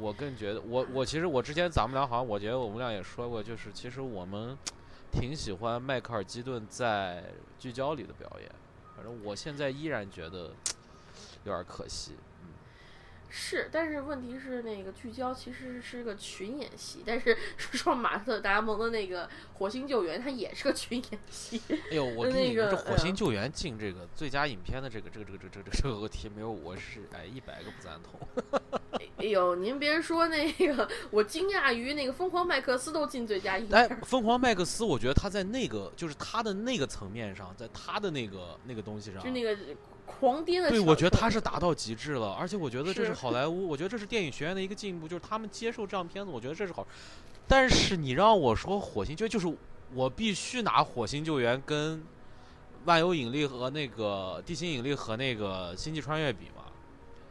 [0.00, 4.56] 我更觉得，我我其实我之前咱们俩好像，我觉得我们俩也说过，就是其实我们
[5.10, 7.24] 挺喜欢迈克尔基顿在
[7.58, 8.50] 聚焦里的表演。
[8.96, 10.50] 反正我现在依然觉得
[11.44, 12.12] 有点可惜。
[13.34, 21.58] 是，但是问题是那个聚焦其实是个群演戏，但是 说马特达蒙的那个火星救援，它也是个群演戏。
[21.90, 28.20] 哎呦，我那跟你说，这个《火星救援》进这个最佳影片的这个这个这个这个这个这个题，没有，我是哎一百个不赞同。
[29.16, 39.56] 哎呦，您别说那个，我惊讶于那个疯狂麦克斯都进最佳影哎，，疯狂麦克斯，我觉得他在那个就是他的那个层面上，在他的那个那个东西上就，那个
[40.18, 40.70] 狂癫的。
[40.70, 46.86] 对，我觉得他是达到极致了，而且我觉得这是是好莱坞，我觉得这是电影学院的一个进步，就是他们接受这样片子，我觉得这是好。
[47.48, 49.52] 但是你让我说火星救，就是
[49.94, 52.02] 我必须拿火星救援跟
[52.84, 56.64] 万有引力和那个地心引力和那个星际穿越比嘛。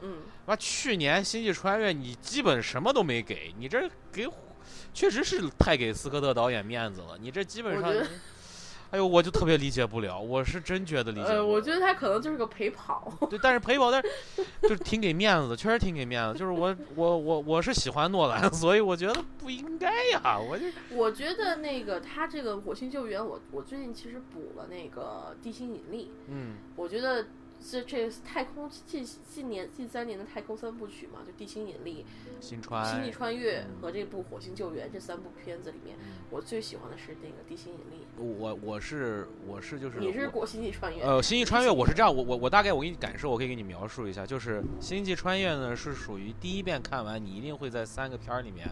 [0.01, 4.27] 嗯，那去年星际穿越你基本什么都没给，你这给
[4.93, 7.93] 确实是太给斯科特导演面子了，你这基本上。
[8.91, 11.35] 哎呦，我就特别理解不了，我是真觉得理解不了。
[11.37, 13.11] 呃，我觉得他可能就是个陪跑。
[13.29, 14.09] 对，但是陪跑，但是
[14.63, 16.37] 就是挺给面子的，确实挺给面子。
[16.37, 20.37] 就是我我我我是喜欢诺兰，所以我觉得不应该呀。
[20.37, 27.27] 我就我觉得那个他这个火星救援，我我最近其实补了那个地心引力，嗯我觉得
[27.61, 32.05] 这这太空近近年近三年的太空三部曲嘛，就地心引力、
[32.39, 38.07] 新川星际穿越嗯和这部火星救援这三部片子里面，嗯我最喜欢的是那个地心引力。
[38.17, 41.03] 我我是我是就是你是过星际穿越？
[41.03, 48.67] 呃星际穿越，我是这样，我我我大概我给你感受，我可以给你描述一下，就是星际穿越呢是属于第一遍看完你一定会在三个片儿里面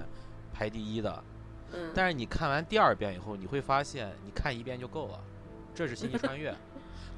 [0.52, 1.24] 排第一的，
[1.74, 5.24] 嗯，但是你看完第二遍以后，你会发现你看一遍就够了，
[5.76, 6.54] 这是星际穿越。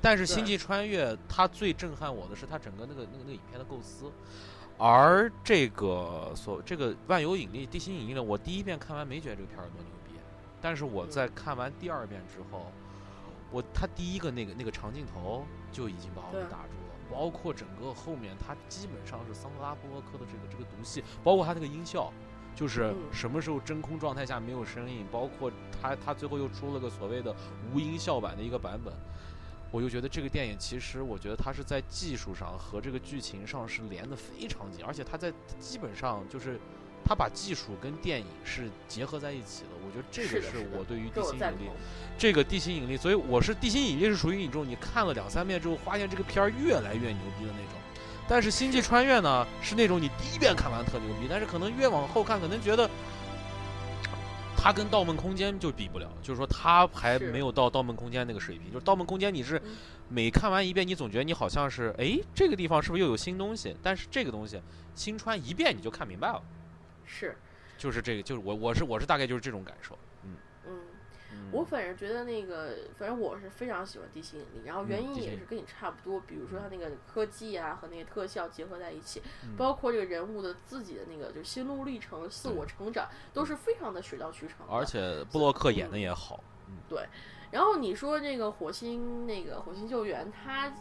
[0.01, 4.11] 但是星际穿越它最震撼我的是它整个那个那个那个影片的构思，
[4.77, 10.19] 而这个所这个万有引力、地心引力呢，我第一遍看完没觉得这个片儿有多牛逼，
[10.59, 12.71] 但是我在看完第二遍之后，
[13.51, 22.11] 我他第一个那个那个长镜头就已经把我给打住了，包括整个后面它基本上是桑德拉布洛克的这个这个毒戏，包括他那个音效。
[22.53, 22.97] 就是嗯。
[23.13, 27.33] 什么时候真空状态下没有声音，包括他他最后又出了个所谓的
[27.73, 28.93] 无音效版的一个版本，
[29.71, 35.31] 我就觉得这个电影其实，我觉得它是在技术上和这个剧情上是连得非常紧，而且它在
[35.61, 36.59] 基本上就是
[37.05, 39.69] 它把技术跟电影是结合在一起的。
[39.85, 41.71] 我觉得这个是我对于地心引力，
[42.17, 47.79] 这个地心引力，所以我是地心引力是属于你这种你看了两三遍之后，发现这个片儿越来越牛逼的那种。
[48.27, 52.89] 但是星际穿越呢，是那种你第一遍看完特牛逼，但是可能越往后看，可能觉得。
[54.63, 58.71] 它跟《盗梦空间》就比不了，就是说它还没有到《盗梦空间》那个水平。
[58.71, 59.59] 就是《盗梦空间》，你是
[60.07, 63.75] 每看完一遍，你总觉得你好像是，哎，这个地方是不是又有新东西？
[63.81, 64.61] 但是这个东西，
[64.93, 66.39] 新穿一遍你就看明白了。
[67.07, 67.35] 是，
[67.75, 69.97] 就是这个，就是我我是我是大概就是这种感受。
[71.51, 79.21] 我反正觉得那个，反正我是非常喜欢地心引力，然后原因也是跟你差不多，比如说它那个科技啊和那个特效结合在一起，
[79.57, 84.57] 包括这个人物的自己的那个就是心路历程、自我成长，都是非常的水到渠成。
[84.69, 86.43] 而且布洛克演的也好。
[86.87, 87.05] 对，
[87.51, 90.71] 然后你说这个火星那个火星救援，它。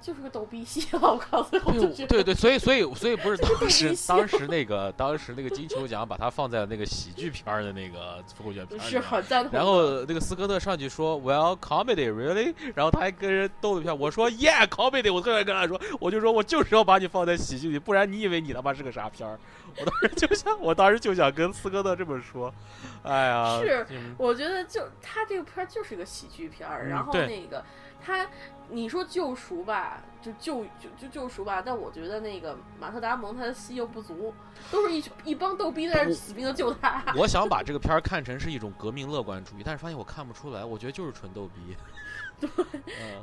[0.00, 2.06] 就是个逗逼戏了，我告诉你。
[2.06, 9.52] 对对，所以所以所以不是当时当时那个当时那个金球奖把它放在那个喜剧片的那个复活节片是很赞同。
[9.52, 12.54] 然后那个斯科特上去说，Well comedy really？
[12.74, 19.38] 然后他还跟人逗了一下，我说 Yeah comedy，我特别跟他说，我就说我就是要把你放在喜剧里，不然你以为你他妈是个啥片儿？
[19.80, 22.52] 我当时就想，我当时就想跟斯科特这么说。
[23.02, 23.86] 哎呀，是，
[24.16, 27.64] 我觉得就他这个片儿就是个喜剧片儿，然后那个。
[28.00, 28.24] 他，
[28.70, 34.32] 你说救赎吧，就救就就救赎吧，但我觉得那个马特达蒙他的戏又不足，
[34.70, 37.02] 都是一一帮逗逼在那死命的救他。
[37.16, 41.76] 我想把这个片儿看成是一种革命乐观主义，但是发现我看不出来，我觉得就是纯逗逼。
[42.40, 42.50] 对，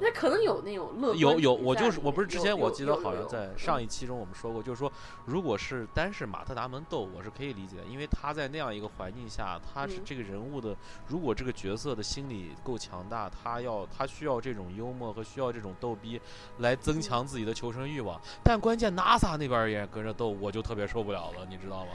[0.02, 4.92] 那可能有那种乐有有，我就是我不是之前我记得好像在上一期中我们说过，就是说
[5.26, 10.76] 如果是单是马特达蒙斗，我是可以理解的，因为他在那样一个环境下，他是这个人物的，
[11.08, 16.20] 如果这个角色的心理够强大，他要他需要这种幽默和需要这种逗逼
[16.58, 21.92] 来增强自己的求生欲望，但关键 NASA 那边也跟着斗，我就特别受不了了，你知道吗？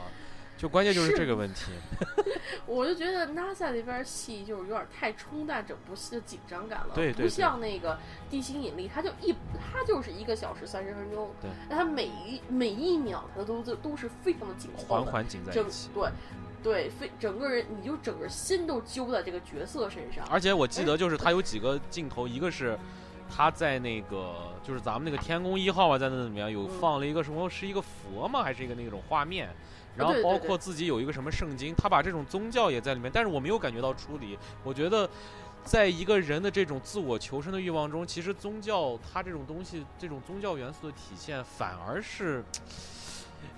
[0.61, 1.71] 就关键就是这个问题，
[2.67, 7.97] 我就觉得 NASA 那边戏就是有点太冲淡整部戏的紧张感了，对不像那个
[8.29, 16.11] 地心引力，它就一它就是一个小时三十分钟，对，那它每一每一秒它都都都是非常的紧凑，环环紧在一起，对
[16.61, 20.23] 对，非整个人你就整个心都揪在这个角色身上。
[20.29, 22.77] 而且我记得就是他有几个镜头，一个是
[23.27, 28.43] 他在那个就是咱们那个天宫一号啊，在那里面有放了一个什么，是一个佛吗？
[28.43, 29.49] 还是一个那种画面？
[29.95, 34.37] 然后包括自己有一个什么圣经，他把这种宗教也在里面，但是我没有感觉到出离。
[34.63, 35.09] 我觉得，
[35.63, 42.43] 在一个人的这种自我求生的欲望中，其实宗教它这种东西，这种宗教元素的体现，反而是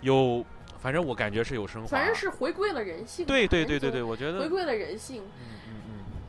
[0.02, 0.44] 有，
[0.80, 3.26] 反正我感觉是有升华，反正是回归了人性。
[3.26, 5.24] 对对对对对，我觉得回归了人性。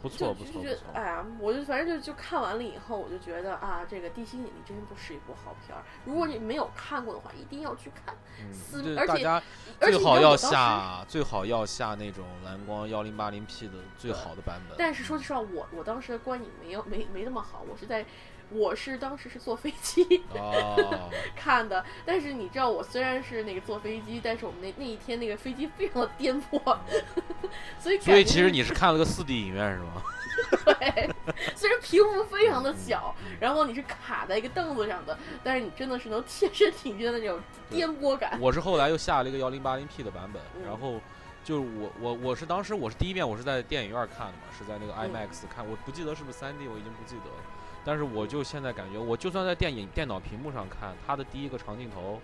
[0.05, 0.63] 不错不错，
[0.93, 5.83] 哎呀，我就反正就就看完了以后，我就觉得啊，这个《地心引力》真不是一部好片儿。
[6.05, 8.15] 如果你没有看过的话，一定要去看。
[8.39, 9.43] 嗯，而且
[9.81, 14.77] 最好要下最好要下那种蓝光幺零八零 P 的最好的版本。
[14.79, 18.05] 但是说实话，我我当时的观影没有没没那么好，我是在。
[18.51, 20.23] 我是当时是坐飞机
[21.35, 26.61] 看的，但是你知道，我虽然是那个坐飞机，但是我们那那一天那个飞机非常的颠簸，
[27.79, 30.03] 所以所以其实你是看了个四 D 影院是吗？
[30.65, 31.11] 对，
[31.55, 37.39] 虽然屏幕非常的小，然后你是卡在一个凳子上的，但是你真的是能切身体验的那种
[37.71, 38.37] 颠簸感。
[38.41, 41.01] 我是后来又下了一个幺零八零 P 的版本，然后
[41.45, 47.37] 就是我我我是当时我是第一遍我是在电影院看的嘛，是在那个 IMAX 看，我不记得是不是三 D，我已经不记得了。
[47.85, 52.21] 但是我就现在感觉，我就算在电影电脑屏幕上看他的第一个长镜头，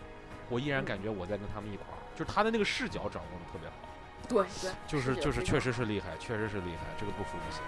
[0.49, 3.74] 我依然感觉我在跟他们一块儿，就是他的那个视角掌握的特别好。
[4.28, 7.62] 对对，就是就是确实是厉害，确实是厉害，这个不服不行。